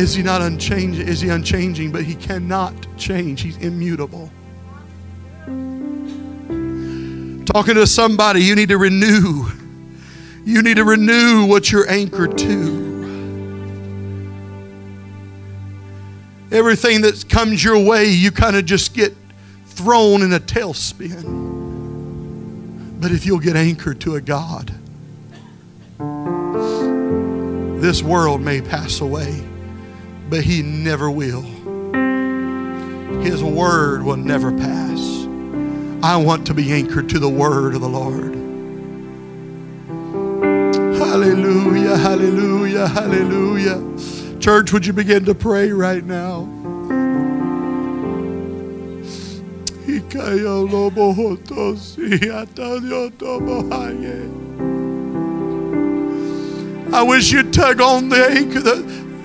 is 0.00 0.14
He 0.14 0.22
not 0.22 0.42
unchanging, 0.42 1.06
is 1.06 1.20
He 1.20 1.28
unchanging, 1.28 1.92
but 1.92 2.04
He 2.04 2.14
cannot 2.14 2.74
change. 2.96 3.42
He's 3.42 3.56
immutable. 3.58 4.30
Talking 7.44 7.74
to 7.74 7.86
somebody, 7.86 8.42
you 8.42 8.54
need 8.54 8.68
to 8.68 8.78
renew. 8.78 9.46
You 10.44 10.62
need 10.62 10.76
to 10.76 10.84
renew 10.84 11.46
what 11.46 11.70
you're 11.70 11.88
anchored 11.90 12.38
to. 12.38 12.82
everything 16.52 17.00
that 17.00 17.28
comes 17.28 17.64
your 17.64 17.78
way, 17.78 18.06
you 18.06 18.30
kind 18.30 18.56
of 18.56 18.64
just 18.66 18.94
get 18.94 19.14
thrown 19.66 20.22
in 20.22 20.32
a 20.32 20.40
tailspin. 20.40 21.50
But 23.00 23.10
if 23.10 23.26
you'll 23.26 23.40
get 23.40 23.56
anchored 23.56 24.00
to 24.02 24.14
a 24.16 24.20
God, 24.20 24.72
this 27.82 28.00
world 28.00 28.40
may 28.40 28.60
pass 28.60 29.00
away, 29.00 29.44
but 30.30 30.44
He 30.44 30.62
never 30.62 31.10
will. 31.10 31.42
His 33.22 33.42
word 33.42 34.04
will 34.04 34.16
never 34.16 34.56
pass. 34.56 35.26
I 36.00 36.16
want 36.16 36.46
to 36.46 36.54
be 36.54 36.72
anchored 36.72 37.08
to 37.08 37.18
the 37.18 37.28
word 37.28 37.74
of 37.74 37.80
the 37.80 37.88
Lord. 37.88 38.36
Hallelujah, 40.96 41.96
hallelujah, 41.96 42.86
hallelujah. 42.86 44.38
Church, 44.38 44.72
would 44.72 44.86
you 44.86 44.92
begin 44.92 45.24
to 45.24 45.34
pray 45.34 45.72
right 45.72 46.04
now? 46.04 46.48
I 56.94 57.02
wish 57.02 57.32
you'd 57.32 57.41
tug 57.52 57.80
on 57.80 58.08
the 58.08 58.26
anchor, 58.28 58.60
the, 58.60 58.74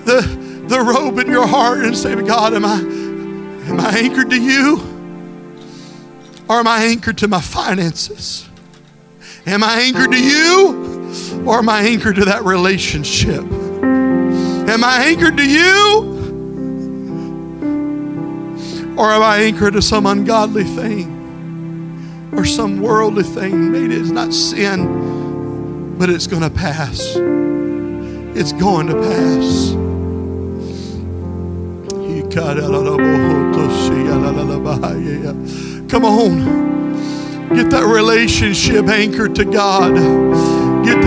the, 0.05 0.21
the 0.67 0.79
rope 0.79 1.19
in 1.19 1.27
your 1.27 1.47
heart 1.47 1.79
and 1.79 1.97
say, 1.97 2.13
God, 2.21 2.53
am 2.53 2.65
I, 2.65 2.79
am 2.79 3.79
I 3.79 3.97
anchored 3.97 4.29
to 4.29 4.41
you? 4.41 4.77
Or 6.49 6.59
am 6.59 6.67
I 6.67 6.83
anchored 6.83 7.17
to 7.19 7.27
my 7.27 7.41
finances? 7.41 8.47
Am 9.45 9.63
I 9.63 9.81
anchored 9.81 10.11
to 10.11 10.21
you? 10.21 11.45
Or 11.45 11.59
am 11.59 11.69
I 11.69 11.81
anchored 11.81 12.15
to 12.17 12.25
that 12.25 12.43
relationship? 12.43 13.43
Am 13.43 14.83
I 14.83 15.05
anchored 15.05 15.37
to 15.37 15.49
you? 15.49 16.15
Or 18.97 19.11
am 19.11 19.21
I 19.21 19.37
anchored 19.43 19.73
to 19.73 19.81
some 19.81 20.05
ungodly 20.05 20.63
thing 20.63 22.33
or 22.35 22.43
some 22.45 22.81
worldly 22.81 23.23
thing? 23.23 23.71
Maybe 23.71 23.95
it's 23.95 24.09
not 24.09 24.33
sin, 24.33 25.97
but 25.97 26.09
it's 26.09 26.27
going 26.27 26.43
to 26.43 26.49
pass. 26.49 27.15
It's 28.39 28.53
going 28.53 28.85
to 28.85 28.93
pass. 28.93 29.71
Come 35.89 36.05
on. 36.05 37.55
Get 37.55 37.71
that 37.71 37.91
relationship 37.91 38.85
anchored 38.89 39.33
to 39.37 39.43
God. 39.43 40.46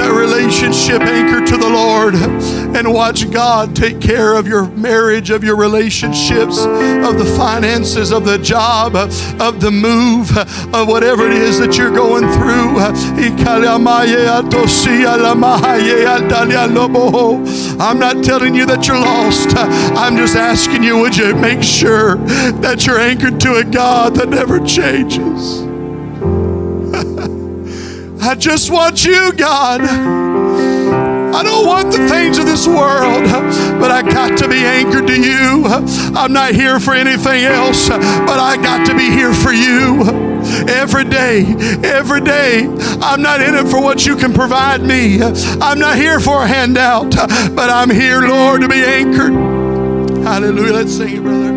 That 0.01 0.13
relationship 0.19 1.03
anchored 1.03 1.47
to 1.49 1.59
the 1.59 1.69
Lord 1.69 2.15
and 2.75 2.91
watch 2.91 3.31
God 3.31 3.77
take 3.77 4.01
care 4.01 4.35
of 4.35 4.49
your 4.49 4.67
marriage, 4.71 5.29
of 5.29 5.45
your 5.45 5.57
relationships, 5.57 6.57
of 6.59 7.19
the 7.19 7.35
finances, 7.37 8.11
of 8.11 8.25
the 8.25 8.39
job, 8.39 8.97
of 8.97 9.61
the 9.61 9.71
move, 9.71 10.35
of 10.75 10.89
whatever 10.89 11.27
it 11.27 11.35
is 11.35 11.59
that 11.59 11.77
you're 11.77 11.91
going 11.91 12.23
through. 12.33 12.79
I'm 17.79 17.99
not 17.99 18.25
telling 18.25 18.55
you 18.55 18.65
that 18.65 18.87
you're 18.87 18.99
lost. 18.99 19.55
I'm 19.55 20.17
just 20.17 20.35
asking 20.35 20.83
you, 20.83 20.97
would 20.97 21.15
you 21.15 21.35
make 21.35 21.63
sure 21.63 22.17
that 22.17 22.87
you're 22.87 22.99
anchored 22.99 23.39
to 23.41 23.57
a 23.57 23.65
God 23.65 24.15
that 24.15 24.31
never 24.31 24.61
changes? 24.61 25.70
I 28.23 28.35
just 28.39 28.71
want 28.71 29.05
you, 29.05 29.33
God. 29.33 29.81
I 29.81 31.43
don't 31.43 31.67
want 31.67 31.91
the 31.91 32.07
things 32.09 32.39
of 32.39 32.45
this 32.45 32.67
world, 32.67 33.25
but 33.81 33.91
I 33.91 34.03
got 34.03 34.37
to 34.39 34.49
be 34.49 34.57
anchored 34.57 35.07
to 35.07 35.21
you. 35.21 35.65
I'm 35.65 36.33
not 36.33 36.53
here 36.53 36.79
for 36.79 36.93
anything 36.93 37.45
else, 37.45 37.89
but 37.89 38.39
I 38.39 38.57
got 38.57 38.87
to 38.89 38.95
be 38.95 39.11
here 39.11 39.33
for 39.33 39.53
you 39.53 40.03
every 40.69 41.05
day, 41.05 41.47
every 41.83 42.21
day. 42.21 42.67
I'm 43.01 43.23
not 43.23 43.41
in 43.41 43.55
it 43.55 43.69
for 43.69 43.81
what 43.81 44.05
you 44.05 44.17
can 44.17 44.35
provide 44.35 44.83
me. 44.83 45.23
I'm 45.23 45.79
not 45.79 45.97
here 45.97 46.21
for 46.21 46.43
a 46.43 46.47
handout, 46.47 47.13
but 47.55 47.71
I'm 47.71 47.89
here, 47.89 48.21
Lord, 48.21 48.61
to 48.61 48.69
be 48.69 48.83
anchored. 48.83 49.33
Hallelujah. 50.25 50.73
Let's 50.75 50.93
sing 50.95 51.17
it, 51.17 51.23
brother. 51.23 51.51